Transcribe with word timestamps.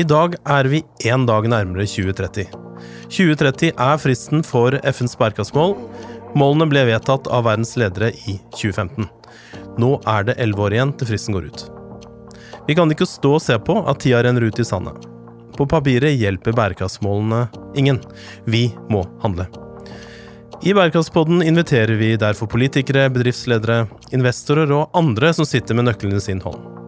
I 0.00 0.04
dag 0.08 0.32
er 0.48 0.64
vi 0.70 0.78
én 1.04 1.26
dag 1.28 1.44
nærmere 1.50 1.84
2030. 1.84 2.46
2030 3.12 3.72
er 3.74 3.98
fristen 4.00 4.40
for 4.46 4.72
FNs 4.86 5.16
bærekraftsmål. 5.20 5.74
Målene 6.40 6.68
ble 6.70 6.86
vedtatt 6.88 7.28
av 7.28 7.44
verdens 7.44 7.74
ledere 7.76 8.08
i 8.30 8.38
2015. 8.54 9.10
Nå 9.82 9.90
er 10.08 10.24
det 10.24 10.38
elleve 10.40 10.64
år 10.68 10.78
igjen 10.78 10.94
til 10.96 11.10
fristen 11.10 11.36
går 11.36 11.50
ut. 11.50 11.66
Vi 12.70 12.78
kan 12.78 12.94
ikke 12.94 13.10
stå 13.10 13.34
og 13.36 13.44
se 13.44 13.58
på 13.60 13.76
at 13.82 14.00
tida 14.00 14.22
renner 14.24 14.48
ut 14.48 14.62
i 14.62 14.68
sandet. 14.70 15.04
På 15.58 15.68
papiret 15.68 16.16
hjelper 16.16 16.56
bærekraftsmålene 16.56 17.44
ingen. 17.76 18.00
Vi 18.48 18.70
må 18.88 19.04
handle. 19.20 19.50
I 20.64 20.72
Bærekraftspodden 20.76 21.44
inviterer 21.44 21.96
vi 22.00 22.14
derfor 22.20 22.48
politikere, 22.48 23.10
bedriftsledere, 23.12 23.82
investorer 24.16 24.72
og 24.76 24.92
andre 24.96 25.34
som 25.36 25.48
sitter 25.48 25.76
med 25.76 25.90
nøklene 25.90 26.20
i 26.20 26.30
sin 26.30 26.40
hånd. 26.44 26.79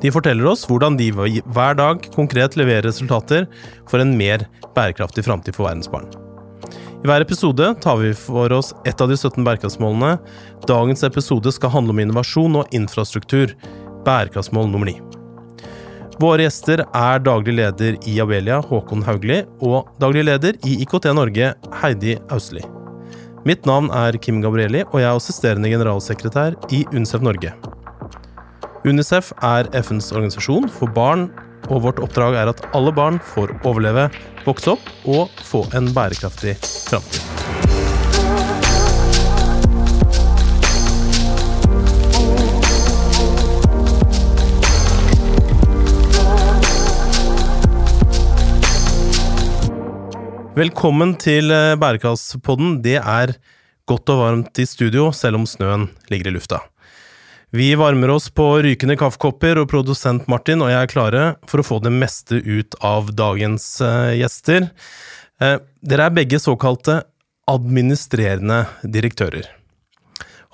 De 0.00 0.12
forteller 0.12 0.48
oss 0.48 0.64
hvordan 0.68 0.96
de 0.96 1.10
hver 1.12 1.76
dag 1.76 2.06
konkret 2.14 2.56
leverer 2.56 2.88
resultater 2.88 3.46
for 3.90 4.00
en 4.00 4.16
mer 4.16 4.46
bærekraftig 4.76 5.26
framtid 5.26 5.56
for 5.56 5.68
verdens 5.68 5.90
barn. 5.92 6.08
I 7.00 7.08
hver 7.08 7.24
episode 7.24 7.66
tar 7.80 7.96
vi 8.00 8.10
for 8.16 8.52
oss 8.52 8.74
ett 8.84 9.00
av 9.00 9.08
de 9.08 9.16
17 9.16 9.44
bærekraftsmålene. 9.44 10.18
Dagens 10.68 11.04
episode 11.06 11.52
skal 11.56 11.72
handle 11.72 11.94
om 11.94 12.02
innovasjon 12.02 12.58
og 12.60 12.76
infrastruktur. 12.76 13.54
Bærekraftsmål 14.04 14.68
nummer 14.68 14.90
ni. 14.90 14.98
Våre 16.20 16.44
gjester 16.44 16.82
er 16.84 17.22
daglig 17.24 17.54
leder 17.56 17.96
i 18.08 18.18
Abelia, 18.20 18.58
Håkon 18.60 19.06
Haugli, 19.06 19.40
og 19.64 19.88
daglig 20.02 20.26
leder 20.28 20.60
i 20.68 20.76
IKT 20.84 21.08
Norge, 21.16 21.54
Heidi 21.80 22.18
Austli. 22.28 22.60
Mitt 23.48 23.64
navn 23.64 23.88
er 23.96 24.20
Kim 24.20 24.42
Gabrielli, 24.44 24.84
og 24.90 25.00
jeg 25.00 25.08
er 25.08 25.16
assisterende 25.16 25.72
generalsekretær 25.72 26.60
i 26.76 26.84
UNCEF 26.92 27.24
Norge. 27.24 27.54
UNICEF 28.80 29.26
er 29.44 29.66
FNs 29.76 30.06
organisasjon 30.14 30.64
for 30.72 30.88
barn, 30.96 31.26
og 31.68 31.82
vårt 31.84 31.98
oppdrag 32.00 32.38
er 32.40 32.48
at 32.48 32.62
alle 32.72 32.92
barn 32.96 33.18
får 33.20 33.52
overleve, 33.68 34.06
vokse 34.46 34.72
opp 34.72 34.86
og 35.04 35.28
få 35.44 35.66
en 35.76 35.90
bærekraftig 35.92 36.54
framtid. 36.88 37.20
Velkommen 50.56 51.14
til 51.20 51.52
eh, 51.52 51.76
Bærekraftspodden. 51.76 52.80
Det 52.84 52.96
er 52.96 53.36
godt 53.88 54.08
og 54.12 54.24
varmt 54.24 54.60
i 54.60 54.64
studio, 54.68 55.10
selv 55.12 55.36
om 55.36 55.48
snøen 55.48 55.90
ligger 56.08 56.32
i 56.32 56.38
lufta. 56.40 56.64
Vi 57.52 57.74
varmer 57.74 58.10
oss 58.10 58.30
på 58.30 58.44
rykende 58.62 58.94
kaffekopper, 58.94 59.58
og 59.58 59.72
produsent 59.72 60.28
Martin 60.30 60.60
og 60.62 60.68
jeg 60.70 60.86
er 60.86 60.90
klare 60.90 61.22
for 61.50 61.58
å 61.58 61.64
få 61.66 61.78
det 61.82 61.90
meste 61.90 62.36
ut 62.38 62.76
av 62.86 63.08
dagens 63.18 63.64
uh, 63.82 64.12
gjester. 64.14 64.68
Uh, 65.42 65.56
dere 65.82 66.06
er 66.06 66.14
begge 66.14 66.38
såkalte 66.38 67.00
administrerende 67.50 68.60
direktører. 68.86 69.48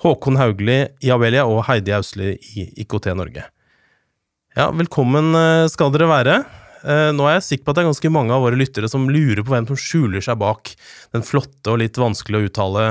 Håkon 0.01 0.39
Haugli 0.41 0.79
i 1.05 1.11
Abelia 1.13 1.43
og 1.45 1.67
Heidi 1.67 1.93
Ausli 1.93 2.31
i 2.33 2.65
IKT 2.81 3.11
Norge. 3.19 3.45
Ja, 4.57 4.71
velkommen 4.73 5.37
uh, 5.37 5.69
skal 5.69 5.93
dere 5.93 6.09
være. 6.09 6.39
Nå 6.87 7.25
er 7.25 7.33
jeg 7.33 7.43
sikker 7.43 7.65
på 7.65 7.73
at 7.73 7.77
det 7.77 7.81
er 7.81 7.87
ganske 7.89 8.09
mange 8.13 8.31
av 8.31 8.43
våre 8.45 8.55
lyttere 8.55 8.87
som 8.87 9.09
lurer 9.11 9.41
på 9.43 9.51
hvem 9.51 9.65
som 9.67 9.79
skjuler 9.81 10.23
seg 10.23 10.37
bak 10.39 10.69
den 11.11 11.25
flotte 11.25 11.73
og 11.73 11.81
litt 11.81 11.97
vanskelig 11.99 12.37
å 12.37 12.45
uttale 12.47 12.83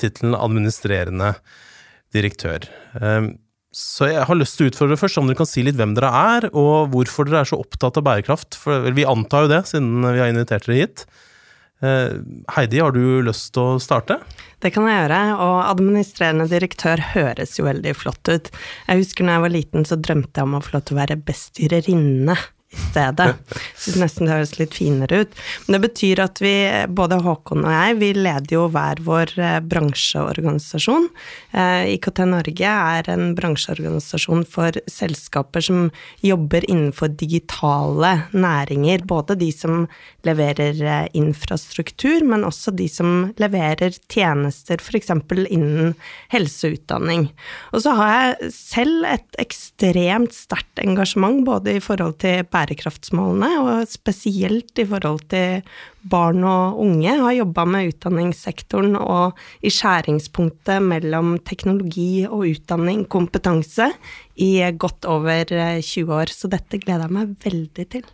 tittelen 0.00 0.38
administrerende 0.38 1.34
direktør. 2.14 2.64
Så 3.72 4.10
jeg 4.10 4.26
har 4.28 4.36
lyst 4.36 4.58
til 4.58 4.68
å 4.68 4.70
utfordre 4.72 4.98
først, 5.00 5.18
om 5.20 5.28
dere 5.28 5.38
kan 5.38 5.48
si 5.48 5.64
litt 5.64 5.78
hvem 5.78 5.94
dere 5.96 6.10
er, 6.12 6.46
og 6.52 6.92
hvorfor 6.92 7.28
dere 7.28 7.40
er 7.40 7.48
så 7.48 7.58
opptatt 7.62 7.96
av 7.96 8.04
bærekraft. 8.04 8.58
For 8.60 8.92
vi 8.92 9.08
antar 9.08 9.46
jo 9.46 9.52
det, 9.54 9.62
siden 9.70 10.04
vi 10.04 10.20
har 10.20 10.32
invitert 10.32 10.68
dere 10.68 10.80
hit. 10.82 11.04
Eh, 11.82 12.12
Heidi, 12.54 12.78
har 12.84 12.92
du 12.94 13.22
lyst 13.26 13.54
til 13.56 13.74
å 13.74 13.80
starte? 13.82 14.20
Det 14.62 14.70
kan 14.74 14.84
jeg 14.86 15.00
gjøre, 15.00 15.22
og 15.42 15.56
administrerende 15.64 16.46
direktør 16.52 17.00
høres 17.14 17.56
jo 17.58 17.66
veldig 17.66 17.94
flott 17.98 18.28
ut. 18.28 18.52
Jeg 18.86 19.00
husker 19.00 19.26
når 19.26 19.38
jeg 19.38 19.44
var 19.46 19.54
liten, 19.56 19.88
så 19.88 19.98
drømte 19.98 20.38
jeg 20.38 20.50
om 20.50 20.58
å 20.60 20.62
få 20.62 20.76
lov 20.76 20.84
til 20.86 20.98
å 20.98 21.00
være 21.00 21.22
bestyrerinne 21.32 22.36
i 22.72 22.80
stedet. 22.80 23.34
Syns 23.76 23.98
nesten 24.00 24.28
det 24.28 24.36
høres 24.36 24.54
litt 24.58 24.76
finere 24.76 25.22
ut. 25.24 25.36
Men 25.66 25.76
det 25.76 25.80
betyr 25.86 26.22
at 26.24 26.40
vi, 26.42 26.54
både 26.88 27.18
Håkon 27.22 27.66
og 27.66 27.74
jeg, 27.74 27.96
vi 28.00 28.10
leder 28.16 28.56
jo 28.56 28.66
hver 28.72 29.02
vår 29.04 29.34
eh, 29.40 29.58
bransjeorganisasjon. 29.68 31.08
Eh, 31.52 31.92
IKT 31.96 32.22
Norge 32.30 32.72
er 32.72 33.10
en 33.12 33.34
bransjeorganisasjon 33.38 34.46
for 34.48 34.78
selskaper 34.90 35.64
som 35.64 35.90
jobber 36.24 36.66
innenfor 36.68 37.12
digitale 37.20 38.14
næringer. 38.32 39.04
Både 39.08 39.36
de 39.40 39.50
som 39.54 39.86
leverer 40.26 40.80
eh, 40.80 41.10
infrastruktur, 41.18 42.24
men 42.28 42.46
også 42.48 42.72
de 42.76 42.88
som 42.88 43.32
leverer 43.42 43.98
tjenester, 44.12 44.80
f.eks. 44.80 45.12
innen 45.52 45.92
helseutdanning. 46.32 47.28
Og 47.72 47.84
så 47.84 47.96
har 47.98 48.14
jeg 48.16 48.52
selv 48.56 49.06
et 49.12 49.40
ekstremt 49.42 50.32
sterkt 50.36 50.80
engasjement 50.82 51.42
både 51.44 51.76
i 51.76 51.84
forhold 51.84 52.16
til 52.22 52.46
bærekraft 52.48 52.61
bærekraftsmålene, 52.62 53.50
og 53.62 53.90
spesielt 53.90 54.78
i 54.78 54.86
forhold 54.88 55.26
til 55.32 55.62
barn 56.02 56.42
og 56.46 56.80
unge. 56.82 57.12
Har 57.18 57.36
jobba 57.36 57.66
med 57.68 57.92
utdanningssektoren 57.92 58.96
og 58.96 59.38
i 59.62 59.70
skjæringspunktet 59.72 60.82
mellom 60.82 61.36
teknologi 61.44 62.24
og 62.28 62.46
utdanning, 62.54 63.06
kompetanse, 63.10 63.92
i 64.36 64.62
godt 64.78 65.04
over 65.10 65.44
20 65.82 66.14
år. 66.14 66.32
Så 66.32 66.50
dette 66.50 66.80
gleder 66.80 67.08
jeg 67.08 67.18
meg 67.18 67.34
veldig 67.44 67.88
til. 67.96 68.06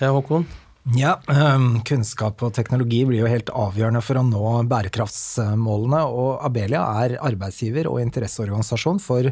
Ja, 0.00 0.12
Håkon? 0.12 0.46
Ja, 0.94 1.16
ehm, 1.26 1.80
kunnskap 1.82 2.44
og 2.46 2.52
teknologi 2.54 3.00
blir 3.08 3.24
jo 3.24 3.26
helt 3.26 3.48
avgjørende 3.50 3.98
for 4.06 4.20
å 4.20 4.22
nå 4.22 4.50
bærekraftsmålene. 4.70 6.04
Og 6.14 6.44
Abelia 6.46 6.84
er 7.02 7.16
arbeidsgiver 7.26 7.88
og 7.90 7.98
interesseorganisasjon 8.04 9.00
for 9.02 9.26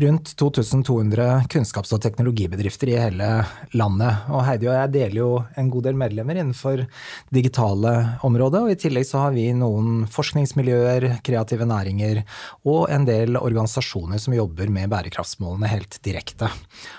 rundt 0.00 0.32
2200 0.40 1.44
kunnskaps- 1.52 1.92
og 1.92 2.00
teknologibedrifter 2.00 2.88
i 2.88 2.96
hele 2.96 3.28
landet. 3.76 4.30
Og 4.32 4.46
Heidi 4.46 4.70
og 4.70 4.78
jeg 4.78 4.92
deler 4.94 5.18
jo 5.20 5.28
en 5.60 5.68
god 5.74 5.90
del 5.90 6.00
medlemmer 6.00 6.40
innenfor 6.40 6.86
digitale 7.36 7.92
området. 8.24 8.64
Og 8.64 8.72
i 8.72 8.80
tillegg 8.80 9.04
så 9.10 9.26
har 9.26 9.36
vi 9.36 9.50
noen 9.52 10.06
forskningsmiljøer, 10.08 11.20
kreative 11.20 11.68
næringer 11.68 12.22
og 12.64 12.88
en 12.88 13.04
del 13.04 13.36
organisasjoner 13.36 14.16
som 14.24 14.32
jobber 14.32 14.72
med 14.72 14.88
bærekraftsmålene 14.88 15.68
helt 15.68 16.00
direkte. 16.00 16.48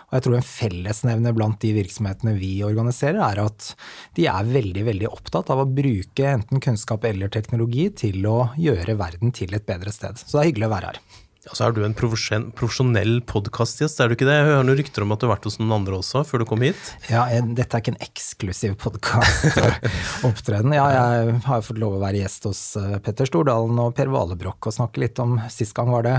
Og 0.10 0.18
jeg 0.18 0.26
tror 0.26 0.38
en 0.40 0.50
fellesnevner 0.50 1.38
blant 1.38 1.60
de 1.62 1.74
virksomhetene 1.78 2.36
vi 2.40 2.52
organiserer, 2.66 3.22
er 3.22 3.44
at 3.46 3.72
de 4.18 4.28
er 4.32 4.52
veldig, 4.52 4.86
veldig 4.90 5.10
opptatt 5.12 5.54
av 5.54 5.64
å 5.64 5.70
bruke 5.70 6.28
enten 6.34 6.64
kunnskap 6.64 7.06
eller 7.10 7.32
teknologi 7.34 7.90
til 8.04 8.26
å 8.30 8.38
gjøre 8.58 8.98
verden 9.00 9.34
til 9.36 9.54
et 9.58 9.68
bedre 9.70 9.94
sted. 9.94 10.18
Så 10.18 10.38
det 10.38 10.44
er 10.44 10.52
hyggelig 10.52 10.70
å 10.72 10.76
være 10.76 10.94
her. 10.94 11.04
Ja, 11.48 11.54
så 11.56 11.70
er 11.70 11.72
du 11.72 11.86
en 11.86 11.94
profesjonell 11.96 13.22
podkastgjest, 13.24 14.02
er 14.04 14.12
du 14.12 14.18
ikke 14.18 14.28
det? 14.28 14.34
Jeg 14.36 14.48
hører 14.50 14.66
noen 14.68 14.76
rykter 14.76 15.06
om 15.06 15.14
at 15.16 15.22
du 15.22 15.26
har 15.26 15.38
vært 15.38 15.46
hos 15.48 15.56
noen 15.62 15.72
andre 15.78 15.96
også, 16.02 16.26
før 16.28 16.44
du 16.44 16.46
kom 16.50 16.66
hit? 16.66 16.90
Ja, 17.08 17.24
dette 17.32 17.78
er 17.78 17.80
ikke 17.80 17.94
en 17.94 18.04
eksklusiv 18.04 18.76
podkastopptreden. 18.84 20.76
Ja, 20.76 20.90
jeg 20.92 21.38
har 21.48 21.64
fått 21.64 21.80
lov 21.80 21.96
å 21.96 22.02
være 22.04 22.20
gjest 22.26 22.50
hos 22.50 22.64
eh, 22.82 22.98
Petter 23.06 23.30
Stordalen 23.30 23.80
og 23.80 23.96
Per 23.96 24.12
Valebrokk 24.12 24.68
og 24.68 24.76
snakke 24.82 25.06
litt 25.06 25.22
om 25.24 25.38
Sist 25.54 25.78
gang 25.78 25.94
var 25.94 26.04
det 26.10 26.18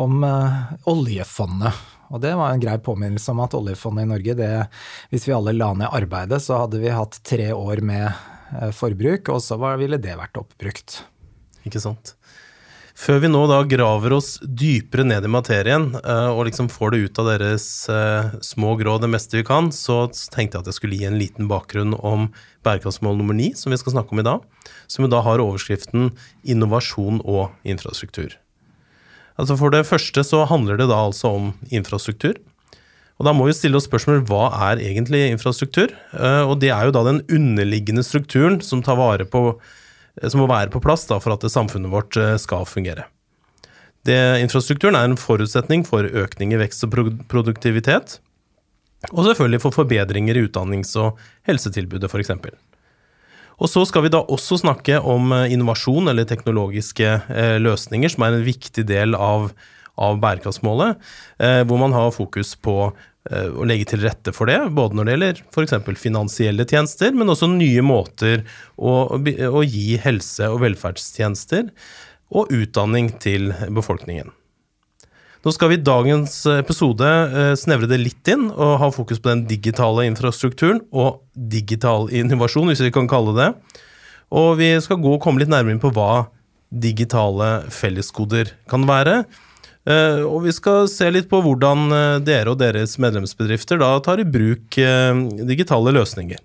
om 0.00 0.24
uh, 0.24 0.72
oljefondet. 0.88 1.84
Og 2.12 2.20
det 2.20 2.34
var 2.36 2.52
en 2.52 2.62
grei 2.62 2.76
påminnelse 2.84 3.32
om 3.32 3.42
at 3.44 3.56
oljefondet 3.56 4.04
i 4.04 4.12
Norge, 4.12 4.36
det, 4.38 4.50
hvis 5.12 5.26
vi 5.28 5.36
alle 5.36 5.56
la 5.56 5.72
ned 5.76 5.88
arbeidet, 5.88 6.42
så 6.44 6.60
hadde 6.64 6.82
vi 6.82 6.92
hatt 6.92 7.20
tre 7.24 7.48
år 7.56 7.80
med 7.84 8.04
eh, 8.08 8.72
forbruk, 8.76 9.32
og 9.32 9.40
så 9.44 9.58
ville 9.80 10.00
det 10.00 10.18
vært 10.20 10.40
oppbrukt. 10.40 11.00
Ikke 11.64 11.80
sant. 11.80 12.16
Før 12.92 13.22
vi 13.22 13.30
nå 13.30 13.40
da 13.48 13.62
graver 13.64 14.12
oss 14.18 14.34
dypere 14.44 15.06
ned 15.08 15.24
i 15.24 15.30
materien 15.32 15.88
eh, 15.96 16.28
og 16.28 16.44
liksom 16.50 16.68
får 16.70 16.92
det 16.92 17.00
ut 17.06 17.20
av 17.22 17.30
deres 17.32 17.66
eh, 17.88 18.34
små 18.44 18.74
grå 18.80 18.98
det 19.00 19.08
meste 19.10 19.38
vi 19.38 19.46
kan, 19.48 19.72
så 19.72 20.04
tenkte 20.12 20.58
jeg 20.58 20.66
at 20.66 20.70
jeg 20.70 20.78
skulle 20.78 21.00
gi 21.00 21.08
en 21.08 21.18
liten 21.18 21.48
bakgrunn 21.50 21.96
om 21.96 22.28
bærekraftsmål 22.66 23.16
nummer 23.18 23.38
ni, 23.38 23.54
som 23.56 23.72
vi 23.72 23.80
skal 23.80 23.96
snakke 23.96 24.12
om 24.12 24.20
i 24.20 24.28
dag. 24.28 24.44
Som 24.92 25.08
da 25.08 25.22
har 25.24 25.40
overskriften 25.40 26.12
innovasjon 26.44 27.24
og 27.24 27.56
infrastruktur. 27.64 28.36
Altså 29.40 29.56
For 29.58 29.72
det 29.72 29.86
første 29.88 30.24
så 30.26 30.44
handler 30.48 30.80
det 30.80 30.88
da 30.90 30.98
altså 31.06 31.32
om 31.36 31.52
infrastruktur. 31.72 32.36
Og 33.20 33.26
Da 33.28 33.32
må 33.36 33.46
vi 33.46 33.54
stille 33.54 33.78
oss 33.78 33.86
spørsmål 33.86 34.24
hva 34.26 34.48
er 34.70 34.82
egentlig 34.82 35.30
infrastruktur? 35.30 35.92
Eh, 36.16 36.42
og 36.42 36.58
Det 36.60 36.72
er 36.74 36.88
jo 36.88 36.94
da 36.96 37.04
den 37.06 37.22
underliggende 37.30 38.02
strukturen 38.02 38.60
som, 38.60 38.82
på, 38.82 39.60
eh, 40.20 40.28
som 40.28 40.40
må 40.40 40.48
være 40.48 40.70
på 40.70 40.82
plass 40.82 41.06
da 41.06 41.20
for 41.20 41.32
at 41.32 41.46
samfunnet 41.46 41.92
vårt 41.92 42.16
eh, 42.16 42.36
skal 42.36 42.66
fungere. 42.66 43.06
Det, 44.04 44.42
infrastrukturen 44.42 44.96
er 44.98 45.06
en 45.06 45.16
forutsetning 45.16 45.86
for 45.86 46.02
økning 46.02 46.52
i 46.52 46.58
vekst 46.58 46.82
og 46.84 46.90
produktivitet. 47.30 48.18
Og 49.12 49.24
selvfølgelig 49.26 49.62
for 49.62 49.70
forbedringer 49.70 50.36
i 50.36 50.46
utdannings- 50.48 50.96
og 50.98 51.18
helsetilbudet, 51.46 52.10
f.eks. 52.10 52.30
Og 53.62 53.70
så 53.70 53.84
skal 53.86 54.06
vi 54.06 54.10
da 54.10 54.24
også 54.26 54.58
snakke 54.64 54.98
om 54.98 55.30
eh, 55.36 55.52
innovasjon 55.54 56.10
eller 56.10 56.26
teknologiske 56.28 57.08
eh, 57.30 57.56
løsninger, 57.62 58.10
som 58.10 58.26
er 58.26 58.36
en 58.36 58.46
viktig 58.46 58.84
del 58.88 59.14
av, 59.14 59.52
av 60.02 60.18
bærekraftsmålet, 60.22 60.98
eh, 61.38 61.62
hvor 61.68 61.82
man 61.82 61.94
har 61.96 62.14
fokus 62.16 62.56
på 62.58 62.76
å 63.22 63.62
legge 63.70 63.84
til 63.86 64.00
rette 64.02 64.32
for 64.34 64.50
det, 64.50 64.56
både 64.74 64.96
når 64.98 65.06
det 65.06 65.12
gjelder 65.12 65.42
f.eks. 65.54 65.74
finansielle 65.94 66.64
tjenester, 66.66 67.12
men 67.14 67.30
også 67.30 67.46
nye 67.52 67.84
måter 67.86 68.42
å, 68.74 69.14
å 69.14 69.62
gi 69.62 69.94
helse- 70.02 70.48
og 70.50 70.58
velferdstjenester 70.64 71.68
og 72.34 72.50
utdanning 72.50 73.12
til 73.22 73.52
befolkningen. 73.70 74.34
Nå 75.42 75.50
skal 75.50 75.72
vi 75.72 75.76
i 75.80 75.82
dagens 75.82 76.36
episode 76.46 77.06
eh, 77.06 77.54
snevre 77.58 77.88
det 77.90 77.98
litt 77.98 78.28
inn 78.30 78.44
og 78.52 78.76
ha 78.78 78.90
fokus 78.94 79.18
på 79.18 79.32
den 79.32 79.40
digitale 79.50 80.04
infrastrukturen 80.06 80.78
og 80.94 81.18
digital 81.34 82.06
innovasjon, 82.14 82.70
hvis 82.70 82.84
vi 82.84 82.92
kan 82.94 83.10
kalle 83.10 83.34
det. 83.34 83.48
Og 84.30 84.54
vi 84.60 84.70
skal 84.84 85.02
gå 85.02 85.16
og 85.16 85.22
komme 85.24 85.42
litt 85.42 85.50
nærmere 85.50 85.74
inn 85.74 85.82
på 85.82 85.90
hva 85.96 86.28
digitale 86.70 87.66
felleskoder 87.74 88.54
kan 88.70 88.86
være. 88.86 89.24
Eh, 89.82 90.22
og 90.22 90.46
vi 90.46 90.54
skal 90.54 90.86
se 90.86 91.10
litt 91.10 91.26
på 91.32 91.42
hvordan 91.42 91.90
eh, 91.90 92.22
dere 92.22 92.54
og 92.54 92.62
deres 92.62 92.94
medlemsbedrifter 93.02 93.82
da 93.82 93.96
tar 93.98 94.22
i 94.22 94.30
bruk 94.38 94.78
digitale 95.42 95.98
løsninger. 95.98 96.38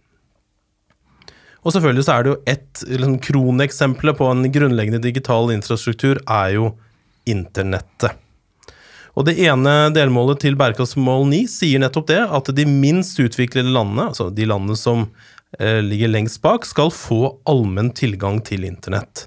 Og 1.62 1.74
selvfølgelig 1.76 2.08
så 2.08 2.16
er 2.16 2.24
det 2.24 2.34
jo 2.34 2.44
ett 2.50 2.88
liksom, 2.90 3.20
kroneksempel 3.22 4.18
på 4.18 4.34
en 4.34 4.48
grunnleggende 4.50 5.06
digital 5.06 5.54
infrastruktur 5.54 6.18
er 6.26 6.56
jo 6.58 6.72
internettet. 7.30 8.24
Og 9.18 9.26
det 9.26 9.40
ene 9.42 9.90
delmålet 9.96 10.44
til 10.44 10.58
bærekraftsmål 10.60 11.26
9 11.32 11.40
sier 11.50 11.82
nettopp 11.82 12.12
det, 12.12 12.20
at 12.22 12.52
de 12.54 12.68
minst 12.70 13.18
utviklede 13.18 13.74
landene, 13.74 14.12
altså 14.12 14.30
de 14.30 14.46
landene 14.46 14.78
som 14.78 15.08
eh, 15.58 15.82
ligger 15.82 16.12
lengst 16.14 16.44
bak, 16.44 16.68
skal 16.70 16.94
få 16.94 17.34
allmenn 17.50 17.90
tilgang 17.98 18.38
til 18.46 18.68
internett. 18.68 19.26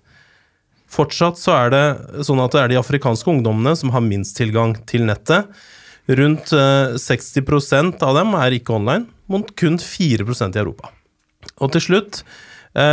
Fortsatt 0.91 1.39
så 1.39 1.57
er 1.57 1.75
det 1.75 1.85
sånn 2.27 2.43
at 2.43 2.55
det 2.55 2.63
er 2.63 2.73
de 2.73 2.79
afrikanske 2.79 3.31
ungdommene 3.31 3.75
som 3.79 3.91
har 3.95 4.07
minst 4.07 4.39
tilgang 4.39 4.77
til 4.91 5.09
nettet. 5.11 5.51
Rundt 6.07 6.55
eh, 6.55 6.95
60% 6.95 8.07
av 8.07 8.15
dem 8.19 8.39
er 8.39 8.55
ikke 8.55 8.79
online, 8.79 9.11
mot 9.31 9.51
kun 9.59 9.79
4% 9.83 10.55
i 10.55 10.63
Europa. 10.63 10.95
Og 11.59 11.75
til 11.75 11.83
slutt 11.83 12.23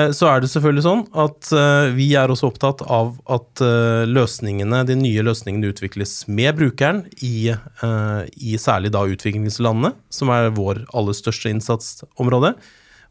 så 0.10 0.26
er 0.32 0.42
det 0.42 0.50
selvfølgelig 0.50 0.84
sånn 0.88 1.04
at 1.22 1.52
eh, 1.54 1.92
vi 1.94 2.08
er 2.18 2.32
også 2.34 2.50
opptatt 2.50 2.82
av 2.82 3.12
at 3.30 3.62
eh, 3.62 4.08
løsningene, 4.10 4.82
de 4.90 4.96
nye 4.98 5.26
løsningene 5.26 5.70
utvikles 5.70 6.24
med 6.26 6.58
brukeren 6.58 7.04
i, 7.22 7.54
i 7.54 8.58
særlig 8.58 8.92
da 8.96 9.06
utviklingslandene, 9.06 9.94
som 10.10 10.34
er 10.34 10.50
vår 10.58 10.82
aller 10.98 11.18
største 11.18 11.54
innsatsområde. 11.54 12.56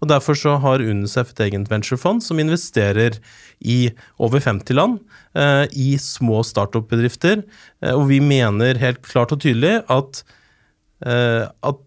Og 0.02 0.10
Derfor 0.10 0.36
så 0.36 0.56
har 0.60 0.82
UNICEF 0.82 1.30
et 1.32 1.46
eget 1.46 1.70
venturefond 1.70 2.20
som 2.26 2.42
investerer 2.42 3.16
i 3.64 3.94
over 4.20 4.42
50 4.44 4.76
land, 4.76 4.98
i 5.72 5.94
små 5.96 6.42
startup-bedrifter. 6.44 7.40
Og 7.94 8.04
vi 8.10 8.18
mener 8.20 8.76
helt 8.82 9.00
klart 9.06 9.32
og 9.32 9.40
tydelig 9.40 9.78
at, 9.88 10.20
at 11.00 11.80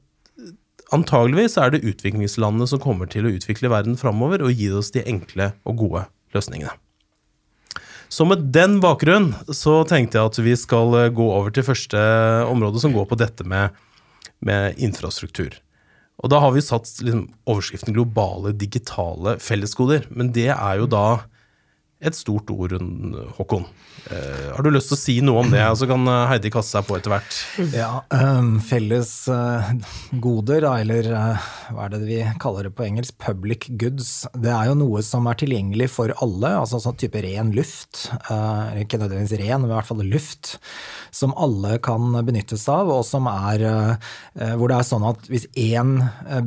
antageligvis 0.95 1.57
er 1.61 1.73
det 1.73 1.85
utviklingslandene 1.87 2.67
som 2.69 2.81
kommer 2.83 3.09
til 3.09 3.27
å 3.27 3.33
utvikle 3.33 3.71
verden 3.71 3.97
framover 3.99 4.43
og 4.45 4.53
gi 4.55 4.69
oss 4.75 4.91
de 4.95 5.05
enkle 5.07 5.51
og 5.67 5.81
gode 5.83 6.05
løsningene. 6.35 6.75
Så 8.09 8.25
med 8.25 8.47
den 8.53 8.79
bakgrunn 8.81 9.31
så 9.53 9.83
tenkte 9.85 10.17
jeg 10.17 10.31
at 10.31 10.39
vi 10.41 10.55
skal 10.57 10.95
eh, 10.97 11.11
gå 11.13 11.25
over 11.29 11.53
til 11.53 11.67
første 11.67 11.99
område, 12.49 12.81
som 12.81 12.95
går 12.95 13.05
på 13.11 13.17
dette 13.21 13.45
med, 13.45 13.75
med 14.41 14.79
infrastruktur. 14.81 15.59
Og 16.19 16.31
da 16.33 16.39
har 16.41 16.55
vi 16.55 16.63
satt 16.65 16.89
liksom, 17.05 17.27
overskriften 17.47 17.93
'globale 17.95 18.51
digitale 18.57 19.37
fellesgoder. 19.39 20.09
Men 20.09 20.33
det 20.35 20.49
er 20.55 20.81
jo 20.81 20.89
da 20.89 21.21
et 21.99 22.15
stort 22.15 22.47
ord, 22.53 22.77
Håkon. 23.35 23.65
Uh, 24.07 24.55
har 24.55 24.63
du 24.63 24.69
lyst 24.71 24.87
til 24.87 24.95
å 24.95 24.99
si 25.01 25.15
noe 25.19 25.41
om 25.43 25.49
det, 25.51 25.59
så 25.75 25.83
kan 25.89 26.07
eh, 26.07 26.27
Heidi 26.31 26.51
kaste 26.53 26.77
seg 26.77 26.85
på 26.87 26.95
etter 26.95 27.11
hvert? 27.11 27.39
Ja, 27.75 27.89
um, 28.15 28.53
felles 28.63 29.11
uh, 29.27 29.67
goder, 30.23 30.63
eller 30.79 31.09
uh, 31.11 31.49
hva 31.75 31.89
er 31.89 31.91
det 31.93 31.99
vi 32.07 32.21
kaller 32.39 32.69
det 32.69 32.71
på 32.77 32.85
engelsk, 32.87 33.17
public 33.19 33.67
goods. 33.81 34.23
Det 34.31 34.51
er 34.53 34.69
jo 34.71 34.77
noe 34.79 35.03
som 35.03 35.27
er 35.27 35.41
tilgjengelig 35.41 35.89
for 35.97 36.13
alle, 36.23 36.53
altså 36.61 36.79
sånn 36.79 36.95
type 36.99 37.19
ren 37.25 37.51
luft. 37.55 38.07
ikke 38.79 39.01
nødvendigvis 39.01 39.35
ren, 39.41 39.59
men 39.59 39.67
i 39.67 39.75
hvert 39.75 39.89
fall 39.89 40.05
luft. 40.07 40.55
Som 41.11 41.35
alle 41.35 41.81
kan 41.83 42.15
benyttes 42.23 42.63
av, 42.71 42.87
og 42.93 43.03
som 43.07 43.27
er 43.27 43.65
hvor 44.55 44.71
det 44.71 44.77
er 44.77 44.87
sånn 44.87 45.05
at 45.09 45.27
hvis 45.27 45.49
én 45.59 45.97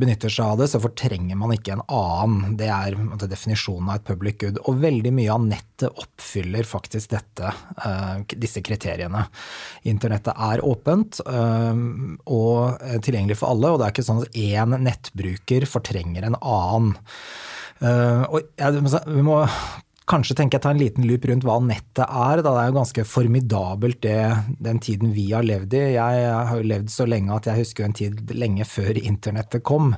benytter 0.01 0.33
seg 0.33 0.55
av 0.55 0.63
det, 0.63 0.71
så 0.73 0.81
fortrenger 0.83 1.39
man 1.39 1.53
ikke 1.55 1.77
en 1.77 1.85
annen. 1.93 2.57
Det 2.61 2.71
er 2.73 2.97
definisjonen 3.27 3.91
av 3.91 4.01
et 4.01 4.09
public 4.09 4.41
good. 4.41 4.61
Og 4.71 4.81
veldig 4.83 5.13
mye 5.15 5.35
av 5.35 5.42
nettet 5.51 5.91
oppfyller 5.91 6.67
faktisk 6.69 7.13
dette 7.15 7.53
Eh, 7.85 8.37
disse 8.39 8.63
kriteriene. 8.65 9.25
Internettet 9.89 10.37
er 10.37 10.63
åpent 10.67 11.21
eh, 11.27 11.81
og 12.31 12.85
tilgjengelig 13.03 13.39
for 13.41 13.55
alle, 13.55 13.73
og 13.73 13.81
det 13.81 13.87
er 13.87 13.95
ikke 13.95 14.07
sånn 14.07 14.23
at 14.25 14.37
én 14.39 14.77
nettbruker 14.85 15.67
fortrenger 15.71 16.29
en 16.29 16.39
annen. 16.39 16.95
Uh, 17.83 18.23
og 18.31 18.45
vi 19.11 19.23
må 19.27 19.41
kanskje 20.11 20.37
tenker 20.39 20.59
jeg 20.59 20.65
ta 20.65 20.73
en 20.75 20.81
liten 20.81 21.07
loop 21.09 21.27
rundt 21.29 21.47
hva 21.47 21.59
nettet 21.65 22.05
er. 22.05 22.43
Da. 22.43 22.55
Det 22.55 22.63
er 22.63 22.71
jo 22.71 22.79
ganske 22.79 23.05
formidabelt 23.09 24.01
det, 24.05 24.19
den 24.63 24.81
tiden 24.83 25.15
vi 25.17 25.29
har 25.33 25.47
levd 25.47 25.77
i. 25.79 25.85
Jeg 25.97 26.25
har 26.33 26.59
jo 26.59 26.71
levd 26.73 26.91
så 26.93 27.07
lenge 27.09 27.37
at 27.37 27.49
jeg 27.51 27.63
husker 27.63 27.87
en 27.87 27.97
tid 27.97 28.35
lenge 28.37 28.67
før 28.69 28.99
internettet 28.99 29.65
kom. 29.67 29.95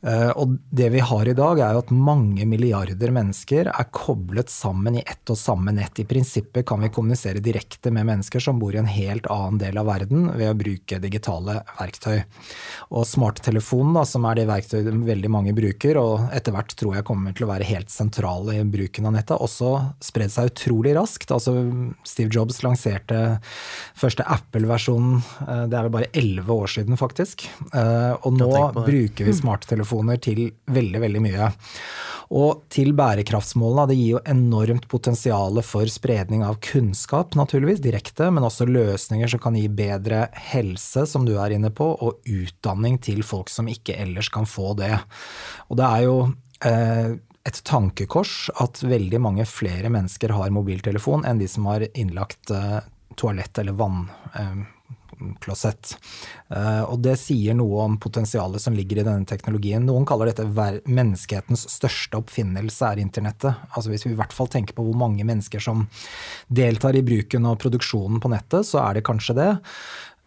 Eh, 0.00 0.30
og 0.32 0.56
det 0.72 0.88
vi 0.94 1.02
har 1.04 1.28
i 1.28 1.36
dag, 1.36 1.60
er 1.60 1.76
jo 1.76 1.82
at 1.82 1.92
mange 1.92 2.46
milliarder 2.48 3.12
mennesker 3.12 3.68
er 3.68 3.90
koblet 3.92 4.50
sammen 4.52 4.96
i 4.96 5.04
ett 5.04 5.32
og 5.32 5.38
samme 5.38 5.74
nett. 5.76 6.00
I 6.00 6.08
prinsippet 6.08 6.66
kan 6.68 6.80
vi 6.80 6.92
kommunisere 6.92 7.42
direkte 7.44 7.92
med 7.92 8.08
mennesker 8.08 8.42
som 8.42 8.58
bor 8.60 8.74
i 8.74 8.80
en 8.80 8.88
helt 8.88 9.28
annen 9.30 9.60
del 9.60 9.80
av 9.80 9.90
verden, 9.90 10.30
ved 10.32 10.52
å 10.52 10.58
bruke 10.58 11.00
digitale 11.02 11.60
verktøy. 11.78 12.22
Og 12.96 13.06
smarttelefonen, 13.08 13.92
da, 13.98 14.06
som 14.08 14.24
er 14.28 14.40
det 14.40 14.48
verktøyet 14.50 14.88
veldig 14.88 15.32
mange 15.32 15.54
bruker, 15.56 16.00
og 16.00 16.32
etter 16.34 16.56
hvert 16.56 16.74
tror 16.80 16.96
jeg 16.96 17.08
kommer 17.08 17.36
til 17.36 17.46
å 17.46 17.52
være 17.52 17.68
helt 17.68 17.92
sentral 17.92 18.48
i 18.54 18.62
bruken 18.64 19.06
av 19.06 19.12
nettet, 19.12 19.19
også 19.28 19.72
spredd 20.02 20.32
seg 20.32 20.50
utrolig 20.50 20.94
raskt. 20.96 21.30
Altså, 21.34 21.52
Steve 22.08 22.32
Jobs 22.32 22.62
lanserte 22.64 23.40
første 23.98 24.24
Apple-versjonen, 24.24 25.20
eh, 25.46 25.64
det 25.70 25.76
er 25.76 25.88
vel 25.88 25.96
bare 25.98 26.12
elleve 26.16 26.56
år 26.64 26.72
siden, 26.78 26.96
faktisk. 26.96 27.44
Eh, 27.74 28.14
og 28.24 28.32
nå 28.38 28.50
bruker 28.80 29.28
vi 29.28 29.36
smarttelefoner 29.36 30.20
til 30.22 30.48
veldig, 30.70 31.00
veldig 31.04 31.22
mye. 31.26 31.52
Og 32.30 32.62
til 32.70 32.92
bærekraftsmålene, 32.94 33.88
det 33.90 33.96
gir 33.98 34.12
jo 34.14 34.20
enormt 34.30 34.86
potensial 34.90 35.58
for 35.66 35.90
spredning 35.90 36.44
av 36.46 36.60
kunnskap, 36.62 37.34
naturligvis, 37.34 37.82
direkte, 37.82 38.28
men 38.30 38.46
også 38.46 38.68
løsninger 38.70 39.32
som 39.32 39.42
kan 39.42 39.58
gi 39.58 39.66
bedre 39.66 40.28
helse, 40.50 41.08
som 41.10 41.26
du 41.26 41.34
er 41.42 41.56
inne 41.56 41.72
på, 41.74 41.88
og 41.90 42.22
utdanning 42.30 43.00
til 43.02 43.24
folk 43.26 43.50
som 43.50 43.70
ikke 43.70 43.98
ellers 43.98 44.30
kan 44.30 44.46
få 44.46 44.76
det. 44.78 44.94
Og 45.68 45.80
det 45.80 45.90
er 45.90 46.06
jo 46.06 46.16
eh, 46.70 47.18
et 47.48 47.62
tankekors 47.64 48.50
at 48.60 48.82
veldig 48.84 49.20
mange 49.22 49.46
flere 49.48 49.90
mennesker 49.92 50.34
har 50.36 50.52
mobiltelefon 50.52 51.24
enn 51.28 51.40
de 51.40 51.48
som 51.48 51.68
har 51.70 51.86
innlagt 51.94 52.52
eh, 52.52 52.80
toalett 53.20 53.58
eller 53.58 53.76
vann. 53.78 54.04
Eh. 54.34 54.60
Eh, 55.20 56.82
og 56.88 56.96
det 57.04 57.16
sier 57.20 57.56
noe 57.56 57.84
om 57.84 57.96
potensialet 58.00 58.62
som 58.62 58.76
ligger 58.76 59.00
i 59.00 59.04
denne 59.04 59.28
teknologien. 59.28 59.84
Noen 59.84 60.06
kaller 60.08 60.30
dette 60.30 60.46
menneskehetens 60.88 61.66
største 61.72 62.20
oppfinnelse, 62.20 62.88
er 62.88 63.02
internettet. 63.02 63.66
Altså 63.74 63.92
Hvis 63.92 64.06
vi 64.06 64.14
i 64.14 64.20
hvert 64.20 64.32
fall 64.36 64.48
tenker 64.48 64.76
på 64.76 64.86
hvor 64.86 64.96
mange 64.96 65.26
mennesker 65.28 65.60
som 65.60 65.86
deltar 66.48 66.96
i 66.96 67.04
bruken 67.04 67.48
og 67.50 67.60
produksjonen 67.60 68.22
på 68.22 68.32
nettet, 68.32 68.68
så 68.68 68.80
er 68.86 68.96
det 68.96 69.06
kanskje 69.08 69.36
det. 69.36 69.50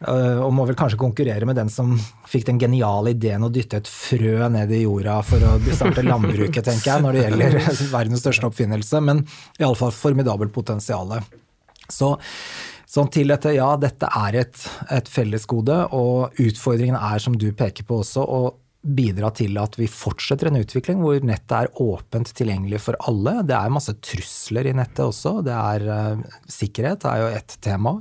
Eh, 0.03 0.39
og 0.43 0.51
må 0.55 0.65
vel 0.67 0.77
kanskje 0.79 0.99
konkurrere 0.99 1.47
med 1.47 1.57
den 1.59 1.71
som 1.71 1.93
fikk 2.29 2.49
den 2.49 2.59
geniale 2.61 3.13
ideen 3.13 3.45
å 3.45 3.51
dytte 3.53 3.79
et 3.79 3.89
frø 3.89 4.49
ned 4.51 4.73
i 4.75 4.83
jorda 4.83 5.21
for 5.25 5.45
å 5.47 5.53
starte 5.69 6.03
landbruket, 6.03 6.65
tenker 6.65 6.91
jeg, 6.91 7.05
når 7.05 7.15
det 7.15 7.23
gjelder 7.23 7.57
verdens 7.97 8.25
største 8.25 8.49
oppfinnelse. 8.49 9.01
Men 9.05 9.23
iallfall 9.61 9.95
formidabelt 9.95 10.53
potensial. 10.55 11.17
Så 11.87 12.17
Sånn 12.93 13.07
til 13.09 13.31
dette, 13.31 13.49
ja, 13.55 13.71
dette 13.81 14.05
er 14.05 14.35
et, 14.37 14.65
et 14.93 15.07
fellesgode, 15.09 15.79
og 15.97 16.37
utfordringen 16.37 16.93
er, 16.93 17.17
som 17.23 17.33
du 17.33 17.47
peker 17.57 17.87
på 17.89 18.03
også, 18.03 18.21
å 18.21 18.51
bidra 18.83 19.29
til 19.31 19.55
at 19.61 19.77
vi 19.79 19.87
fortsetter 19.87 20.49
en 20.49 20.59
utvikling 20.59 20.99
hvor 20.99 21.23
nettet 21.23 21.53
er 21.55 21.81
åpent 21.81 22.29
tilgjengelig 22.35 22.81
for 22.83 22.97
alle. 23.07 23.37
Det 23.47 23.55
er 23.55 23.71
masse 23.73 23.95
trusler 24.03 24.67
i 24.67 24.75
nettet 24.75 25.05
også. 25.05 25.37
Det 25.45 25.55
er 25.55 25.87
uh, 25.87 26.23
Sikkerhet 26.51 27.07
er 27.07 27.21
jo 27.21 27.31
ett 27.39 27.57
tema. 27.63 27.95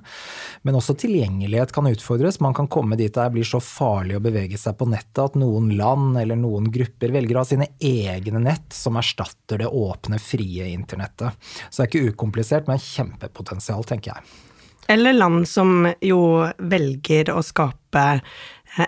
Men 0.66 0.78
også 0.78 0.96
tilgjengelighet 0.98 1.74
kan 1.74 1.86
utfordres. 1.90 2.40
Man 2.42 2.56
kan 2.58 2.70
komme 2.72 2.98
dit 2.98 3.14
det 3.14 3.28
blir 3.34 3.46
så 3.46 3.62
farlig 3.62 4.18
å 4.18 4.24
bevege 4.24 4.58
seg 4.58 4.76
på 4.78 4.88
nettet 4.90 5.22
at 5.22 5.38
noen 5.38 5.70
land 5.78 6.18
eller 6.18 6.38
noen 6.40 6.70
grupper 6.74 7.14
velger 7.14 7.38
å 7.38 7.44
ha 7.44 7.48
sine 7.52 7.70
egne 7.78 8.42
nett 8.42 8.74
som 8.74 8.98
erstatter 8.98 9.62
det 9.62 9.70
åpne, 9.70 10.18
frie 10.22 10.72
internettet. 10.72 11.36
Så 11.68 11.82
det 11.82 11.84
er 11.84 11.92
ikke 11.92 12.14
ukomplisert, 12.14 12.70
men 12.70 12.82
kjempepotensial, 12.82 13.86
tenker 13.86 14.16
jeg. 14.16 14.32
Eller 14.86 15.12
land 15.12 15.48
som 15.48 15.86
jo 16.00 16.22
velger 16.58 17.30
å 17.32 17.42
skape 17.44 18.02
eh, 18.18 18.22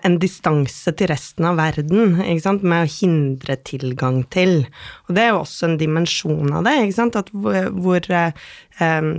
en 0.02 0.18
distanse 0.20 0.92
til 0.96 1.10
resten 1.10 1.44
av 1.48 1.58
verden, 1.60 2.16
med 2.62 2.84
å 2.84 2.90
hindre 2.90 3.56
tilgang 3.68 4.22
til. 4.32 4.62
Og 5.06 5.16
det 5.16 5.24
er 5.24 5.32
jo 5.34 5.42
også 5.42 5.68
en 5.68 5.80
dimensjon 5.80 6.54
av 6.56 6.64
det, 6.64 6.76
at 7.04 7.32
hvor, 7.32 7.68
hvor 7.76 8.08
eh, 8.16 9.10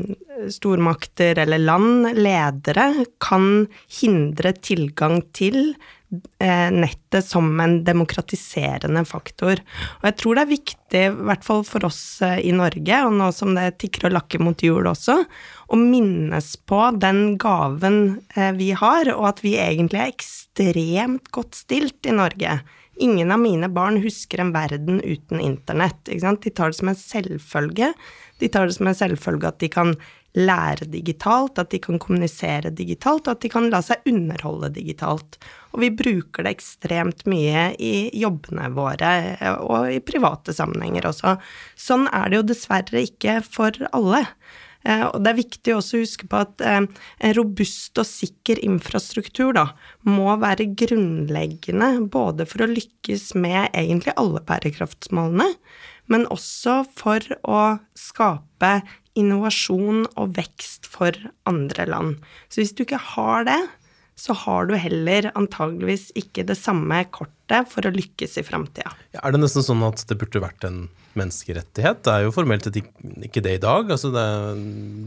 stormakter 0.49 1.43
eller 1.45 1.61
land, 1.61 2.09
ledere, 2.17 3.05
kan 3.21 3.67
hindre 4.01 4.55
tilgang 4.57 5.21
til 5.37 5.75
Eh, 6.04 6.04
nettet 6.39 7.25
som 7.25 7.47
en 7.61 7.77
demokratiserende 7.87 9.05
faktor. 9.07 9.61
Og 9.99 10.07
jeg 10.09 10.17
tror 10.21 10.37
det 10.37 10.43
er 10.43 10.51
viktig, 10.51 11.01
i 11.05 11.27
hvert 11.29 11.45
fall 11.47 11.63
for 11.67 11.87
oss 11.87 12.01
eh, 12.25 12.39
i 12.47 12.53
Norge, 12.55 13.01
og 13.05 13.15
nå 13.17 13.29
som 13.35 13.55
det 13.57 13.77
tikker 13.83 14.09
og 14.09 14.15
lakker 14.17 14.43
mot 14.43 14.63
jul 14.63 14.87
også, 14.89 15.17
å 15.65 15.79
minnes 15.79 16.51
på 16.69 16.81
den 17.01 17.37
gaven 17.41 17.99
eh, 18.35 18.51
vi 18.57 18.71
har, 18.77 19.11
og 19.15 19.29
at 19.33 19.43
vi 19.45 19.55
egentlig 19.61 20.03
er 20.03 20.15
ekstremt 20.15 21.31
godt 21.35 21.57
stilt 21.63 22.09
i 22.09 22.15
Norge. 22.15 22.59
Ingen 22.95 23.31
av 23.31 23.41
mine 23.43 23.67
barn 23.71 23.97
husker 24.03 24.39
en 24.39 24.53
verden 24.55 25.01
uten 25.03 25.41
internett. 25.43 25.97
De 26.07 26.51
tar 26.51 26.71
det 26.71 26.77
som 26.77 26.91
en 26.91 26.95
selvfølge. 26.95 27.91
De 28.39 28.51
tar 28.51 28.69
det 28.69 28.77
som 28.77 28.87
en 28.87 28.95
selvfølge 28.95 29.49
at 29.51 29.59
de 29.59 29.71
kan 29.71 29.97
lære 30.35 30.87
digitalt, 30.91 31.59
at 31.61 31.71
de 31.71 31.79
kan 31.83 31.99
kommunisere 32.01 32.71
digitalt, 32.75 33.27
og 33.27 33.37
at 33.37 33.45
de 33.45 33.51
kan 33.51 33.69
la 33.71 33.81
seg 33.85 34.03
underholde 34.09 34.73
digitalt. 34.75 35.39
Og 35.73 35.81
vi 35.83 35.91
bruker 35.95 36.45
det 36.45 36.55
ekstremt 36.55 37.25
mye 37.29 37.69
i 37.79 37.93
jobbene 38.19 38.69
våre, 38.75 39.13
og 39.63 39.89
i 39.91 40.03
private 40.03 40.55
sammenhenger 40.55 41.09
også. 41.11 41.37
Sånn 41.79 42.07
er 42.11 42.29
det 42.29 42.41
jo 42.41 42.49
dessverre 42.51 43.07
ikke 43.07 43.39
for 43.47 43.79
alle. 43.95 44.25
Eh, 44.85 45.05
og 45.07 45.23
det 45.25 45.31
er 45.31 45.39
viktig 45.39 45.73
også 45.73 45.97
å 45.97 46.03
huske 46.03 46.27
på 46.29 46.41
at 46.43 46.61
eh, 46.61 46.83
en 46.85 47.35
robust 47.37 47.97
og 48.01 48.05
sikker 48.05 48.61
infrastruktur 48.65 49.55
da, 49.57 49.69
må 50.05 50.35
være 50.41 50.69
grunnleggende 50.77 52.05
både 52.13 52.45
for 52.49 52.65
å 52.65 52.69
lykkes 52.69 53.31
med 53.39 53.71
egentlig 53.73 54.13
alle 54.21 54.43
bærekraftsmålene, 54.45 55.49
men 56.13 56.27
også 56.29 56.83
for 56.93 57.25
å 57.49 57.61
skape 57.97 58.75
innovasjon 59.15 60.05
og 60.15 60.35
vekst 60.37 60.87
for 60.89 61.15
andre 61.49 61.87
land. 61.89 62.21
Så 62.49 62.61
hvis 62.61 62.75
du 62.75 62.83
ikke 62.85 63.01
har 63.15 63.47
det, 63.47 63.61
så 64.15 64.33
har 64.45 64.67
du 64.69 64.77
heller 64.79 65.27
antageligvis 65.35 66.07
ikke 66.15 66.45
det 66.47 66.55
samme 66.55 67.01
kortet 67.11 67.67
for 67.67 67.83
å 67.83 67.91
lykkes 67.91 68.37
i 68.39 68.45
framtida. 68.47 68.93
Ja, 69.11 69.19
er 69.21 69.35
det 69.35 69.41
nesten 69.43 69.65
sånn 69.65 69.83
at 69.83 70.05
det 70.07 70.15
burde 70.21 70.39
vært 70.43 70.63
en 70.67 70.85
menneskerettighet? 71.19 72.01
Det 72.07 72.13
er 72.13 72.23
jo 72.23 72.33
formelt 72.35 72.69
ikke 72.71 73.43
det 73.43 73.57
i 73.57 73.61
dag. 73.63 73.91
Altså 73.91 74.11
det, 74.15 74.25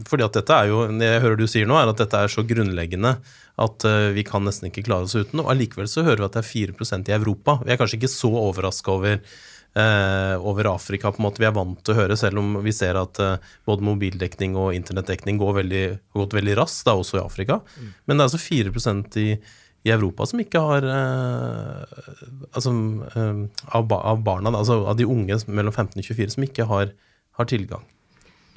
fordi 0.09 0.25
at 0.27 0.37
dette 0.37 0.59
er 0.61 0.69
jo, 0.69 0.83
jeg 0.93 1.23
hører 1.25 1.41
du 1.41 1.47
sier 1.49 1.69
nå, 1.69 1.77
er 1.79 1.89
at 1.89 2.01
dette 2.01 2.21
er 2.21 2.33
så 2.33 2.45
grunnleggende 2.45 3.17
at 3.59 3.85
uh, 3.89 4.09
vi 4.15 4.23
kan 4.27 4.45
nesten 4.45 4.69
ikke 4.69 4.85
klare 4.87 5.09
oss 5.09 5.17
uten. 5.17 5.41
Og 5.41 5.49
allikevel 5.51 5.89
så 5.89 6.05
hører 6.05 6.21
vi 6.21 6.29
at 6.29 6.37
det 6.37 6.43
er 6.45 6.51
4% 6.53 7.09
i 7.09 7.17
Europa. 7.17 7.59
Vi 7.65 7.73
er 7.73 7.81
kanskje 7.81 7.99
ikke 7.99 8.13
så 8.13 8.29
overraska 8.45 8.93
over 8.93 9.17
eh, 9.17 9.33
over 9.77 10.65
Afrika 10.73 11.11
på 11.11 11.21
en 11.21 11.27
måte 11.27 11.41
vi 11.41 11.47
er 11.47 11.55
vant 11.55 11.79
til 11.85 11.93
å 11.93 11.99
høre, 12.01 12.17
selv 12.17 12.41
om 12.41 12.57
vi 12.65 12.73
ser 12.75 12.97
at 12.99 13.19
eh, 13.21 13.51
både 13.69 13.85
mobildekning 13.85 14.57
og 14.59 14.73
internettdekning 14.75 15.39
går 15.39 15.59
veldig, 15.61 15.83
har 15.99 16.23
gått 16.23 16.35
veldig 16.39 16.57
raskt, 16.59 16.85
da 16.87 16.97
også 16.97 17.19
i 17.19 17.23
Afrika. 17.23 17.59
Mm. 17.77 17.91
Men 18.05 18.17
det 18.17 18.23
er 18.23 18.29
altså 18.29 18.41
4 18.41 18.95
i, 19.21 19.27
i 19.87 19.93
Europa 19.93 20.25
som 20.27 20.41
ikke 20.43 20.63
har 20.65 20.89
eh, 20.95 22.01
Altså 22.49 22.73
eh, 23.13 23.45
av, 23.77 23.93
av, 23.93 24.25
barna, 24.25 24.51
altså 24.51 24.81
av 24.89 24.97
de 24.99 25.07
unge 25.07 25.39
mellom 25.47 25.71
15 25.71 25.95
og 26.01 26.09
24 26.09 26.35
som 26.35 26.49
ikke 26.49 26.67
har, 26.69 26.93
har 27.37 27.49
tilgang. 27.49 27.85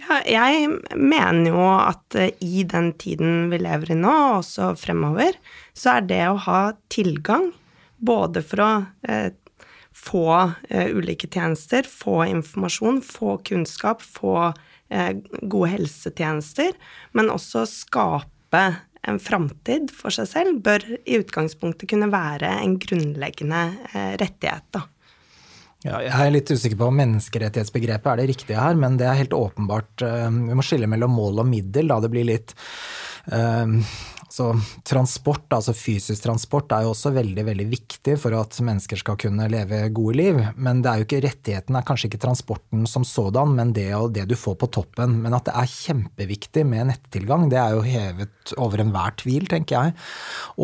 Ja, 0.02 0.18
jeg 0.26 0.66
mener 0.98 1.52
jo 1.52 1.66
at 1.76 2.16
eh, 2.18 2.32
i 2.42 2.64
den 2.68 2.92
tiden 2.98 3.50
vi 3.52 3.60
lever 3.62 3.92
i 3.94 3.98
nå, 3.98 4.10
og 4.10 4.40
også 4.40 4.72
fremover, 4.80 5.38
så 5.76 5.98
er 5.98 6.08
det 6.08 6.24
å 6.30 6.40
ha 6.48 6.62
tilgang 6.92 7.52
både 8.02 8.42
for 8.42 8.64
å 8.64 8.70
eh, 9.06 9.30
få 9.94 10.52
eh, 10.68 10.90
ulike 10.96 11.28
tjenester, 11.30 11.86
få 11.88 12.22
informasjon, 12.30 13.02
få 13.04 13.36
kunnskap, 13.46 14.02
få 14.02 14.52
eh, 14.90 15.12
gode 15.42 15.72
helsetjenester, 15.74 16.72
men 17.12 17.32
også 17.32 17.66
skape 17.68 18.64
en 19.02 19.18
framtid 19.18 19.90
for 19.94 20.14
seg 20.14 20.30
selv, 20.30 20.62
bør 20.62 20.84
i 21.02 21.18
utgangspunktet 21.18 21.90
kunne 21.90 22.10
være 22.12 22.54
en 22.62 22.78
grunnleggende 22.82 23.62
eh, 23.92 24.14
rettighet. 24.20 24.68
da. 24.74 24.86
Ja, 25.82 25.98
jeg 25.98 26.14
er 26.14 26.30
litt 26.30 26.50
usikker 26.52 26.78
på 26.78 26.92
om 26.92 27.00
menneskerettighetsbegrepet 27.00 28.12
er 28.12 28.20
det 28.20 28.28
riktige 28.30 28.60
her, 28.62 28.76
men 28.78 29.00
det 29.00 29.08
er 29.10 29.18
helt 29.18 29.34
åpenbart 29.34 30.04
Vi 30.06 30.54
må 30.54 30.62
skille 30.62 30.86
mellom 30.86 31.10
mål 31.18 31.42
og 31.42 31.48
middel, 31.50 31.90
da 31.90 31.96
det 31.98 32.10
blir 32.12 32.28
litt 32.28 32.54
uh, 33.34 33.66
så 34.32 34.48
transport, 34.88 35.44
altså 35.52 35.74
fysisk 35.76 36.24
transport, 36.24 36.72
er 36.72 36.86
jo 36.86 36.92
også 36.94 37.12
veldig 37.12 37.44
veldig 37.50 37.66
viktig 37.68 38.14
for 38.20 38.32
at 38.38 38.56
mennesker 38.64 39.00
skal 39.00 39.18
kunne 39.20 39.48
leve 39.52 39.82
gode 39.92 40.16
liv. 40.16 40.40
Men 40.56 40.80
det 40.80 40.88
er 40.88 41.00
jo 41.00 41.06
ikke 41.06 41.20
rettigheten 41.26 41.76
er 41.76 41.84
kanskje 41.88 42.08
ikke 42.08 42.22
transporten 42.22 42.86
som 42.88 43.04
sådan, 43.04 43.52
men 43.58 43.74
det 43.76 43.90
og 43.98 44.14
det 44.16 44.24
du 44.30 44.36
får 44.38 44.56
på 44.62 44.70
toppen. 44.78 45.18
Men 45.24 45.36
at 45.36 45.50
det 45.50 45.56
er 45.58 45.74
kjempeviktig 45.74 46.64
med 46.68 46.88
nettilgang, 46.94 47.50
det 47.52 47.60
er 47.60 47.76
jo 47.76 47.84
hevet 47.84 48.56
over 48.56 48.84
enhver 48.86 49.18
tvil, 49.20 49.46
tenker 49.52 49.78
jeg. 49.78 49.96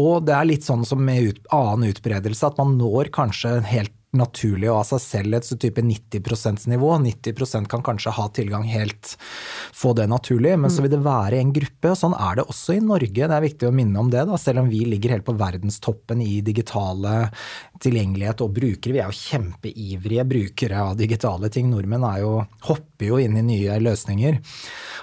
Og 0.00 0.24
det 0.24 0.36
er 0.38 0.48
litt 0.48 0.64
sånn 0.68 0.88
som 0.88 1.04
med 1.04 1.28
ut, 1.28 1.44
annen 1.52 1.92
utbredelse, 1.92 2.48
at 2.48 2.58
man 2.60 2.78
når 2.80 3.12
kanskje 3.14 3.58
helt 3.68 3.92
naturlig 4.16 4.70
og 4.70 4.80
av 4.80 4.86
seg 4.88 5.02
selv 5.04 5.36
et 5.36 5.48
type 5.60 5.82
90 5.84 6.22
%-nivå. 6.24 6.90
90% 7.04 7.68
kan 7.68 7.82
kanskje 7.84 8.14
ha 8.16 8.28
tilgang 8.32 8.64
helt, 8.68 9.16
få 9.76 9.92
det 9.96 10.08
naturlig, 10.08 10.54
men 10.58 10.72
så 10.72 10.84
vil 10.84 10.94
det 10.94 11.02
være 11.04 11.40
en 11.42 11.52
gruppe. 11.52 11.92
og 11.92 11.98
Sånn 12.00 12.16
er 12.16 12.38
det 12.38 12.46
også 12.48 12.78
i 12.78 12.84
Norge, 12.84 13.28
det 13.28 13.36
er 13.36 13.44
viktig 13.44 13.68
å 13.68 13.74
minne 13.74 14.00
om 14.00 14.10
det. 14.10 14.24
da, 14.24 14.38
Selv 14.40 14.64
om 14.64 14.70
vi 14.72 14.84
ligger 14.88 15.16
helt 15.16 15.26
på 15.28 15.36
verdenstoppen 15.36 16.22
i 16.24 16.40
digitale 16.40 17.28
tilgjengelighet 17.84 18.40
og 18.44 18.54
brukere. 18.56 18.96
Vi 18.96 19.02
er 19.02 19.12
jo 19.12 19.20
kjempeivrige 19.20 20.24
brukere 20.28 20.80
av 20.88 20.96
digitale 20.96 21.52
ting. 21.52 21.68
Nordmenn 21.70 22.06
er 22.08 22.24
jo, 22.24 22.32
hopper 22.70 23.12
jo 23.12 23.20
inn 23.20 23.36
i 23.36 23.44
nye 23.44 23.78
løsninger, 23.82 24.40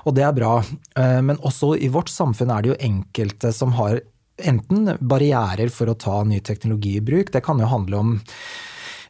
og 0.06 0.18
det 0.18 0.26
er 0.26 0.36
bra. 0.36 0.58
Eh, 0.98 1.22
men 1.22 1.38
også 1.38 1.76
i 1.78 1.92
vårt 1.94 2.10
samfunn 2.10 2.52
er 2.52 2.62
det 2.62 2.74
jo 2.74 2.82
enkelte 2.90 3.54
som 3.54 3.78
har 3.78 4.02
enten 4.36 4.98
barrierer 5.00 5.70
for 5.72 5.88
å 5.88 5.96
ta 6.00 6.24
ny 6.28 6.42
teknologi 6.44 6.98
i 6.98 7.04
bruk. 7.04 7.32
Det 7.32 7.44
kan 7.46 7.62
jo 7.62 7.70
handle 7.72 8.02
om 8.02 8.16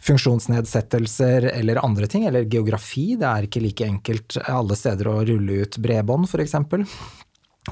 funksjonsnedsettelser 0.05 1.49
eller 1.51 1.81
andre 1.85 2.07
ting, 2.07 2.25
eller 2.29 2.47
geografi. 2.49 3.15
Det 3.19 3.27
er 3.29 3.47
ikke 3.47 3.63
like 3.63 3.87
enkelt 3.89 4.37
alle 4.45 4.77
steder 4.77 5.09
å 5.09 5.21
rulle 5.25 5.61
ut 5.65 5.79
bredbånd, 5.81 6.29
f.eks. 6.29 6.57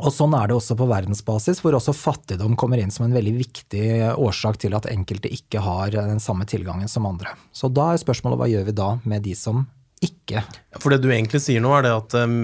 Og 0.01 0.09
sånn 0.09 0.33
er 0.33 0.49
det 0.49 0.55
også 0.57 0.73
på 0.77 0.87
verdensbasis, 0.89 1.61
hvor 1.61 1.77
også 1.77 1.93
fattigdom 1.93 2.55
kommer 2.57 2.81
inn 2.81 2.91
som 2.93 3.05
en 3.05 3.13
veldig 3.13 3.35
viktig 3.37 3.87
årsak 4.17 4.57
til 4.63 4.73
at 4.73 4.89
enkelte 4.89 5.29
ikke 5.29 5.61
har 5.61 5.93
den 5.93 6.21
samme 6.23 6.47
tilgangen 6.49 6.89
som 6.89 7.05
andre. 7.05 7.35
Så 7.53 7.69
da 7.69 7.91
er 7.93 8.01
spørsmålet 8.01 8.41
hva 8.41 8.49
gjør 8.49 8.69
vi 8.71 8.77
da 8.79 8.89
med 9.05 9.25
de 9.27 9.35
som 9.37 9.67
ikke. 10.05 10.43
For 10.81 10.93
det 10.93 11.01
du 11.03 11.10
egentlig 11.12 11.41
sier 11.43 11.63
nå, 11.63 11.72
er 11.77 11.86
det 11.86 11.93
at 11.95 12.15
um, 12.24 12.36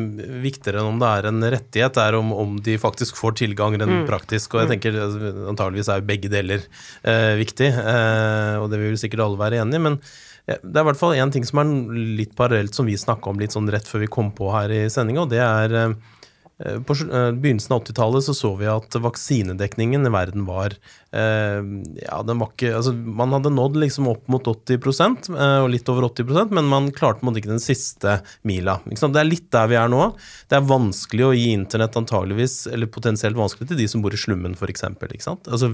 viktigere 0.44 0.82
enn 0.82 0.94
om 0.94 1.02
det 1.02 1.10
er 1.10 1.30
en 1.30 1.46
rettighet, 1.56 2.00
er 2.02 2.18
om, 2.20 2.32
om 2.36 2.56
de 2.64 2.78
faktisk 2.82 3.20
får 3.20 3.38
tilgang 3.42 3.78
rent 3.80 4.02
mm. 4.02 4.08
praktisk. 4.10 4.56
Og 4.56 4.64
jeg 4.64 4.70
mm. 4.70 4.74
tenker 4.76 5.02
altså, 5.06 5.34
antageligvis 5.54 5.92
er 5.94 6.08
begge 6.08 6.32
deler 6.32 6.66
uh, 6.66 7.36
viktig, 7.40 7.72
uh, 7.76 8.56
og 8.64 8.70
det 8.74 8.82
vil 8.84 9.00
sikkert 9.02 9.28
alle 9.28 9.42
være 9.42 9.64
enig 9.64 9.80
i. 9.82 9.86
men 9.90 10.02
det 10.50 10.80
er 10.80 10.82
i 10.82 10.88
hvert 10.88 10.98
fall 10.98 11.12
én 11.14 11.30
ting 11.30 11.44
som 11.46 11.60
er 11.62 11.74
litt 12.18 12.32
parallelt, 12.34 12.74
som 12.74 12.88
vi 12.90 12.96
snakka 12.98 13.30
om 13.30 13.38
litt 13.38 13.54
sånn 13.54 13.70
rett 13.70 13.86
før 13.86 14.02
vi 14.02 14.08
kom 14.10 14.32
på 14.34 14.48
her 14.50 14.72
i 14.74 14.80
sendinga, 14.90 15.28
og 15.28 15.30
det 15.30 15.44
er 15.46 15.76
uh, 15.76 15.92
Eh, 15.94 16.19
på 16.60 16.94
eh, 16.94 17.30
begynnelsen 17.32 17.72
av 17.72 17.84
80-tallet 17.86 18.26
så, 18.26 18.34
så 18.36 18.50
vi 18.60 18.68
at 18.68 18.96
vaksinedekningen 19.00 20.04
i 20.08 20.12
verden 20.12 20.44
var 20.44 20.74
eh, 21.16 21.62
ja, 22.02 22.18
den 22.28 22.42
var 22.42 22.52
ikke, 22.52 22.74
altså 22.76 22.92
Man 22.92 23.32
hadde 23.32 23.54
nådd 23.54 23.78
liksom 23.80 24.10
opp 24.12 24.28
mot 24.28 24.44
80% 24.44 25.32
og 25.32 25.70
litt 25.72 25.92
over 25.92 26.10
80% 26.10 26.52
men 26.58 26.68
man 26.68 26.92
klarte 26.96 27.24
måtte 27.24 27.40
ikke 27.40 27.54
den 27.54 27.64
siste 27.64 28.20
mila. 28.48 28.80
Det 28.84 29.08
er 29.08 29.30
litt 29.30 29.48
der 29.56 29.70
vi 29.72 29.80
er 29.80 29.92
nå. 29.92 30.12
Det 30.52 30.60
er 30.60 30.68
vanskelig 30.68 31.30
å 31.30 31.34
gi 31.38 31.50
internett 31.56 31.96
antageligvis, 32.00 32.62
eller 32.74 32.92
potensielt 32.92 33.40
vanskelig 33.40 33.70
til 33.72 33.80
de 33.80 33.88
som 33.92 34.04
bor 34.04 34.16
i 34.16 34.20
slummen, 34.20 34.58
f.eks. 34.60 34.86
Altså, 35.30 35.72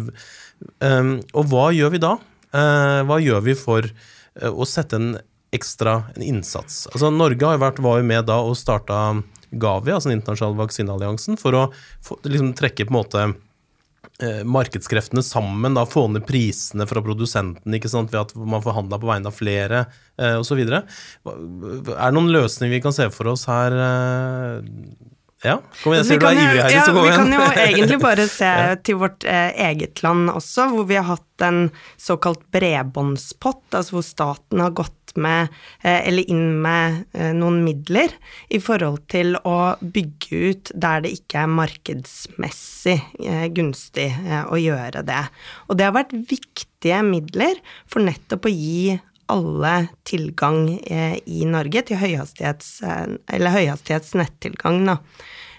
og 0.86 1.52
hva 1.52 1.70
gjør 1.76 1.96
vi 1.96 2.02
da? 2.04 2.18
hva 2.56 3.18
gjør 3.20 3.42
vi 3.44 3.56
for 3.60 3.88
å 4.48 4.68
sette 4.70 5.00
en 5.00 5.10
ekstra 5.56 5.98
en 6.16 6.24
innsats? 6.24 6.86
Altså, 6.94 7.12
Norge 7.12 7.50
har 7.50 7.62
vært, 7.62 7.82
var 7.84 8.00
jo 8.00 8.08
med 8.08 8.28
da 8.30 8.40
og 8.46 8.56
starta 8.60 9.00
Gavi, 9.62 9.94
altså 9.96 10.12
den 10.12 10.20
internasjonale 10.20 10.60
vaksinealliansen, 10.64 11.40
for 11.42 11.58
å 11.58 11.66
for, 12.04 12.22
liksom, 12.28 12.54
trekke 12.58 12.88
på 12.88 12.94
en 12.94 12.98
måte 13.00 13.26
eh, 14.20 14.44
markedskreftene 14.48 15.24
sammen, 15.26 15.78
da, 15.78 15.86
få 15.90 16.08
ned 16.12 16.26
prisene 16.28 16.88
fra 16.90 17.04
produsenten 17.06 17.78
ikke 17.78 17.92
sant, 17.92 18.14
ved 18.14 18.22
at 18.26 18.36
man 18.38 18.64
forhandla 18.66 19.00
på 19.02 19.10
vegne 19.10 19.32
av 19.32 19.38
flere 19.38 19.86
eh, 20.18 20.38
osv. 20.40 20.62
Er 20.66 20.86
det 20.86 22.14
noen 22.16 22.32
løsninger 22.34 22.78
vi 22.78 22.84
kan 22.86 22.96
se 22.96 23.10
for 23.14 23.34
oss 23.34 23.48
her, 23.52 23.76
eh, 23.76 25.14
Ja, 25.46 25.60
kom 25.84 25.96
igjen, 25.96 26.08
sier 26.10 26.22
du 26.22 26.28
er 26.28 26.40
ivrig, 26.40 26.64
Heidi, 26.64 26.76
ja, 26.80 26.84
så 26.88 26.96
kom 26.96 27.08
Vi 27.08 27.16
kan 27.16 27.34
jo 27.36 27.48
egentlig 27.68 28.02
bare 28.04 28.28
se 28.32 28.52
til 28.88 29.00
vårt 29.04 29.28
eh, 29.30 29.52
eget 29.70 30.04
land 30.06 30.34
også, 30.34 30.70
hvor 30.74 30.90
vi 30.90 31.00
har 31.00 31.08
hatt 31.14 31.46
en 31.46 31.68
såkalt 32.02 32.44
bredbåndspott, 32.56 33.66
altså 33.76 34.00
hvor 34.00 34.06
staten 34.08 34.64
har 34.64 34.76
gått 34.76 34.94
med, 35.16 35.48
eh, 35.82 36.08
eller 36.08 36.30
inn 36.32 36.62
med 36.64 37.04
eh, 37.14 37.32
noen 37.36 37.62
midler 37.66 38.14
i 38.54 38.60
forhold 38.64 39.06
til 39.12 39.36
å 39.48 39.76
bygge 39.82 40.42
ut 40.50 40.72
der 40.74 41.06
det 41.06 41.16
ikke 41.20 41.44
er 41.44 41.56
markedsmessig 41.56 42.98
eh, 43.24 43.48
gunstig 43.56 44.10
eh, 44.12 44.44
å 44.46 44.60
gjøre 44.60 45.06
det. 45.08 45.24
Og 45.70 45.80
det 45.80 45.88
har 45.88 45.98
vært 45.98 46.16
viktige 46.16 47.02
midler 47.08 47.60
for 47.88 48.06
nettopp 48.06 48.48
å 48.50 48.54
gi 48.54 48.98
alle 49.32 49.88
tilgang 50.06 50.76
eh, 50.86 51.18
i 51.26 51.48
Norge 51.50 51.82
til 51.88 51.98
høyhastighets, 51.98 52.78
eller 52.86 53.56
høyhastighets 53.56 54.14
nettilgang. 54.20 54.84
Da. 54.86 55.00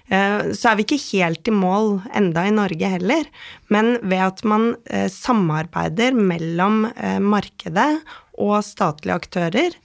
Eh, 0.09 0.53
Så 0.53 0.71
er 0.71 0.79
vi 0.79 0.87
ikke 0.87 1.03
helt 1.19 1.49
i 1.49 1.55
mål 1.55 2.01
enda 2.15 2.47
i 2.47 2.55
Norge 2.55 2.91
heller, 2.97 3.27
men 3.73 3.97
ved 4.03 4.23
at 4.29 4.45
man 4.47 4.75
eh, 4.87 5.09
samarbeider 5.11 6.15
mellom 6.15 6.87
eh, 6.95 7.19
markedet 7.19 7.91
og 8.39 8.61
statlige 8.67 9.19
aktører, 9.19 9.77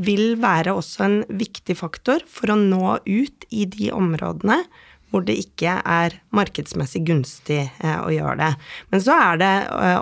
vil 0.00 0.38
være 0.40 0.72
også 0.72 1.02
en 1.04 1.16
viktig 1.28 1.74
faktor 1.76 2.22
for 2.30 2.52
å 2.52 2.56
nå 2.56 3.00
ut 3.04 3.44
i 3.52 3.66
de 3.68 3.90
områdene 3.92 4.62
hvor 5.10 5.24
det 5.26 5.34
ikke 5.42 5.74
er 5.82 6.14
markedsmessig 6.32 7.02
gunstig 7.08 7.64
å 7.82 8.12
gjøre 8.14 8.36
det. 8.38 8.50
Men 8.94 9.02
så 9.02 9.16
er 9.18 9.40
det 9.42 9.50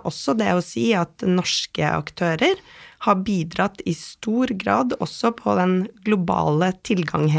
også 0.06 0.34
det 0.38 0.50
å 0.52 0.62
si 0.62 0.90
at 0.94 1.24
norske 1.24 1.88
aktører 1.88 2.60
har 3.08 3.22
bidratt 3.24 3.80
i 3.88 3.96
stor 3.96 4.52
grad 4.60 4.92
også 5.00 5.32
på 5.40 5.56
den 5.58 5.74
globale 6.04 6.74
tilgang, 6.86 7.32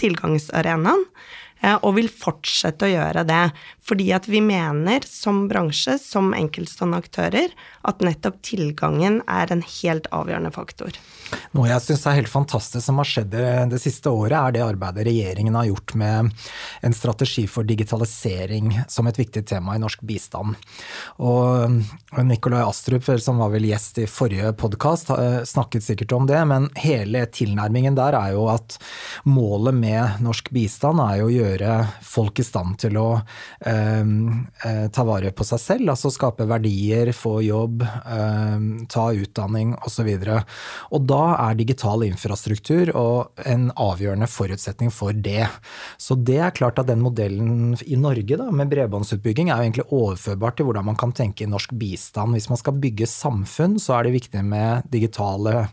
tilgangsarenaen, 0.00 1.04
og 1.82 1.96
vil 1.96 2.08
fortsette 2.12 2.86
å 2.86 2.92
gjøre 2.92 3.24
det. 3.28 3.42
Fordi 3.88 4.10
at 4.12 4.28
vi 4.28 4.42
mener 4.44 5.04
som 5.08 5.46
bransje, 5.48 5.96
som 5.98 6.34
enkeltstående 6.36 7.00
aktører, 7.00 7.54
at 7.88 8.02
nettopp 8.04 8.42
tilgangen 8.44 9.22
er 9.30 9.50
en 9.52 9.62
helt 9.64 10.08
avgjørende 10.12 10.52
faktor. 10.52 10.98
Noe 11.56 11.68
jeg 11.70 11.84
syns 11.84 12.04
er 12.08 12.18
helt 12.18 12.30
fantastisk 12.30 12.84
som 12.84 13.00
har 13.00 13.08
skjedd 13.08 13.32
det, 13.32 13.80
siste 13.80 14.12
året, 14.12 14.36
er 14.36 14.54
det 14.56 14.64
arbeidet 14.64 15.06
regjeringen 15.08 15.56
har 15.56 15.68
gjort 15.70 15.94
med 16.00 16.30
en 16.84 16.96
strategi 16.96 17.46
for 17.48 17.68
digitalisering 17.68 18.74
som 18.88 19.08
et 19.08 19.18
viktig 19.18 19.44
tema 19.48 19.76
i 19.76 19.82
norsk 19.82 20.04
bistand. 20.08 20.56
Og 21.24 21.80
Nikolai 22.28 22.62
Astrup, 22.66 23.08
som 23.24 23.40
var 23.40 23.52
vel 23.54 23.68
gjest 23.70 24.02
i 24.04 24.06
forrige 24.08 24.52
podkast, 24.60 25.12
snakket 25.48 25.86
sikkert 25.86 26.12
om 26.16 26.28
det, 26.28 26.40
men 26.48 26.68
hele 26.80 27.24
tilnærmingen 27.32 27.96
der 27.98 28.16
er 28.20 28.36
jo 28.36 28.48
at 28.52 28.76
målet 29.28 29.76
med 29.76 30.20
norsk 30.24 30.52
bistand 30.52 31.00
er 31.04 31.22
jo 31.22 31.28
å 31.28 31.32
gjøre 31.32 31.47
folk 32.04 32.38
i 32.38 32.44
stand 32.46 32.78
til 32.82 32.96
å 33.00 33.06
eh, 33.66 34.02
eh, 34.64 34.86
ta 34.94 35.04
vare 35.06 35.32
på 35.32 35.46
seg 35.46 35.60
selv, 35.62 35.92
altså 35.92 36.10
skape 36.12 36.46
verdier, 36.48 37.12
få 37.16 37.38
jobb, 37.44 37.82
eh, 37.82 38.66
ta 38.90 39.06
utdanning 39.12 39.74
osv. 39.86 40.10
Og 40.92 41.08
da 41.08 41.22
er 41.48 41.58
digital 41.58 42.04
infrastruktur 42.06 42.92
en 43.46 43.68
avgjørende 43.74 44.28
forutsetning 44.30 44.92
for 44.94 45.12
det. 45.12 45.46
Så 45.98 46.16
det 46.18 46.38
er 46.42 46.56
klart 46.56 46.78
at 46.80 46.90
den 46.90 47.02
modellen 47.04 47.76
i 47.86 47.98
Norge 47.98 48.38
da, 48.40 48.50
med 48.50 48.70
bredbåndsutbygging 48.72 49.50
er 49.50 49.58
jo 49.58 49.68
egentlig 49.68 49.88
overførbart 49.88 50.58
til 50.58 50.68
hvordan 50.68 50.90
man 50.90 51.00
kan 51.00 51.14
tenke 51.16 51.44
i 51.44 51.50
norsk 51.50 51.74
bistand. 51.78 52.36
Hvis 52.36 52.50
man 52.52 52.60
skal 52.60 52.78
bygge 52.80 53.08
samfunn, 53.10 53.78
så 53.82 53.98
er 53.98 54.08
det 54.08 54.16
viktig 54.18 54.44
med 54.46 54.88
digitale 54.92 55.68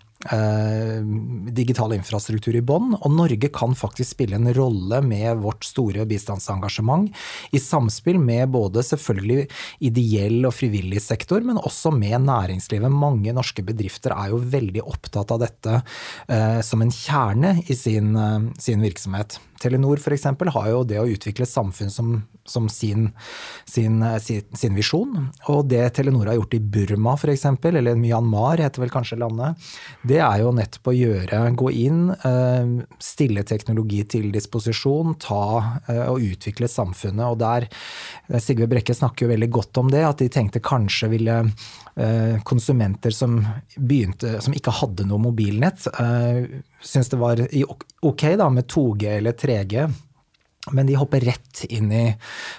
digital 1.55 1.93
infrastruktur 1.93 2.55
i 2.57 2.63
bånn, 2.65 2.95
og 2.97 3.11
Norge 3.13 3.49
kan 3.53 3.75
faktisk 3.77 4.15
spille 4.15 4.39
en 4.39 4.49
rolle 4.57 5.01
med 5.05 5.41
vårt 5.43 5.65
store 5.67 6.05
bistandsengasjement 6.09 7.11
i 7.53 7.61
samspill 7.61 8.17
med 8.21 8.49
både 8.55 8.83
selvfølgelig 8.85 9.45
ideell 9.85 10.47
og 10.47 10.55
frivillig 10.57 11.03
sektor, 11.03 11.43
men 11.45 11.61
også 11.61 11.93
med 11.95 12.25
næringslivet. 12.25 12.91
Mange 12.91 13.33
norske 13.35 13.65
bedrifter 13.65 14.15
er 14.15 14.33
jo 14.33 14.41
veldig 14.41 14.85
opptatt 14.85 15.33
av 15.35 15.43
dette 15.43 15.79
eh, 16.29 16.61
som 16.65 16.81
en 16.81 16.93
kjerne 16.93 17.57
i 17.65 17.77
sin, 17.77 18.15
eh, 18.15 18.49
sin 18.61 18.83
virksomhet. 18.85 19.39
Telenor 19.61 19.99
f.eks. 20.01 20.25
har 20.25 20.69
jo 20.69 20.83
det 20.87 20.99
å 20.99 21.07
utvikle 21.09 21.47
samfunn 21.47 21.91
som, 21.91 22.11
som 22.45 22.67
sin, 22.69 23.09
sin, 23.65 24.03
sin, 24.21 24.43
sin, 24.51 24.75
visjon. 24.75 25.29
Og 25.51 25.69
det 25.71 25.83
Telenor 25.97 26.29
har 26.29 26.39
gjort 26.39 26.57
i 26.57 26.61
Burma 26.61 27.15
f.eks., 27.15 27.45
eller 27.65 27.99
Myanmar 27.99 28.61
heter 28.63 28.83
vel 28.83 28.93
kanskje 28.93 29.19
landet, 29.21 29.61
det 30.03 30.19
er 30.23 30.43
jo 30.43 30.51
nettopp 30.55 30.91
å 30.91 30.95
gjøre, 30.95 31.41
gå 31.57 31.71
inn, 31.85 32.03
stille 33.01 33.45
teknologi 33.47 34.03
til 34.15 34.29
disposisjon, 34.35 35.15
ta 35.21 35.45
og 36.09 36.21
utvikle 36.25 36.69
samfunnet. 36.71 37.25
Og 37.31 37.39
der 37.41 37.69
Sigve 38.43 38.69
Brekke 38.71 38.95
snakker 38.95 39.25
jo 39.25 39.33
veldig 39.33 39.51
godt 39.53 39.81
om 39.81 39.91
det, 39.93 40.03
at 40.05 40.21
de 40.21 40.29
tenkte 40.31 40.63
kanskje 40.63 41.11
ville 41.15 41.39
konsumenter 42.43 43.13
som 43.15 43.39
begynte, 43.77 44.37
som 44.43 44.55
ikke 44.55 44.73
hadde 44.81 45.05
noe 45.07 45.21
mobilnett, 45.29 45.85
syntes 46.81 47.11
det 47.13 47.21
var 47.21 47.41
ok 48.05 48.27
da 48.39 48.49
med 48.49 48.67
2G 48.71 49.17
eller 49.17 49.37
3G. 49.37 49.87
Men 50.71 50.87
de 50.87 50.95
hopper 50.97 51.21
rett 51.21 51.61
inn 51.69 51.91
i 51.93 52.05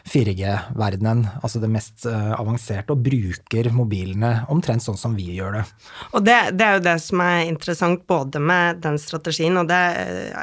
4G-verdenen, 0.06 1.24
altså 1.42 1.58
det 1.58 1.70
mest 1.74 2.04
avanserte, 2.06 2.94
og 2.94 3.02
bruker 3.02 3.70
mobilene 3.74 4.44
omtrent 4.52 4.84
sånn 4.84 4.98
som 5.00 5.16
vi 5.18 5.32
gjør 5.34 5.58
det. 5.58 5.64
Og 6.12 6.22
det, 6.26 6.36
det, 6.54 6.68
er 6.68 6.78
jo 6.78 6.84
det 6.86 6.94
som 7.02 7.22
er 7.24 7.40
interessant 7.48 8.04
både 8.06 8.38
med 8.38 8.78
den 8.84 9.00
strategien, 9.02 9.58
og 9.58 9.66
det 9.70 9.82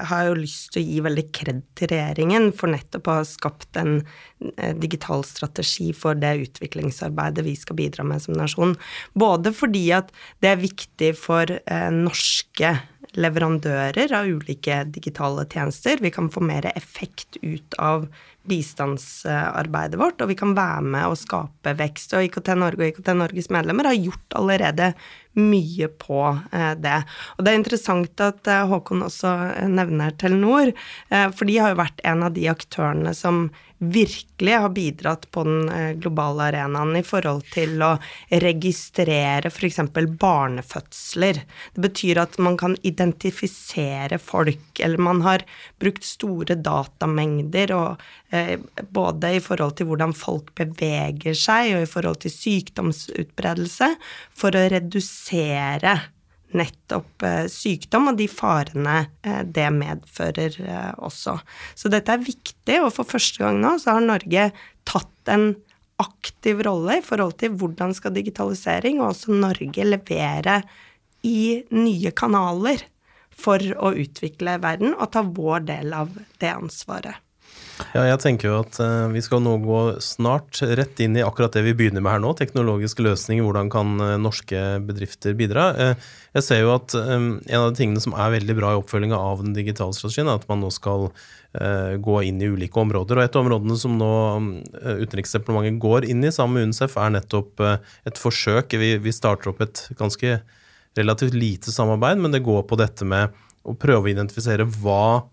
har 0.09 0.25
jeg 0.25 0.33
jo 0.33 0.41
lyst 0.41 0.73
til 0.73 0.83
å 0.83 0.87
gi 0.89 0.99
veldig 1.07 1.25
kred 1.39 1.63
til 1.79 1.93
regjeringen 1.93 2.51
for 2.57 2.73
nettopp 2.73 3.07
å 3.07 3.17
ha 3.21 3.25
skapt 3.27 3.79
en 3.79 4.01
digital 4.83 5.23
strategi 5.23 5.93
for 5.95 6.19
det 6.19 6.35
utviklingsarbeidet 6.49 7.45
vi 7.47 7.55
skal 7.55 7.79
bidra 7.79 8.03
med 8.07 8.25
som 8.25 8.35
nasjon. 8.35 8.75
Både 9.15 9.53
fordi 9.55 9.85
at 9.95 10.11
det 10.43 10.51
er 10.51 10.65
viktig 10.65 11.13
for 11.15 11.47
eh, 11.47 11.91
norske 11.95 12.75
leverandører 13.19 14.13
av 14.15 14.29
ulike 14.29 14.83
digitale 14.93 15.45
tjenester. 15.49 16.01
Vi 16.01 16.11
kan 16.13 16.31
få 16.33 16.43
mer 16.45 16.69
effekt 16.75 17.37
ut 17.41 17.77
av 17.81 18.07
bistandsarbeidet 18.49 19.99
vårt, 19.99 20.21
og 20.21 20.31
vi 20.31 20.37
kan 20.39 20.55
være 20.57 20.83
med 20.95 21.07
og 21.11 21.19
skape 21.19 21.75
vekst. 21.79 22.15
Og 22.17 22.27
IKT 22.27 22.53
Norge 22.59 22.81
og 22.81 22.89
IKT 22.91 23.13
Norges 23.17 23.49
medlemmer 23.53 23.91
har 23.91 23.99
gjort 23.99 24.39
allerede 24.39 24.93
mye 25.39 25.87
på 25.97 26.19
det. 26.77 26.99
Og 27.35 27.41
det 27.41 27.51
er 27.51 27.57
interessant 27.57 28.21
at 28.21 28.49
Håkon 28.69 29.07
også 29.07 29.31
nevner 29.71 30.13
Telenor, 30.21 30.69
for 31.09 31.49
de 31.49 31.57
har 31.57 31.73
jo 31.73 31.79
vært 31.81 32.03
en 32.05 32.27
av 32.27 32.35
de 32.35 32.45
aktørene 32.51 33.15
som 33.17 33.47
virkelig 33.83 34.53
har 34.53 34.69
bidratt 34.71 35.25
på 35.33 35.41
den 35.43 35.97
globale 35.99 36.45
arenaen 36.51 36.93
i 36.95 37.03
forhold 37.03 37.41
til 37.51 37.81
å 37.83 37.97
registrere 38.29 39.49
f.eks. 39.49 39.81
barnefødsler. 40.21 41.41
Det 41.73 41.83
betyr 41.83 42.21
at 42.21 42.37
man 42.37 42.55
kan 42.61 42.77
identifisere 42.85 44.21
folk, 44.21 44.79
eller 44.79 45.01
man 45.01 45.25
har 45.25 45.43
brukt 45.81 46.05
store 46.07 46.55
datamengder 46.61 47.73
og 47.75 48.05
både 48.93 49.35
i 49.37 49.41
forhold 49.43 49.75
til 49.77 49.89
hvordan 49.89 50.15
folk 50.17 50.53
beveger 50.57 51.37
seg, 51.37 51.75
og 51.75 51.85
i 51.85 51.89
forhold 51.89 52.23
til 52.23 52.33
sykdomsutbredelse, 52.33 53.91
for 54.37 54.57
å 54.57 54.65
redusere 54.73 55.97
nettopp 56.53 57.25
sykdom 57.49 58.11
og 58.11 58.17
de 58.19 58.27
farene 58.29 58.97
det 59.49 59.67
medfører 59.73 60.57
også. 61.01 61.39
Så 61.73 61.89
dette 61.89 62.13
er 62.13 62.25
viktig, 62.25 62.79
og 62.83 62.91
for 62.93 63.09
første 63.09 63.41
gang 63.41 63.57
nå 63.61 63.75
så 63.81 63.97
har 63.97 64.05
Norge 64.05 64.49
tatt 64.85 65.33
en 65.33 65.53
aktiv 66.01 66.61
rolle 66.65 66.99
i 66.99 67.05
forhold 67.05 67.37
til 67.41 67.53
hvordan 67.57 67.93
skal 67.95 68.15
digitalisering 68.15 69.01
og 69.01 69.11
også 69.13 69.33
Norge 69.33 69.85
levere 69.87 70.61
i 71.25 71.63
nye 71.73 72.11
kanaler 72.15 72.83
for 73.33 73.61
å 73.79 73.93
utvikle 73.97 74.59
verden 74.61 74.93
og 74.93 75.09
ta 75.13 75.23
vår 75.25 75.65
del 75.69 75.93
av 75.95 76.11
det 76.41 76.51
ansvaret. 76.53 77.17
Ja, 77.93 78.03
jeg 78.05 78.19
tenker 78.21 78.49
jo 78.49 78.57
at 78.61 78.77
uh, 78.81 79.09
vi 79.09 79.21
skal 79.25 79.41
nå 79.41 79.55
gå 79.63 79.79
snart 80.03 80.59
rett 80.77 80.99
inn 81.01 81.17
i 81.17 81.23
akkurat 81.25 81.55
det 81.55 81.63
vi 81.65 81.73
begynner 81.77 82.03
med 82.05 82.13
her 82.13 82.21
nå. 82.21 82.33
Teknologiske 82.37 83.01
løsninger, 83.05 83.45
hvordan 83.45 83.71
kan 83.73 83.95
uh, 84.01 84.15
norske 84.21 84.59
bedrifter 84.85 85.33
bidra. 85.37 85.71
Uh, 85.73 86.11
jeg 86.37 86.45
ser 86.45 86.61
jo 86.61 86.73
at 86.75 86.93
um, 86.97 87.27
en 87.41 87.59
av 87.59 87.71
de 87.71 87.79
tingene 87.81 88.03
som 88.03 88.13
er 88.13 88.35
veldig 88.35 88.57
bra 88.59 88.73
i 88.73 88.81
oppfølginga 88.81 89.17
av 89.17 89.41
den 89.41 89.55
digitale 89.57 89.95
strategien, 89.97 90.29
er 90.29 90.41
at 90.41 90.49
man 90.51 90.61
nå 90.63 90.73
skal 90.73 91.09
gå 91.53 92.15
inn 92.25 92.39
i 92.41 92.47
ulike 92.49 92.79
områder. 92.81 93.19
Og 93.19 93.27
et 93.27 93.35
av 93.37 93.43
områdene 93.43 93.75
som 93.77 93.93
nå 93.93 94.07
Utenriksdepartementet 94.73 95.77
går 95.83 96.07
inn 96.09 96.25
i 96.25 96.31
sammen 96.33 96.57
med 96.57 96.71
UNICEF, 96.71 96.95
er 96.97 97.11
nettopp 97.13 97.61
et 98.09 98.17
forsøk. 98.17 98.73
Vi, 98.81 98.89
vi 98.97 99.13
starter 99.13 99.51
opp 99.51 99.61
et 99.61 99.83
ganske 99.99 100.39
relativt 100.97 101.37
lite 101.37 101.69
samarbeid, 101.69 102.23
men 102.25 102.33
det 102.33 102.41
går 102.47 102.65
på 102.65 102.79
dette 102.81 103.05
med 103.05 103.37
å 103.69 103.77
prøve 103.77 104.09
å 104.09 104.11
identifisere 104.15 104.65
hva 104.81 105.27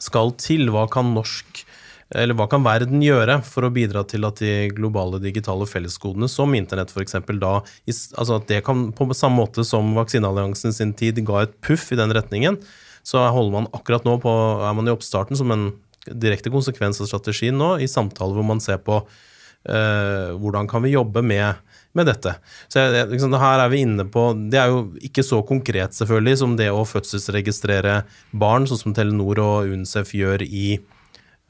skal 0.00 0.32
til? 0.40 0.70
Hva 0.72 0.86
kan 0.90 1.12
norsk 1.16 1.64
eller 2.12 2.36
hva 2.36 2.46
kan 2.50 2.64
verden 2.64 3.00
gjøre 3.00 3.38
for 3.46 3.64
å 3.64 3.72
bidra 3.72 4.02
til 4.08 4.26
at 4.28 4.40
de 4.42 4.68
globale 4.74 5.20
digitale 5.22 5.64
fellesgodene, 5.68 6.28
som 6.28 6.52
internett 6.56 6.92
f.eks., 6.92 7.16
da 7.40 7.54
altså 7.62 8.36
at 8.36 8.48
det 8.50 8.60
kan 8.66 8.90
på 8.96 9.08
samme 9.16 9.40
måte 9.40 9.64
som 9.64 9.94
Vaksinealliansen 9.96 10.76
sin 10.76 10.92
tid 10.98 11.22
ga 11.24 11.46
et 11.46 11.56
puff 11.64 11.88
i 11.92 11.98
den 12.00 12.12
retningen, 12.12 12.58
så 13.02 13.24
holder 13.34 13.56
man 13.56 13.70
akkurat 13.74 14.04
nå 14.06 14.18
på, 14.22 14.32
er 14.62 14.76
man 14.76 14.88
i 14.88 14.94
oppstarten 14.94 15.38
som 15.38 15.50
en 15.54 15.70
direkte 16.06 16.52
konsekvens 16.52 17.00
av 17.00 17.08
strategien 17.10 17.56
nå, 17.58 17.76
i 17.80 17.90
samtaler 17.90 18.36
hvor 18.36 18.46
man 18.46 18.62
ser 18.62 18.82
på 18.84 19.00
uh, 19.02 20.28
hvordan 20.38 20.68
kan 20.70 20.84
vi 20.84 20.94
jobbe 20.94 21.24
med, 21.24 21.56
med 21.98 22.08
dette. 22.08 22.34
Så 22.72 22.86
liksom, 23.10 23.34
her 23.36 23.60
er 23.60 23.68
vi 23.72 23.82
inne 23.84 24.06
på 24.08 24.30
Det 24.52 24.58
er 24.60 24.70
jo 24.72 24.84
ikke 25.04 25.24
så 25.26 25.42
konkret 25.44 25.96
selvfølgelig 25.96 26.40
som 26.40 26.56
det 26.56 26.70
å 26.72 26.86
fødselsregistrere 26.88 28.02
barn, 28.32 28.68
sånn 28.68 28.80
som 28.80 28.96
Telenor 28.96 29.42
og 29.44 29.72
UNICEF 29.74 30.14
gjør 30.16 30.46
i 30.46 30.66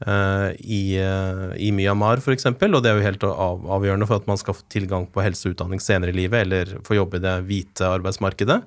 uh, 0.07 0.49
i, 0.59 0.81
uh, 0.99 1.53
i, 1.55 1.71
Myanmar 1.75 2.21
f.eks., 2.21 2.47
og 2.49 2.81
det 2.83 2.91
er 2.91 2.99
jo 2.99 3.07
helt 3.07 3.25
av, 3.27 3.63
avgjørende 3.77 4.09
for 4.09 4.21
at 4.21 4.27
man 4.29 4.39
skal 4.41 4.57
få 4.57 4.67
tilgang 4.71 5.07
på 5.09 5.23
helse 5.23 5.47
og 5.47 5.55
utdanning 5.55 5.83
senere 5.83 6.13
i 6.13 6.17
livet, 6.23 6.45
eller 6.45 6.75
få 6.87 6.97
jobbe 6.99 7.19
i 7.19 7.23
det 7.23 7.37
hvite 7.47 7.87
arbeidsmarkedet. 7.99 8.59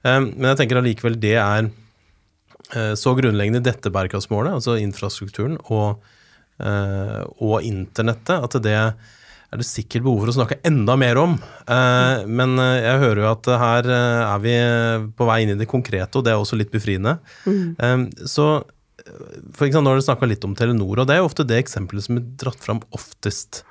Um, 0.00 0.32
men 0.36 0.52
jeg 0.52 0.62
tenker 0.62 0.80
allikevel 0.80 1.20
det 1.20 1.36
er 1.36 1.68
uh, 1.68 2.94
så 2.98 3.14
grunnleggende 3.18 3.64
dette 3.66 3.92
bærekraftsmålet, 3.92 4.56
altså 4.60 4.78
infrastrukturen 4.80 5.60
og, 5.68 6.00
og 6.60 7.64
internettet, 7.64 8.34
at 8.36 8.54
det 8.60 8.80
er 9.50 9.60
det 9.60 9.66
sikkert 9.66 10.04
behov 10.06 10.20
for 10.22 10.30
å 10.30 10.34
snakke 10.36 10.60
enda 10.66 10.94
mer 11.00 11.18
om. 11.18 11.32
Eh, 11.66 12.26
men 12.30 12.54
jeg 12.60 13.00
hører 13.02 13.22
jo 13.22 13.30
at 13.30 13.48
her 13.62 13.88
er 13.94 14.42
vi 14.44 14.52
på 15.18 15.26
vei 15.26 15.40
inn 15.44 15.54
i 15.56 15.58
det 15.58 15.70
konkrete, 15.70 16.12
og 16.18 16.26
det 16.26 16.34
er 16.34 16.42
også 16.42 16.58
litt 16.60 16.70
befriende. 16.74 17.16
Mm. 17.46 18.10
Så 18.30 18.46
for 19.56 19.66
eksempel, 19.66 19.82
Nå 19.82 19.90
har 19.90 19.98
dere 19.98 20.06
snakka 20.06 20.28
litt 20.28 20.44
om 20.46 20.54
Telenor, 20.54 21.02
og 21.02 21.08
det 21.08 21.16
er 21.16 21.22
jo 21.22 21.30
ofte 21.30 21.46
det 21.48 21.58
eksempelet 21.58 22.06
som 22.06 22.20
er 22.20 22.28
dratt 22.38 22.62
fram 22.62 22.82
oftest. 22.94 23.64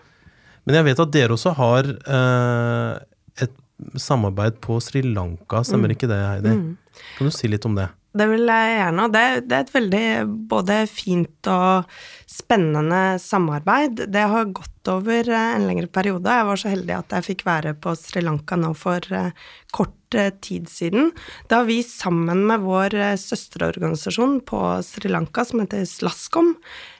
Men 0.67 0.79
jeg 0.79 0.89
vet 0.89 1.03
at 1.05 1.13
dere 1.13 1.37
også 1.37 1.53
har 1.55 1.93
et 3.39 3.55
samarbeid 3.95 4.59
på 4.65 4.81
Sri 4.83 5.05
Lanka, 5.05 5.63
stemmer 5.63 5.93
mm. 5.93 5.95
ikke 5.95 6.11
det, 6.11 6.19
Heidi? 6.25 6.57
Mm. 6.57 6.99
Kan 7.15 7.29
du 7.29 7.35
si 7.35 7.47
litt 7.47 7.67
om 7.69 7.77
det? 7.77 7.87
Det 8.09 8.25
vil 8.25 8.49
jeg 8.49 8.73
gjerne. 8.73 9.05
Og 9.05 9.13
det, 9.13 9.23
det, 9.45 9.55
er 9.55 9.65
et 9.65 9.75
veldig 9.75 10.05
både 10.49 10.79
fint 10.89 11.49
og 11.51 11.99
spennende 12.29 13.19
samarbeid. 13.21 14.05
Det 14.09 14.25
har 14.31 14.49
gått 14.55 14.89
over 14.89 15.29
eh, 15.29 15.53
en 15.53 15.67
lengre 15.69 15.89
periode. 15.93 16.33
Jeg 16.33 16.47
var 16.47 16.61
så 16.61 16.73
heldig 16.73 16.95
at 16.97 17.15
jeg 17.17 17.27
fikk 17.27 17.45
være 17.45 17.75
på 17.77 17.93
Sri 17.99 18.23
Lanka 18.25 18.57
nå 18.57 18.73
for 18.77 19.05
eh, 19.13 19.29
kort 19.75 20.17
eh, 20.17 20.31
tid 20.41 20.71
siden. 20.73 21.11
Da 21.51 21.61
har 21.61 21.69
vi 21.69 21.83
sammen 21.85 22.47
med 22.49 22.65
vår 22.65 22.97
søsterorganisasjon 23.21 24.39
på 24.49 24.63
Sri 24.87 25.13
Lanka, 25.13 25.45
som 25.45 25.61
heter 25.61 25.85
Slaskom, 25.89 26.55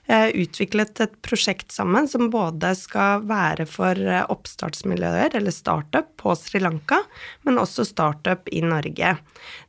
utviklet 0.10 1.00
et 1.04 1.14
prosjekt 1.22 1.72
sammen 1.72 2.08
som 2.10 2.32
både 2.34 2.72
skal 2.78 3.22
være 3.30 3.68
for 3.70 3.94
eh, 3.94 4.26
oppstartsmiljøer, 4.34 5.36
eller 5.38 5.54
startup, 5.54 6.10
på 6.20 6.34
Sri 6.36 6.62
Lanka, 6.64 7.04
men 7.46 7.62
også 7.62 7.86
startup 7.86 8.50
i 8.50 8.64
Norge. 8.66 9.14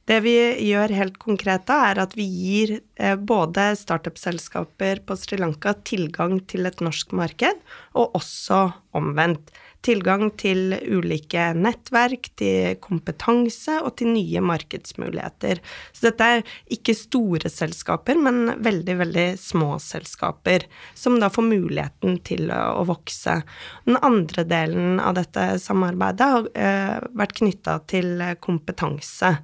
Det 0.08 0.18
vi 0.24 0.34
gjør 0.70 0.94
helt 0.96 1.18
konkret 1.22 1.68
da, 1.68 1.76
er 1.90 2.00
at 2.02 2.16
vi 2.18 2.24
gir 2.24 2.72
eh, 2.96 3.16
både 3.16 3.70
startup-selskaper 3.78 5.04
på 5.06 5.18
Sri 5.20 5.38
Lanka 5.40 5.76
tilgang 5.84 6.40
til 6.50 6.66
et 6.66 6.80
norsk 6.82 7.12
marked, 7.20 7.60
og 7.92 8.16
også 8.18 8.70
omvendt 8.96 9.52
tilgang 9.84 10.30
til 10.40 10.74
ulike 10.86 11.50
nettverk, 11.56 12.30
til 12.38 12.76
kompetanse 12.82 13.78
og 13.80 13.94
til 14.00 14.12
nye 14.14 14.42
markedsmuligheter. 14.44 15.62
Så 15.92 16.08
dette 16.10 16.28
er 16.36 16.44
ikke 16.72 16.96
store 16.98 17.50
selskaper, 17.52 18.20
men 18.20 18.54
veldig, 18.62 18.96
veldig 19.02 19.26
små 19.40 19.72
selskaper, 19.82 20.66
som 20.94 21.18
da 21.22 21.30
får 21.32 21.48
muligheten 21.48 22.20
til 22.26 22.52
å 22.54 22.84
vokse. 22.88 23.40
Den 23.88 24.00
andre 24.04 24.46
delen 24.48 25.00
av 25.02 25.16
dette 25.18 25.52
samarbeidet 25.62 26.30
har 26.34 26.48
eh, 26.54 26.96
vært 27.16 27.36
knytta 27.40 27.80
til 27.90 28.24
kompetanse. 28.44 29.36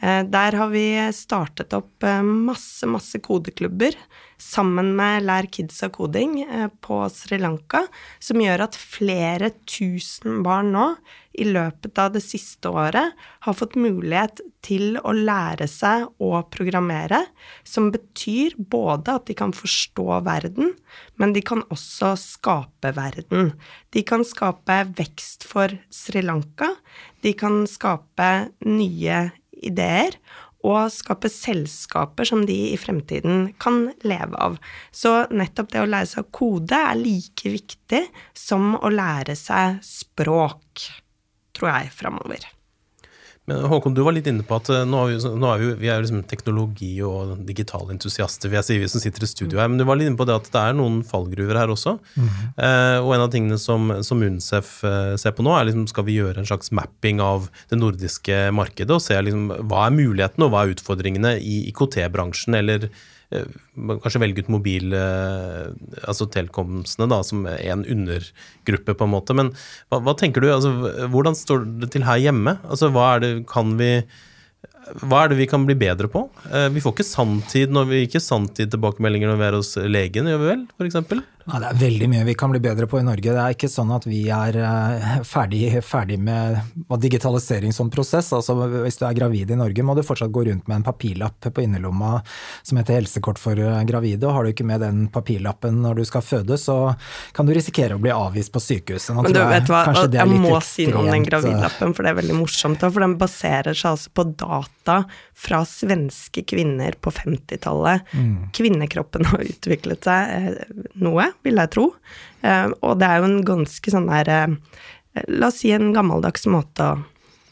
Eh, 0.00 0.22
der 0.30 0.52
har 0.60 0.70
vi 0.70 0.86
startet 1.14 1.74
opp 1.76 2.04
eh, 2.06 2.22
masse, 2.22 2.86
masse 2.86 3.18
kodeklubber 3.24 3.96
sammen 4.38 4.94
med 4.96 5.26
Lær 5.26 5.48
Kidsa 5.50 5.90
Koding 5.92 6.40
eh, 6.46 6.68
på 6.82 7.00
Sri 7.12 7.40
Lanka, 7.42 7.84
som 8.22 8.40
gjør 8.40 8.68
at 8.68 8.78
flere 8.78 9.50
tusen 9.68 10.42
barn 10.46 10.72
nå 10.74 10.86
i 11.38 11.46
løpet 11.46 11.98
av 12.02 12.14
det 12.14 12.22
siste 12.24 12.70
året 12.70 13.14
har 13.44 13.56
fått 13.56 13.76
mulighet 13.78 14.40
til 14.64 14.98
å 15.06 15.12
lære 15.14 15.68
seg 15.70 16.06
å 16.22 16.42
programmere, 16.50 17.20
som 17.62 17.92
betyr 17.94 18.56
både 18.58 19.18
at 19.18 19.28
de 19.30 19.36
kan 19.38 19.54
forstå 19.54 20.20
verden, 20.26 20.74
men 21.20 21.34
de 21.36 21.42
kan 21.46 21.62
også 21.70 22.14
skape 22.18 22.94
verden. 22.96 23.52
De 23.94 24.02
kan 24.06 24.26
skape 24.26 24.80
vekst 24.98 25.46
for 25.46 25.74
Sri 25.94 26.24
Lanka, 26.26 26.72
de 27.22 27.34
kan 27.38 27.62
skape 27.70 28.32
nye 28.66 29.28
ideer 29.58 30.14
og 30.66 30.90
skape 30.90 31.30
selskaper 31.30 32.26
som 32.26 32.44
de 32.48 32.56
i 32.72 32.78
fremtiden 32.80 33.52
kan 33.62 33.92
leve 34.02 34.38
av. 34.42 34.58
Så 34.90 35.14
nettopp 35.30 35.72
det 35.74 35.84
å 35.84 35.88
lære 35.88 36.10
seg 36.10 36.26
å 36.26 36.34
kode 36.34 36.82
er 36.90 36.98
like 36.98 37.54
viktig 37.54 38.04
som 38.36 38.74
å 38.78 38.90
lære 38.90 39.38
seg 39.38 39.78
språk, 39.86 40.88
tror 41.54 41.70
jeg, 41.72 41.92
framover. 41.94 42.48
Men 43.48 43.64
Håkon, 43.64 43.94
du 43.96 44.02
var 44.04 44.12
litt 44.12 44.26
inne 44.28 44.44
på 44.44 44.58
at 44.58 44.68
eh, 44.74 44.84
nå 44.84 45.00
er 45.00 45.14
vi, 45.14 45.30
nå 45.40 45.48
er 45.48 45.62
vi, 45.62 45.68
vi 45.80 45.88
er 45.88 46.02
liksom 46.04 46.20
teknologi- 46.28 47.00
og 47.06 47.38
digitale 47.48 47.94
entusiaster, 47.94 48.50
vil 48.50 48.58
jeg 48.60 48.66
si, 48.66 48.78
vi 48.82 48.90
som 48.92 49.02
sitter 49.02 49.24
i 49.24 49.30
studio 49.30 49.62
her. 49.62 49.70
Men 49.72 49.80
du 49.80 49.86
var 49.88 49.96
litt 49.96 50.10
inne 50.10 50.20
på 50.20 50.26
det 50.28 50.36
at 50.36 50.50
det 50.52 50.60
er 50.60 50.76
noen 50.76 51.00
fallgruver 51.06 51.56
her 51.56 51.72
også. 51.72 51.96
Mm. 52.18 52.28
Eh, 52.60 52.98
og 53.00 53.14
en 53.16 53.24
av 53.24 53.32
tingene 53.32 53.60
som, 53.62 53.88
som 54.04 54.24
UNCEF 54.24 54.74
eh, 54.84 55.14
ser 55.20 55.36
på 55.36 55.46
nå, 55.46 55.54
er 55.56 55.70
liksom 55.70 55.88
skal 55.88 56.08
vi 56.10 56.18
gjøre 56.18 56.42
en 56.42 56.50
slags 56.50 56.74
mapping 56.76 57.22
av 57.24 57.48
det 57.72 57.80
nordiske 57.80 58.48
markedet 58.52 58.98
og 58.98 59.04
se 59.04 59.16
liksom, 59.16 59.48
hva 59.70 59.86
er 59.86 59.96
mulighetene 59.96 60.44
og 60.44 60.52
hva 60.52 60.66
er 60.66 60.76
utfordringene 60.76 61.38
i 61.40 61.62
IKT-bransjen 61.72 62.60
eller 62.60 62.90
kanskje 63.28 64.22
velge 64.22 64.44
ut 64.44 64.52
mobil, 64.52 64.94
eh, 64.96 65.68
altså 66.08 66.28
telekomsene 66.32 67.08
da, 67.10 67.20
som 67.26 67.44
en 67.48 67.84
undergruppe, 67.84 68.94
på 68.94 69.08
en 69.08 69.12
måte. 69.12 69.36
Men 69.36 69.52
hva, 69.88 70.00
hva 70.00 70.16
tenker 70.18 70.44
du, 70.44 70.50
altså, 70.52 70.72
hvordan 71.12 71.36
står 71.36 71.66
det 71.82 71.92
til 71.94 72.06
her 72.08 72.22
hjemme? 72.28 72.58
Altså, 72.68 72.90
hva 72.94 73.14
er 73.16 73.24
det, 73.24 73.32
kan 73.50 73.76
vi 73.80 73.92
hva 75.04 75.24
er 75.24 75.32
det 75.32 75.38
vi 75.42 75.48
kan 75.50 75.66
bli 75.68 75.76
bedre 75.78 76.08
på? 76.08 76.24
Eh, 76.48 76.68
vi 76.72 76.80
får 76.80 76.96
ikke 76.96 77.04
sanntid 77.06 77.74
når 77.74 77.90
vi 77.90 78.04
ikke 78.06 78.24
sanntid-tilbakemeldinger 78.24 79.28
når 79.30 79.40
vi 79.40 79.48
er 79.48 79.58
hos 79.58 79.74
legen, 79.84 80.30
gjør 80.30 80.40
vi 80.40 80.52
vel, 80.54 80.64
f.eks.? 80.78 81.28
Ja, 81.48 81.58
det 81.62 81.68
er 81.70 81.78
veldig 81.80 82.08
mye 82.12 82.24
vi 82.28 82.34
kan 82.36 82.52
bli 82.52 82.60
bedre 82.60 82.84
på 82.90 82.98
i 83.00 83.04
Norge. 83.06 83.32
Det 83.32 83.40
er 83.40 83.54
ikke 83.54 83.70
sånn 83.72 83.88
at 83.94 84.04
vi 84.04 84.20
er 84.34 84.56
eh, 84.60 85.12
ferdig, 85.24 85.62
ferdig 85.86 86.18
med 86.20 86.58
digitalisering 87.00 87.72
som 87.72 87.88
prosess. 87.92 88.28
Altså, 88.36 88.56
hvis 88.84 89.00
du 89.00 89.06
er 89.08 89.16
gravid 89.16 89.54
i 89.54 89.56
Norge, 89.56 89.84
må 89.86 89.96
du 89.96 90.02
fortsatt 90.04 90.32
gå 90.34 90.44
rundt 90.50 90.68
med 90.68 90.80
en 90.80 90.84
papirlapp 90.84 91.48
på 91.48 91.64
innerlomma 91.64 92.18
som 92.60 92.80
heter 92.80 92.98
helsekort 92.98 93.40
for 93.40 93.56
eh, 93.56 93.80
gravide. 93.88 94.28
og 94.28 94.36
Har 94.36 94.44
du 94.44 94.52
ikke 94.52 94.66
med 94.68 94.84
den 94.84 95.06
papirlappen 95.14 95.80
når 95.86 96.02
du 96.02 96.04
skal 96.10 96.26
føde, 96.26 96.58
så 96.60 96.76
kan 97.32 97.48
du 97.48 97.54
risikere 97.56 97.96
å 97.96 98.02
bli 98.02 98.12
avvist 98.12 98.52
på 98.52 98.62
sykehuset. 98.62 99.16
Men 99.16 99.32
du 99.32 99.40
vet 99.40 99.72
hva, 99.72 99.86
jeg 100.04 100.28
må 100.28 100.60
si 100.66 100.88
noe 100.90 101.06
om 101.06 101.10
den 101.14 101.24
gravidlappen, 101.30 101.96
for 101.96 102.04
det 102.04 102.12
er 102.12 102.20
veldig 102.20 102.38
morsomt. 102.42 102.84
For 102.84 103.06
den 103.06 103.16
baserer 103.20 103.72
seg 103.72 103.94
altså 103.94 104.12
på 104.12 104.28
data 104.36 105.00
fra 105.38 105.62
svenske 105.64 106.44
kvinner 106.44 106.96
på 107.00 107.14
50-tallet. 107.14 108.04
Mm. 108.12 108.48
Kvinnekroppen 108.52 109.28
har 109.32 109.48
utviklet 109.48 110.04
seg 110.04 110.36
eh, 110.36 110.78
noe 111.00 111.30
vil 111.46 111.60
jeg 111.60 111.72
tro. 111.74 111.90
Eh, 112.42 112.70
og 112.82 112.98
det 113.00 113.08
er 113.08 113.20
jo 113.20 113.28
en 113.28 113.42
ganske 113.46 113.94
sånn 113.94 114.08
der 114.10 114.32
eh, 114.34 114.56
La 115.34 115.48
oss 115.48 115.62
si 115.64 115.72
en 115.74 115.90
gammeldags 115.94 116.44
måte 116.46 116.84
å 116.84 116.98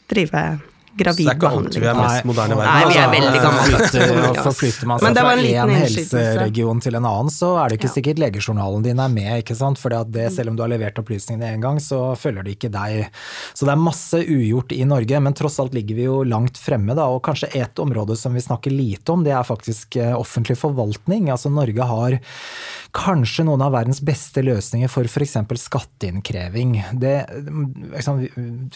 drive 0.07 0.43
gravid 0.99 1.29
behandling. 1.29 1.37
Så 1.37 1.37
det 1.37 1.37
er 1.37 1.37
ikke 1.37 1.51
alltid 1.57 1.83
vi 1.83 1.89
er 1.91 1.99
mest 1.99 2.27
moderne 2.27 2.55
i 2.55 2.59
verden. 2.59 2.73
Nei, 2.73 2.91
vi 2.91 2.99
er 3.01 3.11
veldig 3.13 3.41
gamle. 3.45 4.41
Forflytter 4.47 4.89
man 4.91 5.03
seg 5.03 5.19
fra 5.19 5.35
én 5.37 5.73
helseregion 5.77 6.83
til 6.83 6.99
en 6.99 7.09
annen, 7.09 7.33
så 7.33 7.51
er 7.61 7.71
det 7.71 7.79
ikke 7.79 7.93
sikkert 7.93 8.21
legejournalen 8.23 8.85
din 8.85 9.01
er 9.03 9.13
med, 9.13 9.31
ikke 9.43 9.57
sant. 9.57 9.81
For 9.81 9.93
det, 9.93 10.27
selv 10.35 10.53
om 10.53 10.59
du 10.59 10.63
har 10.65 10.71
levert 10.71 10.99
opplysningene 11.01 11.53
én 11.55 11.63
gang, 11.63 11.81
så 11.83 12.01
følger 12.19 12.47
de 12.47 12.55
ikke 12.57 12.71
deg. 12.73 13.07
Så 13.53 13.67
det 13.67 13.75
er 13.75 13.83
masse 13.87 14.21
ugjort 14.23 14.73
i 14.75 14.83
Norge, 14.87 15.21
men 15.23 15.37
tross 15.37 15.59
alt 15.63 15.77
ligger 15.77 15.99
vi 15.99 16.07
jo 16.07 16.21
langt 16.27 16.59
fremme, 16.61 16.97
da. 16.97 17.09
Og 17.13 17.23
kanskje 17.27 17.51
et 17.57 17.83
område 17.83 18.17
som 18.19 18.35
vi 18.37 18.43
snakker 18.43 18.73
lite 18.73 19.13
om, 19.13 19.25
det 19.25 19.35
er 19.35 19.47
faktisk 19.47 19.99
eh, 20.01 20.15
offentlig 20.17 20.57
forvaltning. 20.59 21.31
Altså 21.33 21.51
Norge 21.53 21.87
har 21.87 22.19
kanskje 22.97 23.45
noen 23.47 23.61
av 23.61 23.73
verdens 23.75 23.99
beste 24.05 24.41
løsninger 24.45 24.89
for 24.91 25.07
f.eks. 25.07 25.35
skatteinnkreving. 25.61 26.77
Det, 27.01 27.15
liksom, 27.93 28.23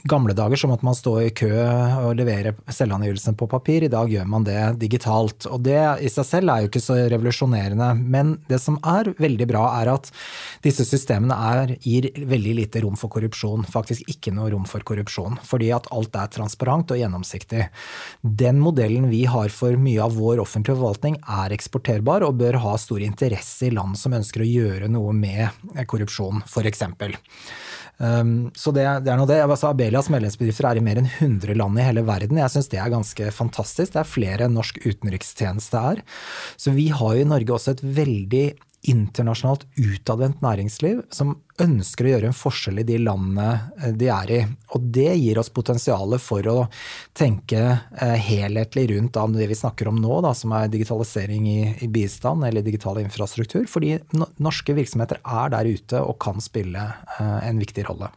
gamle 0.09 0.35
dager 0.37 0.59
så 0.59 0.69
måtte 0.71 0.87
man 0.87 0.97
stå 0.97 1.15
i 1.23 1.31
kø 1.35 1.51
og 2.11 2.19
levere 2.19 2.53
selvangivelsen 2.71 3.37
på 3.39 3.47
papir, 3.51 3.85
i 3.85 3.91
dag 3.91 4.11
gjør 4.11 4.27
man 4.29 4.45
det 4.47 4.59
digitalt. 4.81 5.47
Og 5.51 5.63
det 5.65 5.79
i 6.03 6.11
seg 6.11 6.27
selv 6.27 6.51
er 6.53 6.63
jo 6.63 6.71
ikke 6.71 6.83
så 6.83 6.97
revolusjonerende, 7.11 7.89
men 7.99 8.35
det 8.51 8.61
som 8.63 8.77
er 8.87 9.11
veldig 9.21 9.47
bra, 9.49 9.63
er 9.81 9.93
at 9.93 10.11
disse 10.65 10.85
systemene 10.87 11.37
er, 11.51 11.75
gir 11.81 12.09
veldig 12.15 12.55
lite 12.61 12.83
rom 12.85 12.97
for 12.99 13.13
korrupsjon. 13.13 13.65
Faktisk 13.71 14.07
ikke 14.11 14.33
noe 14.35 14.51
rom 14.53 14.67
for 14.69 14.83
korrupsjon, 14.87 15.39
fordi 15.47 15.71
at 15.75 15.89
alt 15.95 16.15
er 16.19 16.31
transparent 16.35 16.93
og 16.93 17.01
gjennomsiktig. 17.01 17.67
Den 18.21 18.61
modellen 18.61 19.09
vi 19.11 19.23
har 19.29 19.53
for 19.53 19.79
mye 19.79 20.03
av 20.05 20.17
vår 20.19 20.43
offentlige 20.43 20.77
forvaltning 20.77 21.19
er 21.25 21.55
eksporterbar 21.55 22.25
og 22.27 22.39
bør 22.41 22.59
ha 22.63 22.77
stor 22.81 23.03
interesse 23.03 23.69
i 23.69 23.73
land 23.73 23.99
som 23.99 24.15
ønsker 24.17 24.43
å 24.43 24.49
gjøre 24.51 24.91
noe 24.91 25.15
med 25.15 25.85
korrupsjon, 25.89 26.43
f.eks. 26.47 26.85
Um, 28.01 28.49
så 28.57 28.73
det, 28.73 28.83
det, 29.05 29.11
er 29.13 29.19
noe 29.19 29.29
det. 29.29 29.37
Altså, 29.45 29.69
Abelias 29.69 30.09
medlemsbedrifter 30.09 30.65
er 30.71 30.79
i 30.79 30.83
mer 30.83 31.03
enn 31.03 31.09
100 31.11 31.53
land 31.59 31.77
i 31.77 31.85
hele 31.85 32.03
verden. 32.07 32.39
Jeg 32.41 32.53
syns 32.53 32.71
det 32.71 32.79
er 32.81 32.93
ganske 32.93 33.29
fantastisk. 33.35 33.93
Det 33.93 34.01
er 34.01 34.09
flere 34.09 34.47
enn 34.47 34.57
norsk 34.57 34.81
utenrikstjeneste 34.81 35.85
er. 35.93 36.01
Så 36.57 36.73
vi 36.73 36.89
har 36.89 37.17
jo 37.17 37.25
i 37.25 37.29
Norge 37.29 37.53
også 37.57 37.75
et 37.75 37.85
veldig 38.01 38.45
internasjonalt 38.81 39.65
utadvendt 39.77 40.41
næringsliv 40.41 41.03
som 41.13 41.35
ønsker 41.61 42.07
å 42.07 42.11
gjøre 42.13 42.29
en 42.31 42.37
forskjell 42.37 42.81
i 42.81 42.85
de 42.87 42.97
landene 43.01 43.47
eh, 43.77 43.91
de 43.97 44.07
er 44.09 44.33
i. 44.33 44.39
Og 44.73 44.87
det 44.95 45.11
gir 45.19 45.37
oss 45.37 45.51
potensialet 45.53 46.23
for 46.23 46.47
å 46.49 46.55
tenke 47.17 47.61
eh, 47.61 48.15
helhetlig 48.29 48.87
rundt 48.93 49.19
det 49.35 49.49
vi 49.51 49.57
snakker 49.57 49.91
om 49.91 49.99
nå, 50.01 50.21
da, 50.25 50.33
som 50.37 50.55
er 50.57 50.71
digitalisering 50.73 51.47
i, 51.51 51.59
i, 51.85 51.91
bistand 51.91 52.47
eller 52.47 52.65
digital 52.65 52.99
infrastruktur. 53.03 53.67
Fordi 53.69 53.97
norske 54.41 54.75
virksomheter 54.77 55.21
er 55.21 55.53
der 55.53 55.69
ute 55.69 56.01
og 56.01 56.17
kan 56.23 56.41
spille 56.41 56.87
eh, 57.19 57.39
en 57.49 57.61
viktig 57.61 57.85
rolle. 57.89 58.09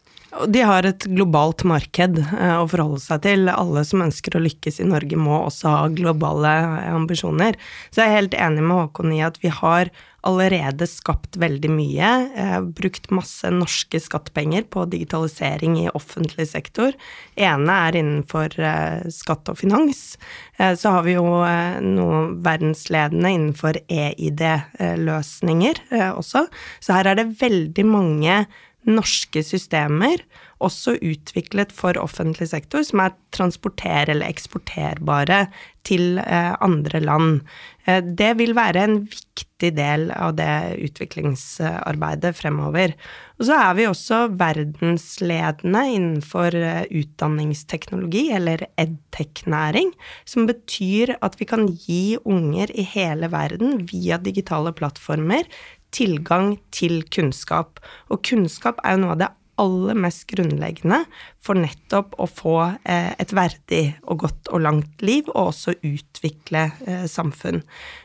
De 0.51 0.63
har 0.67 0.87
et 0.89 1.05
globalt 1.15 1.63
marked 1.69 2.19
å 2.19 2.65
forholde 2.71 3.03
seg 3.03 3.23
til. 3.27 3.51
Alle 3.53 3.85
som 3.87 4.03
ønsker 4.03 4.35
å 4.35 4.43
lykkes 4.43 4.81
i 4.83 4.89
Norge 4.89 5.19
må 5.21 5.37
også 5.45 5.71
ha 5.71 5.93
globale 5.95 6.51
ambisjoner. 6.91 7.59
Så 7.91 8.03
jeg 8.03 8.11
er 8.11 8.19
helt 8.19 8.35
enig 8.39 8.65
med 8.67 8.81
Håkon 8.81 9.15
i 9.15 9.23
at 9.27 9.39
vi 9.45 9.53
har 9.55 9.93
allerede 10.25 10.87
skapt 10.89 11.37
veldig 11.41 11.71
mye. 11.73 12.11
Eh, 12.35 12.61
brukt 12.77 13.11
masse 13.15 13.51
norske 13.53 14.01
skattepenger 14.01 14.63
på 14.73 14.85
digitalisering 14.91 15.77
i 15.83 15.93
offentlig 15.93 16.49
sektor. 16.51 16.93
ene 17.37 17.73
er 17.89 17.97
innenfor 18.01 18.59
eh, 18.59 19.09
skatt 19.13 19.49
og 19.53 19.59
finans. 19.61 20.19
Eh, 20.57 20.75
så 20.81 20.89
har 20.97 21.03
vi 21.07 21.13
jo 21.19 21.45
eh, 21.45 21.81
noe 21.85 22.27
verdensledende 22.45 23.31
innenfor 23.37 23.73
EID-løsninger 23.89 25.75
eh, 25.91 26.13
også. 26.13 26.47
Så 26.81 26.93
her 26.97 27.07
er 27.13 27.15
det 27.21 27.41
veldig 27.41 27.87
mange 27.87 28.47
norske 28.89 29.43
systemer, 29.45 30.23
også 30.65 30.97
utviklet 31.03 31.73
for 31.75 31.99
offentlig 32.01 32.49
sektor, 32.53 32.85
som 32.87 33.03
er 33.05 33.17
transporter- 33.35 34.11
eller 34.13 34.31
eksporterbare 34.31 35.47
til 35.85 36.19
eh, 36.23 36.55
andre 36.65 37.01
land. 37.03 37.43
Eh, 37.85 38.01
det 38.01 38.35
vil 38.39 38.55
være 38.57 38.87
en 38.87 38.97
viktig 39.05 39.73
del 39.77 40.09
av 40.15 40.37
det 40.39 40.79
utviklingsarbeidet 40.87 42.33
fremover. 42.39 42.95
Og 43.39 43.49
så 43.49 43.59
er 43.59 43.77
vi 43.77 43.87
også 43.89 44.21
verdensledende 44.41 45.85
innenfor 45.93 46.57
eh, 46.57 46.85
utdanningsteknologi, 47.03 48.29
eller 48.37 48.67
edtech-næring, 48.81 49.93
som 50.25 50.49
betyr 50.49 51.17
at 51.21 51.37
vi 51.41 51.49
kan 51.51 51.69
gi 51.69 52.17
unger 52.25 52.73
i 52.73 52.87
hele 52.95 53.33
verden 53.33 53.83
via 53.91 54.21
digitale 54.23 54.73
plattformer 54.77 55.49
tilgang 55.95 56.57
til 56.75 57.03
kunnskap. 57.15 57.81
Og 58.11 58.23
kunnskap 58.27 58.83
er 58.85 58.97
jo 58.97 59.05
noe 59.05 59.17
av 59.17 59.23
det 59.23 59.33
aller 59.61 59.95
mest 59.99 60.27
grunnleggende 60.31 61.05
for 61.45 61.59
nettopp 61.59 62.17
å 62.19 62.27
få 62.27 62.57
eh, 62.83 63.13
et 63.21 63.35
verdig 63.37 63.83
og 64.11 64.25
godt 64.25 64.51
og 64.51 64.65
langt 64.65 65.05
liv, 65.05 65.29
og 65.31 65.53
også 65.53 65.77
utvikle 65.85 66.67
eh, 66.87 67.05
samfunn. 67.11 67.63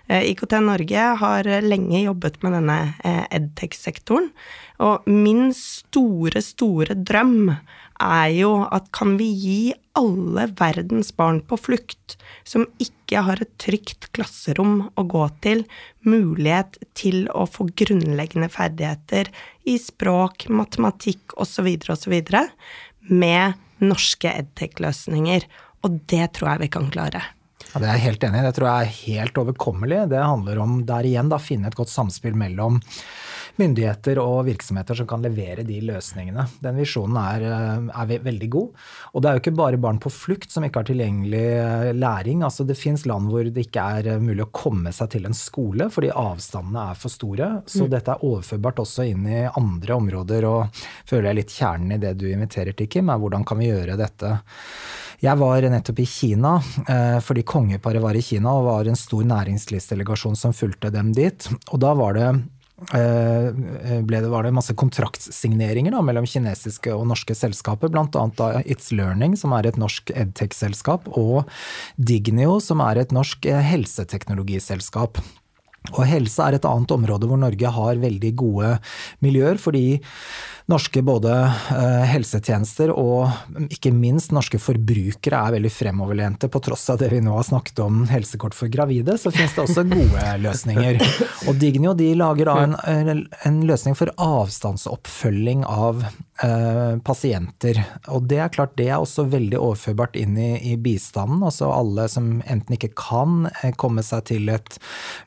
Eh, 0.08 0.30
IKT 0.30 0.60
Norge 0.65 1.08
har 1.23 1.49
lenge 1.65 2.04
jobbet 2.04 2.41
med 2.43 2.58
denne 2.60 2.80
edtech-sektoren, 3.34 4.30
og 4.86 5.08
min 5.10 5.49
store, 5.56 6.43
store 6.45 6.95
drøm 6.95 7.49
er 7.99 8.29
jo 8.33 8.51
at 8.71 8.89
kan 8.95 9.17
vi 9.19 9.27
gi 9.35 9.62
alle 9.99 10.47
verdens 10.59 11.12
barn 11.15 11.41
på 11.45 11.57
flukt, 11.59 12.15
som 12.47 12.65
ikke 12.81 13.23
har 13.27 13.41
et 13.43 13.51
trygt 13.62 14.09
klasserom 14.15 14.89
å 14.95 15.05
gå 15.12 15.25
til, 15.43 15.65
mulighet 16.07 16.79
til 16.97 17.27
å 17.35 17.45
få 17.49 17.67
grunnleggende 17.79 18.49
ferdigheter 18.53 19.31
i 19.67 19.75
språk, 19.81 20.47
matematikk 20.49 21.35
osv., 21.39 21.67
osv., 21.91 22.15
med 23.09 23.59
norske 23.83 24.31
edtech-løsninger. 24.31 25.45
Og 25.83 25.99
det 26.12 26.31
tror 26.35 26.53
jeg 26.53 26.65
vi 26.65 26.73
kan 26.75 26.89
klare. 26.93 27.23
Ja, 27.69 27.79
det 27.82 27.88
er 27.88 27.97
jeg 27.97 28.05
helt 28.08 28.23
enig 28.25 28.41
i. 28.41 28.45
Det 28.47 28.55
tror 28.58 28.69
jeg 28.69 28.86
er 28.86 28.99
helt 28.99 29.41
overkommelig. 29.43 30.03
Det 30.10 30.21
handler 30.23 30.62
om 30.63 30.79
der 30.89 31.05
igjen 31.05 31.29
da 31.32 31.41
finne 31.41 31.69
et 31.69 31.77
godt 31.77 31.91
samspill 31.93 32.38
mellom 32.38 32.79
myndigheter 33.60 34.19
og 34.21 34.45
virksomheter 34.47 34.97
som 34.97 35.08
kan 35.10 35.23
levere 35.23 35.65
de 35.67 35.79
løsningene. 35.84 36.45
Den 36.63 36.79
visjonen 36.79 37.17
er, 37.19 37.45
eh, 37.49 37.89
er, 38.01 38.23
veldig 38.23 38.49
god. 38.49 38.69
Og 39.13 39.21
det 39.21 39.29
er 39.29 39.36
jo 39.36 39.43
ikke 39.43 39.58
bare 39.58 39.82
barn 39.82 39.99
på 39.99 40.12
flukt 40.13 40.51
som 40.51 40.63
ikke 40.63 40.82
har 40.82 40.89
tilgjengelig 40.89 41.45
eh, 41.60 41.93
læring. 41.93 42.43
Altså, 42.43 42.65
det 42.67 42.77
fins 42.79 43.05
land 43.10 43.29
hvor 43.29 43.43
det 43.43 43.67
ikke 43.67 43.86
er 43.99 44.13
eh, 44.13 44.23
mulig 44.23 44.45
å 44.45 44.51
komme 44.51 44.93
seg 44.95 45.12
til 45.15 45.27
en 45.29 45.38
skole 45.38 45.89
fordi 45.89 46.13
avstandene 46.13 46.89
er 46.91 46.99
for 46.99 47.13
store. 47.13 47.51
Så 47.67 47.86
mm. 47.86 47.91
dette 47.91 48.15
er 48.15 48.25
overførbart 48.29 48.84
også 48.86 49.10
inn 49.10 49.27
i 49.27 49.43
andre 49.49 49.99
områder. 49.99 50.49
Og 50.49 50.82
føler 51.10 51.32
jeg 51.32 51.41
litt 51.41 51.58
kjernen 51.60 51.97
i 51.97 52.01
det 52.01 52.15
du 52.19 52.29
inviterer 52.32 52.77
til, 52.77 52.89
Kim, 52.89 53.12
er 53.12 53.21
hvordan 53.21 53.45
kan 53.47 53.60
vi 53.60 53.71
gjøre 53.71 53.99
dette? 53.99 54.38
Jeg 55.19 55.36
var 55.39 55.65
nettopp 55.67 55.99
i 55.99 56.08
Kina 56.08 56.53
fordi 57.25 57.43
kongeparet 57.43 57.99
var 58.03 58.15
i 58.15 58.23
Kina 58.23 58.53
og 58.55 58.69
var 58.69 58.88
en 58.88 58.99
stor 58.99 59.25
næringslivsdelegasjon 59.27 60.38
som 60.39 60.55
fulgte 60.55 60.93
dem 60.95 61.12
dit. 61.17 61.49
Og 61.73 61.82
da 61.84 61.91
var 61.97 62.15
det 62.15 62.29
Eh, 62.95 63.49
ble 64.08 64.21
det, 64.23 64.29
var 64.32 64.45
det 64.45 64.53
masse 64.55 64.73
kontraktsigneringer 64.79 65.91
da, 65.91 65.99
mellom 66.05 66.27
kinesiske 66.29 66.93
og 66.95 67.10
norske 67.12 67.36
selskaper, 67.36 67.91
bl.a. 67.91 68.05
It's 68.63 68.93
Learning, 68.95 69.36
som 69.38 69.53
er 69.58 69.67
et 69.67 69.79
norsk 69.79 70.13
edtech-selskap, 70.15 71.10
og 71.19 71.49
Dignio, 71.97 72.58
som 72.63 72.84
er 72.86 73.01
et 73.01 73.12
norsk 73.15 73.49
eh, 73.51 73.60
helseteknologiselskap. 73.73 75.19
Og 75.89 76.03
helse 76.08 76.43
er 76.43 76.55
et 76.55 76.67
annet 76.67 76.91
område 76.95 77.27
hvor 77.27 77.39
Norge 77.39 77.75
har 77.75 77.99
veldig 77.99 78.32
gode 78.39 78.73
miljøer, 79.23 79.60
fordi 79.60 79.99
norske 80.69 81.01
både 81.05 81.34
eh, 81.73 82.05
helsetjenester 82.12 82.91
og 82.93 83.29
ikke 83.73 83.91
minst 83.95 84.34
norske 84.36 84.60
forbrukere 84.62 85.41
er 85.41 85.55
veldig 85.58 85.71
fremoverlente. 85.73 86.49
På 86.51 86.62
tross 86.63 86.86
av 86.93 86.99
det 87.01 87.10
vi 87.13 87.21
nå 87.25 87.34
har 87.36 87.47
snakket 87.47 87.82
om 87.84 88.03
helsekort 88.10 88.58
for 88.58 88.71
gravide, 88.71 89.17
så 89.17 89.34
finnes 89.34 89.55
det 89.55 89.65
også 89.65 89.86
gode 89.89 90.25
løsninger. 90.45 91.01
Og 91.49 91.60
Dignio 91.62 91.95
de 91.97 92.12
lager 92.19 92.51
da 92.51 92.58
en, 92.86 93.25
en 93.49 93.62
løsning 93.69 93.97
for 93.97 94.13
avstandsoppfølging 94.21 95.65
av 95.69 96.05
eh, 96.43 96.97
pasienter. 97.05 97.82
Og 98.13 98.27
det 98.29 98.39
er 98.43 98.53
klart 98.53 98.75
det 98.79 98.89
er 98.89 98.99
også 98.99 99.27
veldig 99.32 99.60
overførbart 99.60 100.17
inn 100.19 100.38
i, 100.39 100.51
i 100.71 100.75
bistanden. 100.79 101.43
Altså 101.45 101.71
alle 101.73 102.08
som 102.12 102.39
enten 102.45 102.77
ikke 102.77 102.91
kan 102.97 103.49
eh, 103.63 103.73
komme 103.79 104.03
seg 104.05 104.27
til 104.32 104.53
et, 104.53 104.79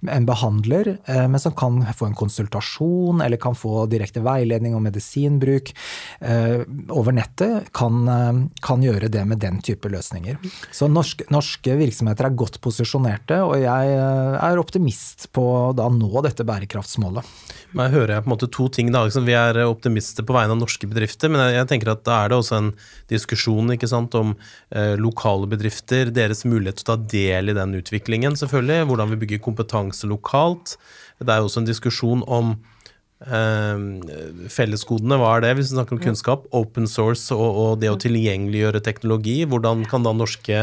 en 0.06 0.28
behandler, 0.28 0.96
eh, 1.06 1.26
men 1.26 1.42
som 1.42 1.56
kan 1.58 1.82
få 1.96 2.10
en 2.10 2.18
konsultasjon 2.18 3.22
eller 3.24 3.40
kan 3.42 3.56
få 3.58 3.86
direkte 3.92 4.22
veiledning 4.24 4.76
og 4.78 4.84
medisin 4.86 5.31
medisinbruk 5.32 5.72
eh, 6.20 6.62
over 6.88 7.12
nettet, 7.12 7.72
kan, 7.72 8.08
eh, 8.08 8.32
kan, 8.62 8.82
gjøre 8.82 9.08
det 9.08 9.24
med 9.26 9.38
den 9.38 9.60
type 9.62 9.88
løsninger. 9.88 10.38
Så 10.72 10.88
norske, 10.88 11.24
norske 11.30 11.76
virksomheter 11.76 12.26
er 12.26 12.36
godt 12.36 12.60
posisjonerte, 12.60 13.42
og 13.42 13.56
jeg 13.60 13.92
eh, 13.96 14.38
er 14.42 14.58
optimist 14.58 15.30
på 15.32 15.42
å 15.42 15.72
da 15.76 15.88
nå 15.88 16.22
dette 16.22 16.44
bærekraftsmålet. 16.44 17.24
Men 17.72 17.92
hører 17.92 18.16
jeg 18.16 18.24
på 18.24 18.28
en 18.28 18.34
måte 18.34 18.50
to 18.52 18.68
ting. 18.68 18.90
da, 18.92 19.04
Vi 19.06 19.32
er 19.36 19.62
optimister 19.64 20.24
på 20.24 20.34
vegne 20.36 20.52
av 20.52 20.60
norske 20.60 20.86
bedrifter, 20.86 21.30
men 21.32 21.40
jeg, 21.46 21.56
jeg 21.60 21.70
tenker 21.70 21.92
at 21.94 22.04
da 22.04 22.22
er 22.22 22.32
det 22.32 22.40
også 22.40 22.58
en 22.58 22.72
diskusjon 23.08 23.72
ikke 23.72 23.88
sant, 23.88 24.14
om 24.14 24.34
eh, 24.74 24.94
lokale 25.00 25.48
bedrifter, 25.48 26.12
deres 26.12 26.44
mulighet 26.44 26.82
til 26.82 26.86
å 26.86 26.92
ta 26.92 26.98
del 27.14 27.52
i 27.52 27.56
den 27.56 27.78
utviklingen, 27.78 28.36
selvfølgelig. 28.38 28.88
Hvordan 28.90 29.14
vi 29.14 29.22
bygger 29.24 29.44
kompetanse 29.44 30.08
lokalt. 30.10 30.76
Det 31.22 31.30
er 31.30 31.44
også 31.44 31.62
en 31.62 31.68
diskusjon 31.68 32.24
om 32.26 32.56
Ehm, 33.30 34.00
fellesgodene, 34.50 35.14
hva 35.20 35.36
er 35.36 35.42
det, 35.44 35.52
hvis 35.58 35.68
vi 35.70 35.76
snakker 35.76 35.94
om 35.96 36.00
kunnskap? 36.02 36.40
Open 36.56 36.86
source 36.90 37.34
og, 37.34 37.50
og, 37.50 37.80
det 37.82 37.90
å 37.92 38.00
tilgjengeliggjøre 38.00 38.80
teknologi. 38.84 39.38
Hvordan 39.48 39.84
kan 39.90 40.02
da 40.06 40.12
norske 40.16 40.56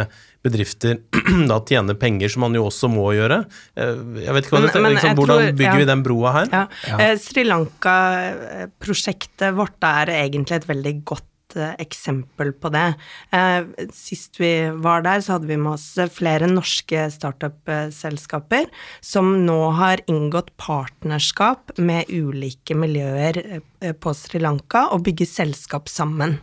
bedrifter 0.45 0.95
da 1.51 1.57
tjene 1.67 1.93
penger, 1.99 2.29
som 2.33 2.41
man 2.47 2.57
jo 2.57 2.63
også 2.67 2.87
må 2.91 3.05
gjøre? 3.15 3.37
Uh, 3.79 3.95
jeg 4.23 4.33
vet 4.35 4.43
ikke 4.45 4.55
hva 4.57 4.63
men, 4.63 4.73
det, 4.73 4.93
liksom, 4.97 5.17
Hvordan 5.19 5.39
tror, 5.43 5.57
bygger 5.61 5.77
ja. 5.77 5.81
vi 5.83 5.91
den 5.93 6.05
broa 6.05 6.29
her? 6.39 6.47
Ja. 6.51 6.63
Ja. 6.89 6.95
Uh, 6.99 7.15
Sri 7.21 7.41
Lanka-prosjektet 7.47 9.49
vårt 9.57 9.81
er 9.87 10.05
egentlig 10.19 10.55
et 10.59 10.69
veldig 10.69 10.95
godt 11.13 11.28
Eh, 11.55 11.73
eksempel 11.81 12.51
på 12.53 12.69
det. 12.69 12.93
Eh, 13.33 13.87
sist 13.93 14.37
vi 14.39 14.69
var 14.69 15.01
der, 15.01 15.21
så 15.21 15.35
hadde 15.35 15.49
vi 15.49 15.57
med 15.57 15.73
oss 15.73 15.87
flere 16.13 16.45
norske 16.49 17.07
startup-selskaper 17.09 18.67
som 19.01 19.31
nå 19.47 19.57
har 19.79 20.03
inngått 20.05 20.51
partnerskap 20.61 21.73
med 21.81 22.11
ulike 22.13 22.77
miljøer 22.77 23.41
eh, 23.41 23.95
på 23.97 24.13
Sri 24.13 24.43
Lanka 24.43 24.91
og 24.93 25.07
bygger 25.09 25.29
selskap 25.29 25.89
sammen. 25.89 26.37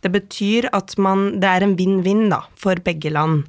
Det 0.00 0.08
betyr 0.14 0.70
at 0.72 0.94
man 0.96 1.40
Det 1.42 1.48
er 1.48 1.62
en 1.62 1.76
vinn-vinn, 1.76 2.32
for 2.56 2.80
begge 2.80 3.10
land. 3.12 3.44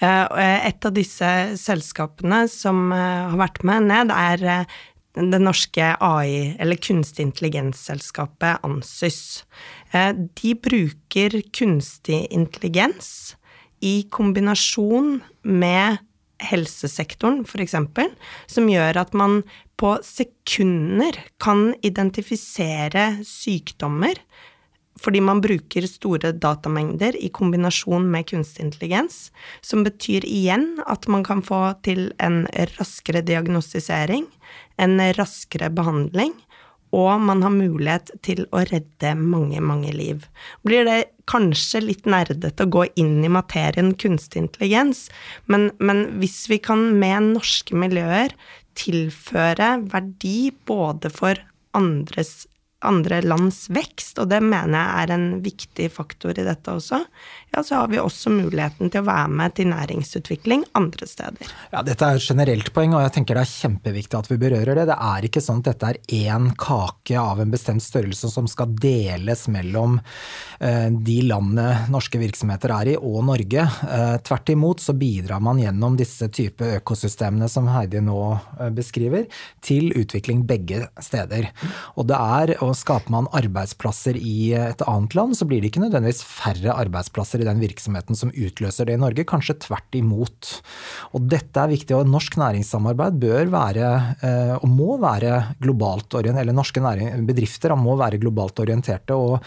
Et 0.00 0.86
av 0.86 0.92
disse 0.94 1.30
selskapene 1.58 2.44
som 2.48 2.92
har 2.94 3.34
vært 3.36 3.64
med 3.66 3.90
ned, 3.90 4.12
er 4.14 4.68
det 5.14 5.40
norske 5.42 5.92
AI, 6.02 6.56
eller 6.58 6.80
kunstig 6.82 7.28
intelligens-selskapet 7.28 8.64
Ansys. 8.66 9.44
Eh, 9.92 10.10
de 10.10 10.54
bruker 10.58 11.38
kunstig 11.54 12.24
intelligens 12.34 13.36
i 13.84 14.02
kombinasjon 14.10 15.20
med 15.42 16.00
helsesektoren, 16.42 17.44
f.eks., 17.46 17.76
som 18.50 18.68
gjør 18.68 18.98
at 19.04 19.14
man 19.14 19.42
på 19.80 19.94
sekunder 20.06 21.16
kan 21.42 21.72
identifisere 21.86 23.06
sykdommer 23.26 24.18
fordi 25.00 25.20
man 25.24 25.40
bruker 25.42 25.86
store 25.90 26.32
datamengder 26.38 27.16
i 27.18 27.30
kombinasjon 27.34 28.06
med 28.10 28.28
kunstig 28.30 28.68
intelligens, 28.68 29.32
som 29.60 29.82
betyr 29.86 30.26
igjen 30.28 30.78
at 30.86 31.08
man 31.10 31.24
kan 31.26 31.42
få 31.44 31.66
til 31.86 32.08
en 32.22 32.44
raskere 32.76 33.24
diagnostisering, 33.26 34.28
en 34.78 34.98
raskere 35.18 35.70
behandling, 35.74 36.34
og 36.94 37.18
man 37.26 37.42
har 37.42 37.50
mulighet 37.50 38.12
til 38.22 38.44
å 38.54 38.62
redde 38.68 39.14
mange, 39.18 39.58
mange 39.58 39.90
liv. 39.96 40.28
Blir 40.62 40.86
det 40.86 40.98
kanskje 41.30 41.82
litt 41.82 42.06
nerdete 42.06 42.66
å 42.66 42.70
gå 42.70 42.84
inn 43.00 43.18
i 43.26 43.32
materien 43.32 43.96
kunstig 43.98 44.44
intelligens, 44.44 45.08
men, 45.50 45.72
men 45.82 46.06
hvis 46.20 46.44
vi 46.52 46.60
kan 46.62 46.92
med 47.00 47.32
norske 47.34 47.74
miljøer 47.74 48.36
tilføre 48.78 49.76
verdi 49.90 50.52
både 50.68 51.10
for 51.14 51.40
andres 51.74 52.44
andre 52.86 53.20
lands 53.24 53.64
vekst, 53.72 54.18
og 54.22 54.30
det 54.32 54.42
mener 54.44 54.76
jeg 54.76 55.04
er 55.04 55.14
en 55.16 55.26
viktig 55.44 55.88
faktor 55.92 56.38
i 56.38 56.46
dette 56.46 56.72
også, 56.72 57.00
ja, 57.54 57.62
så 57.62 57.74
har 57.74 57.88
vi 57.88 58.00
også 58.02 58.32
muligheten 58.34 58.90
til 58.90 59.04
å 59.04 59.06
være 59.06 59.30
med 59.30 59.54
til 59.54 59.68
næringsutvikling 59.70 60.64
andre 60.74 61.06
steder. 61.06 61.50
Ja, 61.70 61.84
Dette 61.86 62.08
er 62.08 62.18
et 62.18 62.26
generelt 62.26 62.70
poeng, 62.74 62.96
og 62.96 63.04
jeg 63.04 63.12
tenker 63.14 63.38
det 63.38 63.44
er 63.44 63.52
kjempeviktig 63.52 64.18
at 64.18 64.30
vi 64.30 64.38
berører 64.42 64.80
det. 64.80 64.86
Det 64.90 64.96
er 65.06 65.28
ikke 65.28 65.42
sånn 65.44 65.60
at 65.62 65.68
dette 65.70 65.92
er 65.92 66.00
én 66.34 66.48
kake 66.58 67.18
av 67.20 67.42
en 67.42 67.52
bestemt 67.54 67.84
størrelse 67.84 68.30
som 68.32 68.48
skal 68.50 68.74
deles 68.82 69.46
mellom 69.52 70.00
eh, 70.58 70.88
de 70.90 71.18
landene 71.28 71.86
norske 71.94 72.18
virksomheter 72.18 72.74
er 72.74 72.92
i, 72.94 72.96
og 72.98 73.22
Norge. 73.28 73.68
Eh, 73.86 74.16
tvert 74.26 74.54
imot 74.56 74.82
så 74.82 74.96
bidrar 74.98 75.44
man 75.44 75.62
gjennom 75.62 75.98
disse 76.00 76.26
type 76.34 76.72
økosystemene 76.80 77.46
som 77.52 77.70
Heidi 77.70 78.02
nå 78.02 78.18
eh, 78.34 78.72
beskriver, 78.74 79.28
til 79.62 79.92
utvikling 79.94 80.42
begge 80.48 80.88
steder. 80.98 81.52
Og 81.94 82.10
det 82.10 82.18
er, 82.18 82.56
og 82.64 82.73
skaper 82.78 83.12
man 83.14 83.28
arbeidsplasser 83.34 84.16
i 84.18 84.52
et 84.56 84.82
annet 84.88 85.14
land, 85.16 85.36
så 85.38 85.46
blir 85.48 85.62
det 85.62 85.70
ikke 85.70 85.82
nødvendigvis 85.84 86.22
færre 86.26 86.74
arbeidsplasser 86.84 87.42
i 87.42 87.48
den 87.48 87.62
virksomheten 87.62 88.18
som 88.18 88.32
utløser 88.34 88.88
det 88.88 88.96
i 88.98 89.00
Norge, 89.00 89.26
kanskje 89.28 89.56
tvert 89.64 89.98
imot. 89.98 90.50
Og 91.16 91.28
dette 91.30 91.60
er 91.60 91.72
viktig, 91.72 91.96
og 91.96 92.10
norsk 92.10 92.38
næringssamarbeid 92.40 93.18
bør 93.22 93.52
være, 93.52 93.90
eh, 94.26 94.54
og 94.58 94.68
må 94.70 94.98
være 95.02 95.56
globalt 95.62 96.18
orientert, 96.18 96.42
eller 96.44 96.56
norske 96.56 96.82
bedrifter 97.28 97.74
må 97.78 97.96
være 98.00 98.20
globalt 98.22 98.60
orienterte. 98.64 99.16
Og 99.16 99.38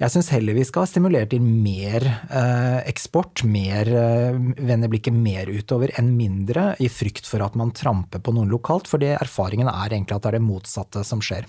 jeg 0.00 0.14
syns 0.14 0.30
heller 0.34 0.56
vi 0.56 0.66
skal 0.68 0.88
stimulere 0.90 1.30
til 1.30 1.42
mer 1.44 2.04
eh, 2.04 2.80
eksport, 2.90 3.44
mer 3.48 3.90
eh, 3.90 4.40
vende 4.60 4.90
blikket 4.92 5.16
mer 5.16 5.50
utover 5.50 5.94
enn 5.98 6.14
mindre, 6.18 6.72
i 6.82 6.90
frykt 6.92 7.28
for 7.28 7.44
at 7.44 7.56
man 7.58 7.74
tramper 7.76 8.22
på 8.22 8.34
noen 8.34 8.52
lokalt, 8.52 8.90
for 8.90 9.02
erfaringen 9.04 9.70
er 9.70 9.92
egentlig 9.92 10.16
at 10.16 10.24
det 10.24 10.34
er 10.34 10.40
det 10.40 10.48
motsatte 10.48 11.04
som 11.06 11.22
skjer. 11.24 11.48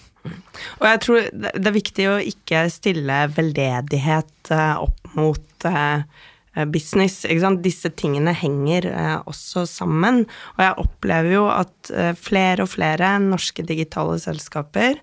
Og 0.80 0.88
jeg 0.90 1.02
tror 1.06 1.28
det 1.36 1.68
er 1.70 1.76
viktig 1.76 2.08
å 2.12 2.22
ikke 2.24 2.66
stille 2.74 3.20
veldedighet 3.36 4.52
opp 4.56 5.14
mot 5.18 5.68
business. 6.72 7.22
Disse 7.64 7.92
tingene 8.00 8.34
henger 8.36 8.88
også 9.28 9.66
sammen. 9.70 10.24
Og 10.56 10.64
jeg 10.64 10.80
opplever 10.86 11.36
jo 11.36 11.46
at 11.52 11.94
flere 12.20 12.66
og 12.66 12.72
flere 12.74 13.16
norske 13.24 13.66
digitale 13.68 14.18
selskaper 14.24 15.00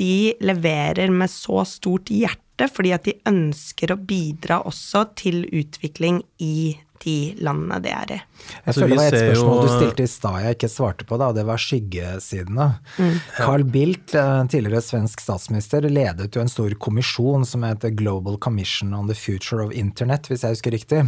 de 0.00 0.32
leverer 0.40 1.12
med 1.12 1.30
så 1.30 1.64
stort 1.68 2.12
hjerte 2.12 2.68
fordi 2.72 2.92
at 2.94 3.06
de 3.08 3.16
ønsker 3.28 3.92
å 3.92 3.98
bidra 3.98 4.60
også 4.68 5.06
til 5.18 5.44
utvikling 5.48 6.22
i 6.42 6.76
de 7.04 7.16
landene 7.42 7.78
det 7.82 7.92
er 7.94 8.14
i. 8.16 8.18
Jeg 8.42 8.60
altså, 8.64 8.80
føler 8.80 8.92
det 8.92 8.98
var 8.98 9.06
et 9.06 9.22
spørsmål 9.22 9.56
jo... 9.56 9.62
du 9.62 9.72
stilte 9.72 10.04
i 10.04 10.10
stad 10.10 10.38
jeg 10.42 10.56
ikke 10.56 10.70
svarte 10.72 11.06
på, 11.06 11.18
da, 11.20 11.28
og 11.30 11.38
det 11.38 11.44
var 11.46 11.62
skyggesidene. 11.62 12.68
Mm. 12.98 13.16
Carl 13.36 13.64
Bildt, 13.74 14.14
eh, 14.18 14.32
tidligere 14.52 14.82
svensk 14.84 15.22
statsminister, 15.22 15.86
ledet 15.90 16.36
jo 16.36 16.42
en 16.42 16.50
stor 16.50 16.74
kommisjon 16.82 17.46
som 17.48 17.66
heter 17.66 17.94
Global 17.98 18.38
Commission 18.42 18.94
on 18.94 19.10
the 19.10 19.16
Future 19.18 19.64
of 19.64 19.74
Internet, 19.76 20.30
hvis 20.30 20.44
jeg 20.46 20.56
husker 20.56 20.74
riktig. 20.74 21.02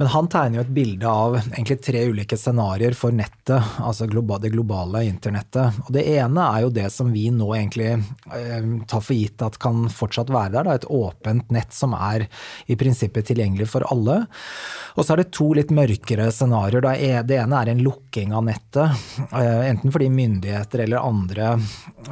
Men 0.00 0.12
han 0.12 0.30
tegner 0.32 0.60
jo 0.60 0.66
et 0.66 0.74
bilde 0.76 1.08
av 1.08 1.38
egentlig 1.40 1.78
tre 1.84 2.04
ulike 2.10 2.38
scenarioer 2.38 2.96
for 2.98 3.14
nettet, 3.14 3.78
altså 3.78 4.08
det 4.08 4.52
globale 4.52 5.04
internettet. 5.08 5.78
Og 5.86 5.92
det 5.94 6.04
ene 6.18 6.44
er 6.52 6.64
jo 6.64 6.72
det 6.74 6.88
som 6.94 7.12
vi 7.12 7.28
nå 7.34 7.48
egentlig 7.56 7.90
eh, 7.94 8.68
tar 8.88 9.04
for 9.04 9.16
gitt 9.16 9.42
at 9.44 9.58
kan 9.62 9.86
fortsatt 9.92 10.32
være 10.32 10.56
der, 10.58 10.68
da, 10.68 10.76
et 10.78 10.88
åpent 10.88 11.50
nett 11.54 11.74
som 11.74 11.94
er 11.96 12.28
i 12.68 12.76
prinsippet 12.78 13.28
tilgjengelig 13.30 13.70
for 13.72 13.86
alle. 13.92 14.22
Og 14.96 15.04
så 15.04 15.14
er 15.14 15.17
det 15.18 15.28
to 15.34 15.50
litt 15.56 15.72
mørkere 15.74 16.28
scenarioer. 16.34 17.24
Det 17.26 17.36
ene 17.38 17.60
er 17.60 17.72
en 17.72 17.82
lukking 17.84 18.32
av 18.36 18.44
nettet. 18.46 19.06
Eh, 19.32 19.68
enten 19.68 19.92
fordi 19.92 20.08
myndigheter 20.12 20.84
eller 20.84 21.04
andre 21.04 21.50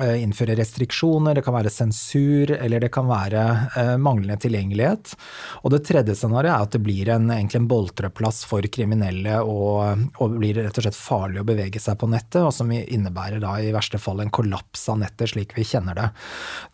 eh, 0.01 0.23
innfører 0.23 0.59
restriksjoner, 0.61 1.37
det 1.37 1.45
kan 1.47 1.57
være 1.57 1.73
sensur, 1.73 2.53
eller 2.57 2.83
det 2.83 2.91
kan 2.95 3.09
være 3.09 3.45
eh, 3.77 3.93
manglende 4.03 4.39
tilgjengelighet. 4.43 5.15
Og 5.63 5.73
det 5.75 5.83
tredje 5.89 6.17
scenarioet 6.19 6.53
er 6.53 6.67
at 6.67 6.77
det 6.77 6.83
blir 6.85 7.11
en, 7.15 7.31
en 7.33 7.69
boltreplass 7.71 8.43
for 8.49 8.67
kriminelle 8.73 9.41
og, 9.43 10.07
og 10.21 10.37
blir 10.39 10.61
rett 10.61 10.81
og 10.81 10.87
slett 10.87 10.99
farlig 10.99 11.43
å 11.43 11.49
bevege 11.49 11.83
seg 11.83 11.99
på 12.01 12.11
nettet, 12.11 12.43
og 12.43 12.53
som 12.55 12.73
innebærer 12.73 13.43
da 13.43 13.57
i 13.61 13.73
verste 13.75 14.01
fall 14.03 14.23
en 14.23 14.33
kollaps 14.35 14.89
av 14.93 15.01
nettet 15.03 15.33
slik 15.33 15.57
vi 15.57 15.67
kjenner 15.67 15.97
det. 15.99 16.09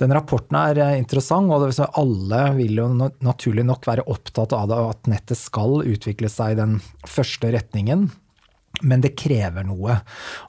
Den 0.02 0.14
rapporten 0.14 0.58
er 0.58 0.82
interessant, 0.96 1.52
og 1.52 1.70
alle 1.98 2.42
vil 2.56 2.78
jo 2.82 2.88
naturlig 3.24 3.64
nok 3.66 3.86
være 3.88 4.06
opptatt 4.10 4.54
av 4.56 4.72
at 4.76 5.08
nettet 5.10 5.38
skal 5.38 5.82
utvikle 5.86 6.21
utvikle 6.22 6.30
seg 6.30 6.54
i 6.54 6.60
den 6.60 6.80
første 7.06 7.52
retningen. 7.52 8.10
Men 8.82 9.02
det 9.02 9.14
krever 9.14 9.64
noe. 9.64 10.00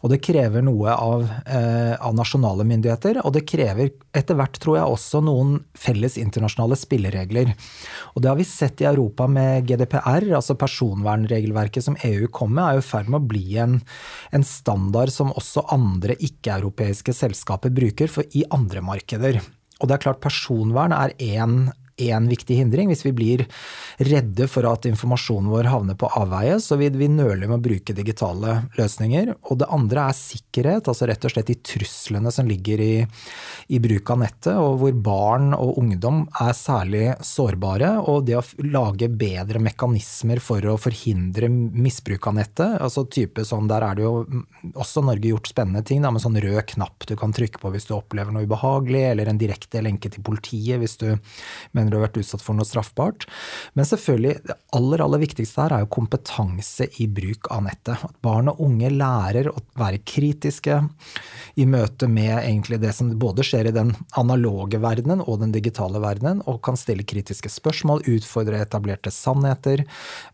Og 0.01 0.09
det 0.09 0.21
krever 0.23 0.63
noe 0.63 0.89
av, 0.89 1.23
eh, 1.45 1.93
av, 1.99 2.15
nasjonale 2.15 2.63
myndigheter. 2.63 3.19
Og 3.25 3.33
det 3.33 3.45
krever 3.45 3.91
etter 4.15 4.35
hvert, 4.35 4.57
tror 4.57 4.77
jeg, 4.77 4.87
også 4.87 5.21
noen 5.21 5.65
felles 5.75 6.17
internasjonale 6.17 6.75
spilleregler. 6.75 7.53
Og 8.15 8.21
det 8.21 8.29
har 8.29 8.37
vi 8.37 8.43
sett 8.43 8.81
i 8.81 8.85
Europa 8.85 9.27
med 9.27 9.67
GDPR, 9.67 10.33
altså 10.33 10.55
personvernregelverket 10.55 11.83
som 11.83 11.97
EU 12.01 12.27
kom 12.27 12.55
med, 12.55 12.63
er 12.63 12.73
jo 12.73 12.79
i 12.79 12.89
ferd 12.89 13.09
med 13.09 13.21
å 13.21 13.27
bli 13.27 13.57
en, 13.57 13.81
en 14.31 14.43
standard 14.43 15.11
som 15.11 15.33
også 15.33 15.67
andre 15.69 16.15
ikke-europeiske 16.15 17.13
selskaper 17.13 17.69
bruker 17.69 18.07
for, 18.07 18.23
i 18.33 18.45
andre 18.49 18.81
markeder. 18.81 19.41
Og 19.81 19.89
det 19.89 19.97
er 19.97 20.05
klart 20.07 20.23
Personvern 20.23 20.93
er 20.95 21.13
én 21.19 21.73
én 21.97 22.27
viktig 22.29 22.57
hindring. 22.57 22.89
Hvis 22.91 23.05
vi 23.05 23.13
blir 23.15 23.45
redde 24.01 24.47
for 24.49 24.65
at 24.69 24.87
informasjonen 24.89 25.51
vår 25.51 25.69
havner 25.71 25.97
på 25.99 26.09
avveie, 26.17 26.57
så 26.61 26.77
vil 26.79 26.95
vi 26.97 27.09
nøle 27.11 27.47
med 27.47 27.57
å 27.59 27.63
bruke 27.63 27.95
digitale 27.95 28.63
løsninger. 28.77 29.33
Og 29.51 29.61
det 29.61 29.69
andre 29.73 30.07
er 30.09 30.17
sikkerhet, 30.17 30.89
altså 30.89 31.07
rett 31.09 31.27
og 31.27 31.33
slett 31.33 31.51
de 31.51 31.57
truslene 31.73 32.33
som 32.33 32.49
ligger 32.49 32.81
i, 32.83 32.93
i 33.73 33.81
bruk 33.83 34.13
av 34.13 34.21
nettet, 34.23 34.53
og 34.57 34.79
hvor 34.81 34.97
barn 35.05 35.53
og 35.57 35.77
ungdom 35.81 36.23
er 36.41 36.53
særlig 36.57 37.05
sårbare. 37.25 37.95
Og 38.09 38.25
det 38.27 38.39
å 38.39 38.45
lage 38.65 39.11
bedre 39.11 39.61
mekanismer 39.63 40.41
for 40.43 40.65
å 40.69 40.77
forhindre 40.81 41.49
misbruk 41.51 42.29
av 42.31 42.37
nettet, 42.39 42.79
altså 42.81 43.05
type 43.05 43.45
sånn, 43.47 43.69
der 43.71 43.85
er 43.85 43.99
det 43.99 44.07
jo 44.07 44.15
også 44.73 45.03
Norge 45.05 45.29
gjort 45.29 45.51
spennende 45.51 45.83
ting, 45.85 46.01
da, 46.03 46.11
med 46.13 46.23
sånn 46.23 46.39
rød 46.41 46.61
knapp 46.73 47.07
du 47.09 47.15
kan 47.19 47.33
trykke 47.35 47.59
på 47.61 47.71
hvis 47.73 47.87
du 47.89 47.95
opplever 47.97 48.33
noe 48.33 48.47
ubehagelig, 48.47 49.03
eller 49.11 49.29
en 49.29 49.39
direkte 49.41 49.81
lenke 49.83 50.11
til 50.11 50.23
politiet 50.25 50.81
hvis 50.81 50.97
du 51.01 51.09
mener 51.83 51.93
du 51.93 51.99
har 51.99 52.07
vært 52.07 52.21
utsatt 52.23 52.43
for 52.43 52.57
noe 52.57 52.67
straffbart. 52.67 53.27
Men 53.77 53.87
selvfølgelig, 53.87 54.39
det 54.47 54.57
aller, 54.77 55.03
aller 55.05 55.23
viktigste 55.23 55.65
her 55.65 55.75
er 55.75 55.83
jo 55.83 55.91
kompetanse 55.93 56.87
i 57.03 57.07
bruk 57.11 57.51
av 57.53 57.65
nettet. 57.67 58.01
At 58.07 58.15
barn 58.23 58.51
og 58.51 58.61
unge 58.63 58.91
lærer 58.93 59.51
å 59.51 59.57
være 59.79 60.01
kritiske 60.07 60.79
i 61.59 61.67
møte 61.69 62.07
med 62.09 62.33
egentlig 62.39 62.79
det 62.81 62.93
som 62.97 63.11
både 63.19 63.45
skjer 63.45 63.69
i 63.69 63.75
den 63.75 63.93
analoge 64.19 64.79
verdenen 64.81 65.21
og 65.21 65.41
den 65.43 65.53
digitale 65.53 66.01
verdenen, 66.01 66.41
og 66.49 66.61
kan 66.65 66.77
stille 66.79 67.05
kritiske 67.07 67.51
spørsmål, 67.51 68.05
utfordre 68.09 68.61
etablerte 68.63 69.11
sannheter, 69.13 69.83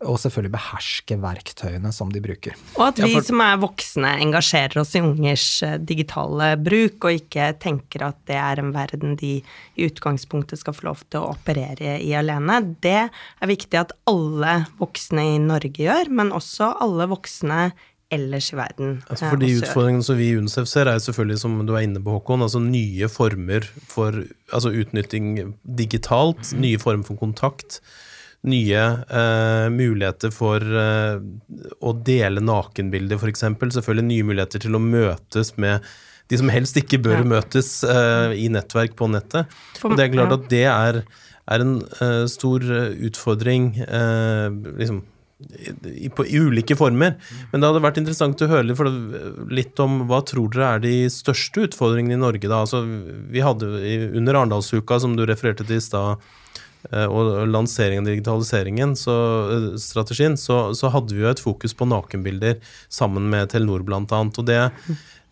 og 0.05 0.19
selvfølgelig 0.21 0.53
beherske 0.55 1.19
verktøyene 1.19 1.91
som 1.95 2.13
de 2.13 2.23
bruker. 2.23 2.55
Og 2.77 2.85
at 2.87 3.01
vi 3.01 3.11
ja, 3.11 3.19
for... 3.19 3.27
som 3.31 3.43
er 3.43 3.59
voksne 3.61 4.13
engasjerer 4.23 4.81
oss 4.81 4.95
i 4.95 5.03
ungers 5.03 5.47
eh, 5.65 5.77
digitale 5.81 6.53
bruk, 6.61 7.09
og 7.09 7.19
ikke 7.19 7.51
tenker 7.61 8.07
at 8.09 8.19
det 8.29 8.39
er 8.39 8.63
en 8.63 8.73
verden 8.75 9.17
de 9.19 9.39
i 9.39 9.87
utgangspunktet 9.89 10.61
skal 10.61 10.75
få 10.75 10.89
lov 10.89 11.03
til 11.11 11.25
å 11.25 11.35
operere 11.39 11.97
i 12.03 12.13
alene. 12.17 12.61
Det 12.83 12.99
er 13.07 13.49
viktig 13.49 13.79
at 13.79 13.95
alle 14.09 14.59
voksne 14.79 15.25
i 15.35 15.37
Norge 15.41 15.73
gjør, 15.79 16.11
men 16.13 16.35
også 16.35 16.73
alle 16.83 17.09
voksne 17.09 17.69
ellers 18.13 18.49
i 18.53 18.57
verden. 18.57 18.99
Altså 19.07 19.29
for 19.29 19.41
De 19.41 19.51
utfordringene 19.59 20.05
som 20.05 20.17
vi 20.17 20.31
i 20.31 20.37
UNICEF 20.37 20.69
ser, 20.69 20.89
er 20.89 20.97
jo 20.97 21.05
selvfølgelig, 21.07 21.41
som 21.43 21.57
du 21.65 21.75
er 21.75 21.85
inne 21.85 22.01
på, 22.01 22.17
Håkon, 22.17 22.43
altså 22.45 22.61
nye 22.63 23.09
former 23.11 23.65
for 23.89 24.23
altså 24.49 24.73
utnytting 24.73 25.55
digitalt, 25.63 26.41
mm. 26.49 26.61
nye 26.65 26.81
former 26.81 27.05
for 27.05 27.21
kontakt. 27.21 27.79
Nye 28.49 28.83
eh, 29.03 29.67
muligheter 29.73 30.31
for 30.33 30.63
eh, 30.63 31.19
å 31.83 31.95
dele 32.07 32.41
nakenbilder, 32.41 33.19
f.eks. 33.19 33.45
Selvfølgelig 33.77 34.09
nye 34.09 34.29
muligheter 34.31 34.63
til 34.63 34.79
å 34.79 34.83
møtes 34.83 35.57
med 35.59 35.85
de 36.29 36.37
som 36.37 36.49
helst 36.53 36.77
ikke 36.77 37.01
bør 37.01 37.23
ja. 37.23 37.27
møtes 37.27 37.71
eh, 37.83 38.35
i 38.37 38.49
nettverk 38.53 38.95
på 38.97 39.09
nettet. 39.11 39.49
For, 39.77 39.91
og 39.91 39.99
det 39.99 40.07
er 40.07 40.13
klart 40.13 40.33
ja. 40.33 40.37
at 40.37 40.49
det 40.53 40.67
er 40.69 41.03
er 41.49 41.63
en 41.63 41.77
uh, 42.01 42.25
stor 42.29 42.65
eh, 42.65 42.91
utfordring 43.09 43.71
uh, 43.81 44.49
liksom, 44.79 45.01
i, 45.87 46.09
på, 46.13 46.25
i, 46.27 46.39
ulike 46.39 46.75
former. 46.77 47.15
Men 47.51 47.61
det 47.61 47.69
hadde 47.69 47.83
vært 47.85 48.01
interessant 48.01 48.43
å 48.43 48.49
høre 48.51 48.67
litt 49.55 49.79
om 49.83 50.03
hva 50.09 50.21
tror 50.27 50.51
dere 50.53 50.73
er 50.75 50.83
de 50.83 50.93
største 51.13 51.69
utfordringene 51.69 52.17
i 52.17 52.21
Norge? 52.21 52.45
da? 52.45 52.61
Altså, 52.65 52.83
vi 53.31 53.43
hadde 53.45 53.71
Under 54.19 54.41
Arendalsuka, 54.41 54.99
som 55.01 55.15
du 55.17 55.25
refererte 55.25 55.65
til 55.65 55.79
i 55.79 55.83
stad, 55.83 56.21
og 57.11 57.47
lanseringen 57.51 58.05
av 58.05 58.13
digitaliseringen, 58.13 58.95
så, 58.95 59.15
eh, 59.51 59.69
strategien, 59.81 60.37
så, 60.39 60.71
så, 60.77 60.91
hadde 60.93 61.15
vi 61.15 61.25
jo 61.25 61.31
et 61.31 61.43
fokus 61.43 61.75
på 61.75 61.87
nakenbilder 61.89 62.59
sammen 62.87 63.29
med 63.29 63.51
Telenor, 63.51 63.83
annet. 63.83 64.39
Og 64.39 64.45
det, 64.47 64.59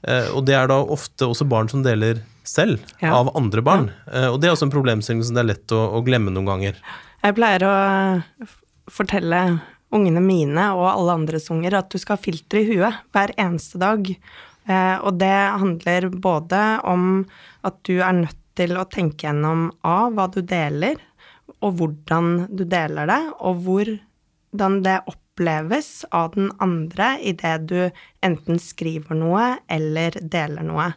eh, 0.04 0.30
og 0.36 0.46
det 0.46 0.58
er 0.60 0.68
da 0.68 0.82
ofte 0.84 1.30
også 1.30 1.48
barn 1.48 1.72
som 1.72 1.86
deler 1.86 2.22
selv 2.48 2.80
ja. 3.00 3.16
av 3.16 3.32
andre 3.36 3.64
barn. 3.64 3.90
Ja. 4.12 4.30
Og 4.32 4.42
det 4.42 4.50
er 4.50 4.56
også 4.56 4.68
en 4.68 4.76
problemstilling 4.76 5.24
som 5.24 5.36
det 5.36 5.44
er 5.44 5.52
lett 5.54 5.76
å, 5.76 5.82
å 5.98 6.04
glemme 6.04 6.32
noen 6.32 6.48
ganger. 6.48 6.84
Jeg 7.24 7.36
pleier 7.36 7.66
å 7.68 7.76
fortelle 8.92 9.42
ungene 9.96 10.22
mine 10.24 10.70
og 10.76 10.88
alle 10.90 11.16
andres 11.16 11.48
unger 11.52 11.80
at 11.80 11.92
du 11.92 12.00
skal 12.00 12.18
ha 12.18 12.24
filter 12.24 12.60
i 12.60 12.68
huet 12.70 13.04
hver 13.16 13.34
eneste 13.40 13.80
dag. 13.82 14.08
Eh, 14.68 14.98
og 15.00 15.20
det 15.22 15.36
handler 15.64 16.10
både 16.12 16.64
om 16.88 17.24
at 17.68 17.80
du 17.88 17.98
er 18.00 18.16
nødt 18.24 18.44
til 18.58 18.74
å 18.78 18.88
tenke 18.90 19.28
gjennom 19.28 19.70
A, 19.86 20.08
hva 20.12 20.28
du 20.34 20.42
deler, 20.42 20.98
og 21.62 21.80
hvordan 21.80 22.48
du 22.54 22.66
deler 22.70 23.10
det, 23.10 23.22
og 23.40 23.64
hvordan 23.66 24.82
det 24.86 24.98
oppleves 25.10 26.06
av 26.16 26.34
den 26.36 26.52
andre 26.64 27.16
idet 27.22 27.56
du 27.70 27.80
enten 28.26 28.62
skriver 28.62 29.18
noe 29.18 29.48
eller 29.72 30.18
deler 30.22 30.66
noe. 30.66 30.92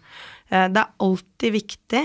Eh, 0.50 0.66
det 0.72 0.82
er 0.82 1.06
alltid 1.06 1.56
viktig 1.56 2.04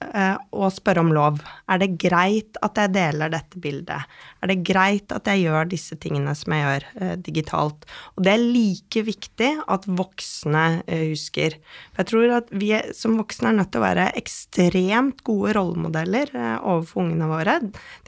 og 0.00 0.70
spørre 0.72 1.02
om 1.04 1.10
lov. 1.14 1.40
Er 1.70 1.80
det 1.82 1.98
greit 2.00 2.58
at 2.64 2.78
jeg 2.80 2.92
deler 2.94 3.32
dette 3.32 3.60
bildet? 3.60 4.08
Er 4.40 4.50
det 4.50 4.62
greit 4.66 5.12
at 5.12 5.28
jeg 5.28 5.44
gjør 5.44 5.68
disse 5.70 5.96
tingene 6.00 6.32
som 6.36 6.54
jeg 6.54 6.64
gjør 6.64 6.86
eh, 7.00 7.14
digitalt? 7.20 7.86
Og 8.16 8.24
det 8.26 8.32
er 8.32 8.44
like 8.44 9.04
viktig 9.06 9.50
at 9.70 9.86
voksne 9.86 10.64
eh, 10.86 11.10
husker. 11.12 11.58
Jeg 11.98 12.10
tror 12.10 12.36
at 12.40 12.52
vi 12.52 12.72
som 12.96 13.18
voksne 13.20 13.52
er 13.52 13.58
nødt 13.60 13.72
til 13.74 13.82
å 13.82 13.86
være 13.86 14.08
ekstremt 14.20 15.24
gode 15.28 15.56
rollemodeller 15.58 16.32
eh, 16.34 16.56
overfor 16.58 17.04
ungene 17.04 17.30
våre. 17.30 17.58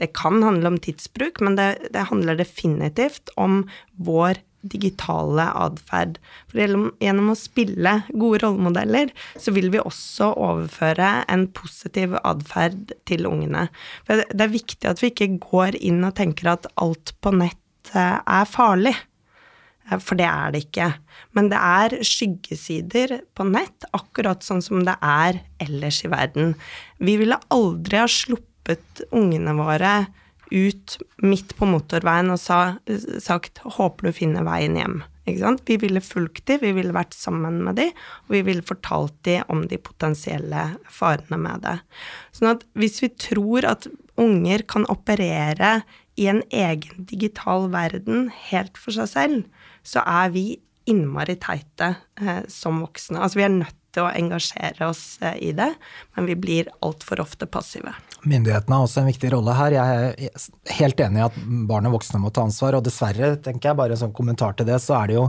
Det 0.01 0.11
kan 0.17 0.41
handle 0.45 0.73
om 0.73 0.81
tidsbruk, 0.81 1.43
men 1.45 1.59
det, 1.59 1.69
det 1.93 2.09
handler 2.09 2.39
definitivt 2.39 3.33
om 3.37 3.63
vår 4.01 4.41
digitale 4.63 5.45
atferd. 5.59 6.17
For 6.51 6.63
gjennom 6.63 7.31
å 7.33 7.37
spille 7.37 7.95
gode 8.11 8.41
rollemodeller, 8.43 9.13
så 9.39 9.53
vil 9.55 9.69
vi 9.73 9.81
også 9.83 10.31
overføre 10.33 11.11
en 11.31 11.47
positiv 11.55 12.17
atferd 12.23 12.95
til 13.09 13.27
ungene. 13.29 13.67
For 14.07 14.23
det 14.23 14.47
er 14.47 14.53
viktig 14.53 14.89
at 14.89 15.03
vi 15.03 15.11
ikke 15.11 15.33
går 15.43 15.79
inn 15.81 16.03
og 16.07 16.15
tenker 16.19 16.53
at 16.55 16.69
alt 16.81 17.15
på 17.23 17.33
nett 17.35 17.93
eh, 17.95 18.19
er 18.19 18.49
farlig. 18.49 18.95
Eh, 19.89 19.99
for 19.99 20.19
det 20.19 20.29
er 20.29 20.53
det 20.53 20.65
ikke. 20.67 20.89
Men 21.35 21.51
det 21.51 21.59
er 21.59 21.97
skyggesider 22.07 23.19
på 23.35 23.47
nett, 23.51 23.87
akkurat 23.95 24.45
sånn 24.45 24.63
som 24.63 24.83
det 24.87 24.95
er 25.03 25.43
ellers 25.63 26.03
i 26.05 26.11
verden. 26.13 26.55
Vi 27.03 27.17
ville 27.21 27.39
aldri 27.53 28.01
ha 28.01 28.09
sluppet 28.09 29.05
ungene 29.11 29.55
våre 29.57 29.95
ut 30.53 30.97
midt 31.25 31.55
på 31.57 31.67
motorveien 31.69 32.29
og 32.33 32.39
sa, 32.41 32.77
sagt 33.19 33.59
'håper 33.63 34.09
du 34.09 34.11
finner 34.13 34.45
veien 34.45 34.77
hjem'. 34.77 35.01
Vi 35.25 35.77
ville 35.79 36.01
fulgt 36.03 36.45
dem, 36.45 36.59
vi 36.61 36.73
ville 36.75 36.93
vært 36.93 37.15
sammen 37.15 37.63
med 37.63 37.77
dem, 37.79 37.91
og 38.27 38.35
vi 38.35 38.41
ville 38.43 38.61
fortalt 38.61 39.15
dem 39.23 39.43
om 39.47 39.67
de 39.67 39.77
potensielle 39.79 40.77
farene 40.91 41.39
med 41.39 41.63
det. 41.63 41.77
Sånn 42.35 42.51
at 42.51 42.65
hvis 42.75 42.99
vi 43.01 43.09
tror 43.09 43.65
at 43.65 43.87
unger 44.19 44.65
kan 44.67 44.85
operere 44.91 45.83
i 46.19 46.27
en 46.27 46.43
egen 46.51 47.07
digital 47.07 47.69
verden 47.71 48.27
helt 48.51 48.77
for 48.77 48.91
seg 48.91 49.07
selv, 49.07 49.45
så 49.83 50.03
er 50.03 50.33
vi 50.35 50.59
innmari 50.91 51.37
teite 51.39 51.95
eh, 52.19 52.43
som 52.51 52.83
voksne. 52.83 53.21
Altså 53.23 53.39
vi 53.39 53.47
er 53.47 53.55
nødt 53.55 53.79
til 53.93 54.05
å 54.05 54.11
engasjere 54.11 54.89
oss 54.89 55.03
eh, 55.21 55.37
i 55.49 55.51
det, 55.57 55.69
men 56.15 56.29
vi 56.29 56.37
blir 56.39 56.71
altfor 56.85 57.21
ofte 57.23 57.47
passive. 57.49 57.93
Myndighetene 58.23 58.79
har 58.79 58.87
også 58.87 59.01
en 59.03 59.09
viktig 59.11 59.33
rolle 59.33 59.55
her. 59.57 59.75
Jeg 59.75 60.03
er 60.03 60.77
helt 60.79 61.01
enig 61.03 61.21
i 61.21 61.25
at 61.27 61.39
barn 61.69 61.89
og 61.89 61.97
voksne 61.97 62.21
må 62.23 62.31
ta 62.33 62.45
ansvar, 62.47 62.79
og 62.79 62.85
dessverre, 62.87 63.35
tenker 63.43 63.71
jeg, 63.71 63.79
bare 63.79 63.99
sånn 63.99 64.15
kommentar 64.15 64.57
til 64.57 64.69
det, 64.69 64.79
så 64.83 64.97
er 65.01 65.11
det 65.11 65.19
jo 65.19 65.27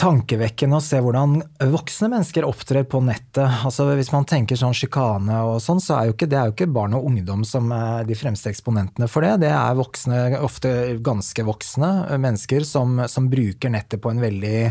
tankevekkende 0.00 0.78
å 0.78 0.82
se 0.82 0.98
hvordan 1.02 1.36
voksne 1.70 2.08
mennesker 2.14 2.46
opptrer 2.48 2.86
på 2.88 3.02
nettet. 3.04 3.44
Altså 3.66 3.84
Hvis 3.98 4.12
man 4.14 4.26
tenker 4.28 4.56
sånn 4.56 4.76
sjikane 4.76 5.42
og 5.44 5.58
sånn, 5.60 5.80
så 5.82 5.98
er 5.98 6.08
jo 6.08 6.14
ikke 6.14 6.28
det 6.30 6.38
er 6.40 6.48
jo 6.48 6.54
ikke 6.54 6.70
barn 6.72 6.96
og 6.96 7.08
ungdom 7.10 7.42
som 7.44 7.68
er 7.74 8.06
de 8.08 8.16
fremste 8.16 8.48
eksponentene 8.50 9.08
for 9.10 9.26
det. 9.26 9.34
Det 9.44 9.50
er 9.52 9.76
voksne, 9.76 10.20
ofte 10.40 10.72
ganske 11.04 11.44
voksne 11.44 11.90
mennesker 12.16 12.64
som, 12.68 13.02
som 13.12 13.28
bruker 13.32 13.72
nettet 13.74 14.00
på 14.00 14.12
en 14.12 14.22
veldig 14.22 14.62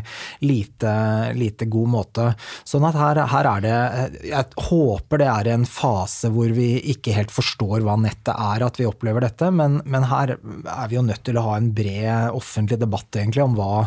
lite, 0.50 0.94
lite 1.38 1.70
god 1.70 1.94
måte. 1.94 2.28
Sånn 2.68 2.88
at 2.90 2.98
her, 2.98 3.22
her, 3.30 3.50
er 3.50 3.66
det 3.66 4.30
Jeg 4.32 4.66
håper 4.70 5.22
det 5.22 5.30
er 5.30 5.52
en 5.54 5.68
fase 5.70 6.32
hvor 6.34 6.50
vi 6.56 6.72
ikke 6.96 7.14
helt 7.16 7.34
forstår 7.34 7.86
hva 7.86 8.00
nettet 8.02 8.34
er, 8.34 8.66
at 8.66 8.82
vi 8.82 8.90
opplever 8.90 9.28
dette, 9.28 9.52
men, 9.54 9.80
men 9.86 10.10
her 10.10 10.36
er 10.40 10.90
vi 10.90 10.98
jo 10.98 11.06
nødt 11.06 11.24
til 11.28 11.38
å 11.38 11.46
ha 11.52 11.60
en 11.60 11.72
bred 11.76 12.34
offentlig 12.34 12.80
debatt 12.82 13.20
egentlig 13.20 13.46
om 13.46 13.58
hva, 13.60 13.86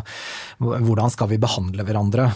hvordan 0.63 1.11
skal 1.11 1.32
vi 1.32 1.32
vi 1.33 1.41
behandler 1.41 1.87
hverandre. 1.87 2.29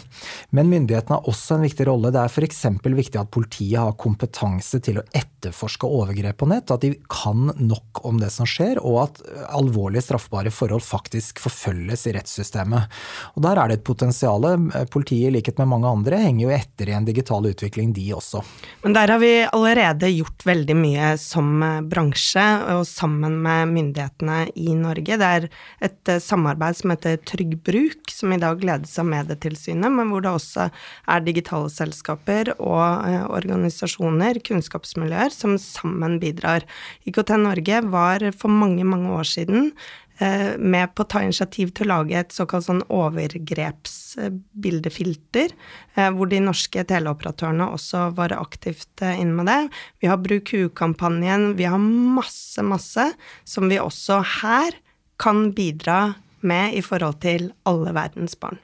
Men 0.56 0.70
myndighetene 0.72 1.20
har 1.20 1.30
også 1.30 1.58
en 1.58 1.66
viktig 1.68 1.88
rolle. 1.90 2.12
Det 2.14 2.22
er 2.24 2.34
f.eks. 2.34 2.64
viktig 2.84 3.22
at 3.22 3.32
politiet 3.34 3.80
har 3.80 3.98
kompetanse 4.00 4.82
til 4.84 5.00
å 5.02 5.06
etterforske 5.16 5.88
overgrep 5.88 6.40
på 6.42 6.50
nett. 6.50 6.74
At 6.74 6.84
de 6.86 6.96
kan 7.12 7.52
nok 7.56 8.04
om 8.08 8.20
det 8.22 8.32
som 8.34 8.48
skjer, 8.50 8.82
og 8.82 9.00
at 9.06 9.22
alvorlige 9.58 10.06
straffbare 10.08 10.54
forhold 10.54 10.86
faktisk 10.86 11.42
forfølges 11.44 12.08
i 12.10 12.16
rettssystemet. 12.18 12.98
Og 13.36 13.44
Der 13.46 13.62
er 13.62 13.70
det 13.70 13.80
et 13.80 13.88
potensial. 13.88 14.46
Politiet, 14.94 15.30
i 15.30 15.36
likhet 15.38 15.60
med 15.62 15.72
mange 15.72 15.92
andre, 15.92 16.22
henger 16.22 16.48
jo 16.48 16.54
etter 16.56 16.92
i 16.92 16.96
en 16.98 17.08
digital 17.08 17.46
utvikling, 17.50 17.94
de 17.96 18.08
også. 18.16 18.44
Men 18.84 18.96
der 18.98 19.14
har 19.14 19.22
vi 19.22 19.34
allerede 19.46 20.12
gjort 20.14 20.46
veldig 20.48 20.78
mye 20.78 21.14
som 21.22 21.64
bransje, 21.90 22.46
og 22.78 22.86
sammen 22.88 23.40
med 23.44 23.74
myndighetene 23.76 24.40
i 24.56 24.74
Norge. 24.78 25.18
Det 25.20 25.32
er 25.40 25.50
et 25.88 26.14
samarbeid 26.24 26.78
som 26.80 26.94
heter 26.94 27.20
Trygg 27.28 27.58
Bruk, 27.66 28.12
som 28.14 28.32
i 28.34 28.40
dag 28.42 28.62
ledes 28.64 28.87
ledes 28.88 29.00
av 29.00 29.06
Medietilsynet, 29.06 29.92
men 29.92 30.10
hvor 30.12 30.22
det 30.24 30.32
også 30.32 30.70
er 31.08 31.20
digitale 31.26 31.70
selskaper 31.70 32.54
og 32.60 33.08
eh, 33.08 33.26
organisasjoner, 33.28 34.40
kunnskapsmiljøer, 34.40 35.30
som 35.32 35.58
sammen 35.58 36.20
bidrar. 36.20 36.64
IKT 37.06 37.30
Norge 37.38 37.82
var 37.92 38.20
for 38.38 38.50
mange, 38.50 38.84
mange 38.86 39.12
år 39.12 39.24
siden 39.24 39.74
eh, 40.20 40.58
med 40.58 40.96
på 40.96 41.04
å 41.04 41.08
ta 41.08 41.22
initiativ 41.22 41.72
til 41.74 41.86
å 41.88 41.90
lage 41.98 42.20
et 42.20 42.32
såkalt 42.32 42.66
sånn 42.66 42.84
overgrepsbildefilter, 42.90 45.50
eh, 45.96 46.12
hvor 46.12 46.28
de 46.30 46.40
norske 46.40 46.84
teleoperatørene 46.84 47.68
også 47.74 48.12
var 48.16 48.32
aktivt 48.38 49.02
inne 49.02 49.34
med 49.42 49.48
det. 49.48 49.70
Vi 50.02 50.08
har 50.08 50.18
Bruk 50.18 50.50
hue-kampanjen, 50.54 51.56
vi 51.58 51.64
har 51.68 51.80
masse, 51.80 52.64
masse 52.64 53.14
som 53.46 53.70
vi 53.70 53.80
også 53.80 54.22
her 54.42 54.72
kan 55.18 55.52
bidra 55.58 56.14
med 56.46 56.74
i 56.78 56.82
forhold 56.86 57.18
til 57.26 57.52
alle 57.66 57.94
verdens 57.98 58.38
barn. 58.40 58.58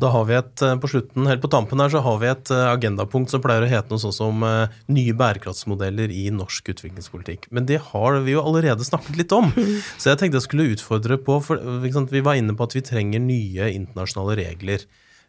Da 0.00 0.10
har 0.12 0.26
vi 0.28 0.34
et, 0.36 0.62
eh, 0.62 0.76
På 0.76 0.88
slutten, 0.88 1.26
helt 1.26 1.42
på 1.42 1.50
tampen 1.52 1.80
her, 1.80 1.88
så 1.88 2.02
har 2.04 2.18
vi 2.20 2.28
et 2.28 2.50
eh, 2.52 2.66
agendapunkt 2.68 3.32
som 3.32 3.40
pleier 3.44 3.64
å 3.64 3.70
hete 3.70 3.88
noe 3.90 4.02
sånn 4.02 4.12
som 4.12 4.44
uh, 4.44 4.68
nye 4.92 5.14
bærekraftsmodeller 5.16 6.12
i 6.12 6.28
norsk 6.30 6.68
utviklingspolitikk. 6.74 7.48
Men 7.50 7.66
det 7.68 7.80
har 7.92 8.20
vi 8.26 8.34
jo 8.34 8.44
allerede 8.44 8.84
snakket 8.84 9.16
litt 9.16 9.32
om. 9.32 9.48
Så 10.00 10.12
jeg 10.12 10.20
tenkte 10.20 10.40
jeg 10.40 10.48
skulle 10.48 10.68
utfordre 10.76 11.16
på 11.16 11.40
for 11.44 11.80
Vi 11.80 12.20
var 12.20 12.36
inne 12.36 12.56
på 12.56 12.68
at 12.68 12.76
vi 12.76 12.84
trenger 12.84 13.22
nye 13.24 13.70
internasjonale 13.72 14.36
regler. 14.42 14.84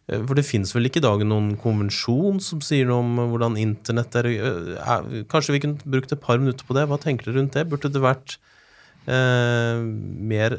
For 0.08 0.36
det 0.36 0.46
fins 0.48 0.70
vel 0.72 0.88
ikke 0.88 1.02
i 1.02 1.04
dag 1.04 1.22
noen 1.28 1.50
konvensjon 1.60 2.38
som 2.40 2.62
sier 2.64 2.88
noe 2.88 3.02
om 3.04 3.32
hvordan 3.32 3.58
internett 3.60 4.14
er, 4.16 4.30
er 4.80 5.08
Kanskje 5.28 5.52
vi 5.52 5.60
kunne 5.64 5.84
brukt 5.84 6.14
et 6.14 6.22
par 6.22 6.40
minutter 6.40 6.64
på 6.64 6.76
det? 6.76 6.86
Hva 6.88 6.96
tenker 7.00 7.28
dere 7.28 7.42
rundt 7.42 7.56
det? 7.56 7.66
Burde 7.68 7.90
det 7.92 8.00
vært 8.00 8.38
eh, 9.04 9.82
mer 10.32 10.56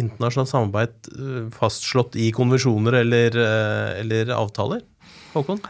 internasjonalt 0.00 0.52
samarbeid 0.52 1.10
eh, 1.12 1.44
fastslått 1.56 2.18
i 2.20 2.30
konvensjoner 2.34 3.00
eller, 3.02 3.38
eh, 3.42 4.00
eller 4.02 4.32
avtaler? 4.36 4.84
Håkon? 5.34 5.60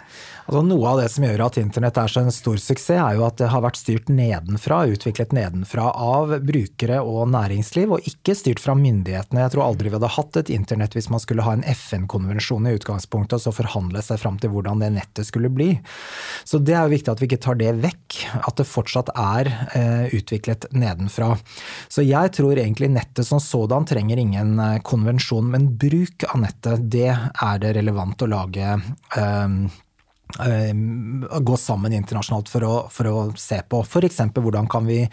Altså, 0.47 0.63
noe 0.63 0.91
av 0.93 1.01
det 1.01 1.09
som 1.11 1.25
gjør 1.27 1.43
at 1.49 1.57
internett 1.59 1.97
er 1.99 2.11
så 2.11 2.23
en 2.23 2.35
stor 2.35 2.59
suksess, 2.63 2.95
er 2.97 3.17
jo 3.19 3.25
at 3.27 3.41
det 3.41 3.49
har 3.51 3.65
vært 3.65 3.81
styrt 3.81 4.11
nedenfra, 4.13 4.85
utviklet 4.95 5.35
nedenfra 5.35 5.89
av 5.91 6.37
brukere 6.47 7.01
og 7.03 7.33
næringsliv, 7.33 7.97
og 7.97 8.07
ikke 8.07 8.37
styrt 8.39 8.63
fra 8.63 8.77
myndighetene. 8.79 9.43
Jeg 9.43 9.55
tror 9.57 9.65
aldri 9.65 9.91
vi 9.91 9.97
hadde 9.99 10.13
hatt 10.15 10.39
et 10.39 10.53
internett 10.55 10.95
hvis 10.95 11.11
man 11.11 11.23
skulle 11.23 11.43
ha 11.43 11.57
en 11.57 11.65
FN-konvensjon 11.67 12.69
i 12.71 12.77
utgangspunktet, 12.79 13.41
og 13.41 13.43
så 13.43 13.55
forhandle 13.57 14.03
seg 14.07 14.21
fram 14.23 14.39
til 14.43 14.53
hvordan 14.55 14.85
det 14.85 14.93
nettet 14.95 15.27
skulle 15.27 15.51
bli. 15.51 15.73
Så 16.47 16.61
det 16.63 16.77
er 16.77 16.87
jo 16.87 16.95
viktig 16.95 17.11
at 17.11 17.23
vi 17.23 17.31
ikke 17.31 17.43
tar 17.43 17.59
det 17.59 17.73
vekk, 17.83 18.21
at 18.47 18.61
det 18.61 18.69
fortsatt 18.71 19.11
er 19.19 19.51
eh, 19.51 20.15
utviklet 20.15 20.69
nedenfra. 20.77 21.33
Så 21.91 22.07
jeg 22.07 22.31
tror 22.39 22.55
egentlig 22.55 22.93
nettet 22.95 23.27
som 23.27 23.43
sådan 23.43 23.89
trenger 23.89 24.23
ingen 24.23 24.55
eh, 24.63 24.79
konvensjon, 24.87 25.51
men 25.51 25.73
bruk 25.75 26.29
av 26.31 26.39
nettet, 26.45 26.87
det 26.95 27.11
er 27.11 27.61
det 27.63 27.75
relevant 27.81 28.23
å 28.23 28.31
lage 28.31 28.77
eh, 29.19 29.59
gå 31.41 31.57
sammen 31.57 31.95
internasjonalt 31.95 32.49
for 32.51 32.67
å, 32.67 32.75
for 32.93 33.09
å 33.09 33.19
se 33.39 33.61
på 33.69 33.81
f.eks. 33.85 34.21
hvordan 34.35 34.69
kan 34.69 34.89
vi 34.89 35.05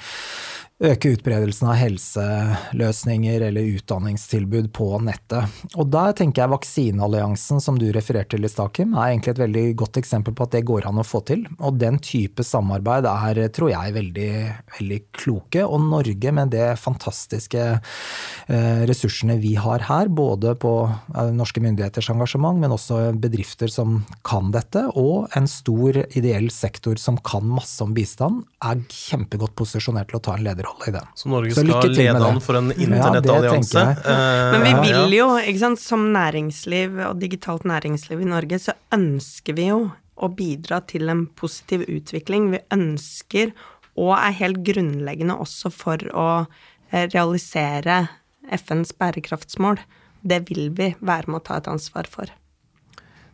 øke 0.81 1.13
utbredelsen 1.13 1.69
av 1.69 1.77
helseløsninger 1.77 3.45
eller 3.47 3.69
utdanningstilbud 3.77 4.71
på 4.75 4.87
nettet. 5.05 5.51
Og 5.77 5.87
der 5.93 6.15
tenker 6.17 6.43
jeg 6.43 6.53
Vaksinealliansen, 6.53 7.61
som 7.63 7.77
du 7.79 7.85
refererte 7.93 8.35
til 8.35 8.47
i 8.47 8.51
Stakim, 8.51 8.95
er 8.97 9.11
egentlig 9.11 9.35
et 9.35 9.43
veldig 9.43 9.65
godt 9.79 9.99
eksempel 10.01 10.35
på 10.35 10.47
at 10.47 10.55
det 10.57 10.63
går 10.67 10.87
an 10.89 10.99
å 10.99 11.05
få 11.07 11.21
til. 11.27 11.45
Og 11.61 11.77
den 11.79 11.99
type 12.03 12.43
samarbeid 12.45 13.07
er, 13.09 13.43
tror 13.53 13.71
jeg, 13.71 13.95
veldig, 13.95 14.31
veldig 14.79 14.99
kloke. 15.15 15.63
Og 15.63 15.85
Norge, 15.85 16.33
med 16.33 16.51
det 16.55 16.71
fantastiske 16.81 17.63
eh, 17.69 18.83
ressursene 18.89 19.37
vi 19.43 19.53
har 19.61 19.85
her, 19.87 20.09
både 20.09 20.55
på 20.59 20.73
eh, 20.89 21.31
norske 21.37 21.63
myndigheters 21.63 22.11
engasjement, 22.15 22.59
men 22.59 22.75
også 22.75 23.13
bedrifter 23.21 23.71
som 23.71 24.01
kan 24.25 24.51
dette, 24.55 24.87
og 24.99 25.29
en 25.37 25.47
stor 25.49 26.01
ideell 26.17 26.49
sektor 26.53 26.99
som 26.99 27.21
kan 27.23 27.45
masse 27.47 27.79
om 27.83 27.93
bistand, 27.95 28.43
er 28.65 28.83
kjempegodt 28.89 29.55
posisjonert 29.59 30.11
til 30.11 30.19
å 30.19 30.25
ta 30.25 30.35
en 30.37 30.47
lederrolle 30.63 30.73
rolle 30.73 30.89
i 30.89 30.91
den. 30.91 31.07
Så 31.15 31.29
Norge 31.29 31.53
så 31.55 31.63
skal 31.63 31.91
lede 31.91 32.25
an 32.25 32.41
for 32.41 32.55
en 32.55 32.71
internettallianse? 32.71 33.83
Ja, 34.05 34.51
Men 34.51 34.63
vi 34.63 34.91
vil 34.91 35.17
jo, 35.17 35.27
ikke 35.37 35.59
sant, 35.59 35.81
som 35.81 36.11
næringsliv 36.13 36.99
og 37.07 37.19
digitalt 37.19 37.65
næringsliv 37.65 38.21
i 38.21 38.25
Norge, 38.29 38.59
så 38.59 38.73
ønsker 38.93 39.53
vi 39.53 39.69
jo 39.69 39.91
å 40.15 40.29
bidra 40.29 40.81
til 40.87 41.09
en 41.09 41.25
positiv 41.27 41.85
utvikling. 41.87 42.51
Vi 42.53 42.61
ønsker, 42.73 43.53
og 43.95 44.15
er 44.17 44.37
helt 44.39 44.63
grunnleggende 44.65 45.37
også 45.37 45.71
for 45.73 46.01
å 46.13 46.45
eh, 46.91 47.09
realisere 47.13 48.07
FNs 48.49 48.93
bærekraftsmål. 48.97 49.81
Det 50.23 50.45
vil 50.49 50.71
vi 50.73 50.93
være 50.99 51.29
med 51.29 51.41
å 51.41 51.45
ta 51.45 51.59
et 51.59 51.69
ansvar 51.69 52.07
for. 52.09 52.31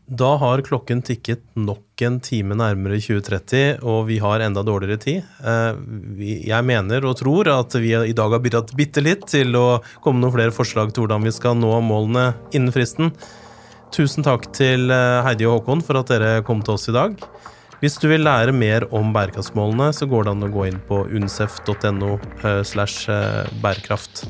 Da 0.10 0.30
har 0.42 0.62
klokken 0.66 1.04
tikket 1.06 1.44
nok 1.54 2.02
en 2.02 2.16
time 2.26 2.56
nærmere 2.58 2.98
2030, 2.98 3.84
og 3.86 4.08
vi 4.08 4.16
har 4.24 4.42
enda 4.42 4.64
dårligere 4.66 4.98
tid. 5.04 5.28
Eh, 5.46 5.78
jeg 6.50 6.66
mener 6.66 7.06
og 7.06 7.20
tror 7.20 7.52
at 7.54 7.78
vi 7.78 7.94
i 7.94 8.16
dag 8.18 8.34
har 8.34 8.42
bidratt 8.42 8.74
bitte 8.78 9.04
litt 9.06 9.28
til 9.30 9.54
å 9.60 9.68
komme 10.02 10.24
noen 10.24 10.34
flere 10.34 10.56
forslag 10.56 10.96
til 10.96 11.06
hvordan 11.06 11.28
vi 11.28 11.36
skal 11.36 11.60
nå 11.60 11.76
målene 11.86 12.32
innen 12.58 12.74
fristen. 12.74 13.14
Tusen 13.94 14.26
takk 14.26 14.50
til 14.58 14.90
eh, 14.90 15.20
Heidi 15.28 15.46
og 15.46 15.60
Håkon 15.60 15.86
for 15.86 16.02
at 16.02 16.10
dere 16.10 16.42
kom 16.48 16.66
til 16.66 16.80
oss 16.80 16.90
i 16.90 16.98
dag. 16.98 17.14
Hvis 17.84 18.02
du 18.02 18.10
vil 18.10 18.26
lære 18.26 18.52
mer 18.52 18.88
om 18.90 19.14
bærekraftsmålene, 19.14 19.92
så 19.94 20.10
går 20.10 20.26
det 20.26 20.34
an 20.34 20.50
å 20.50 20.54
gå 20.58 20.66
inn 20.72 20.82
på 20.90 21.04
unicef.no 21.14 22.16
eh, 22.18 22.64
slash 22.66 23.14
bærekraft. 23.62 24.26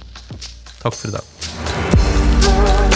Takk 0.84 0.92
for 0.92 1.08
i 1.08 1.16
dag. 1.16 2.89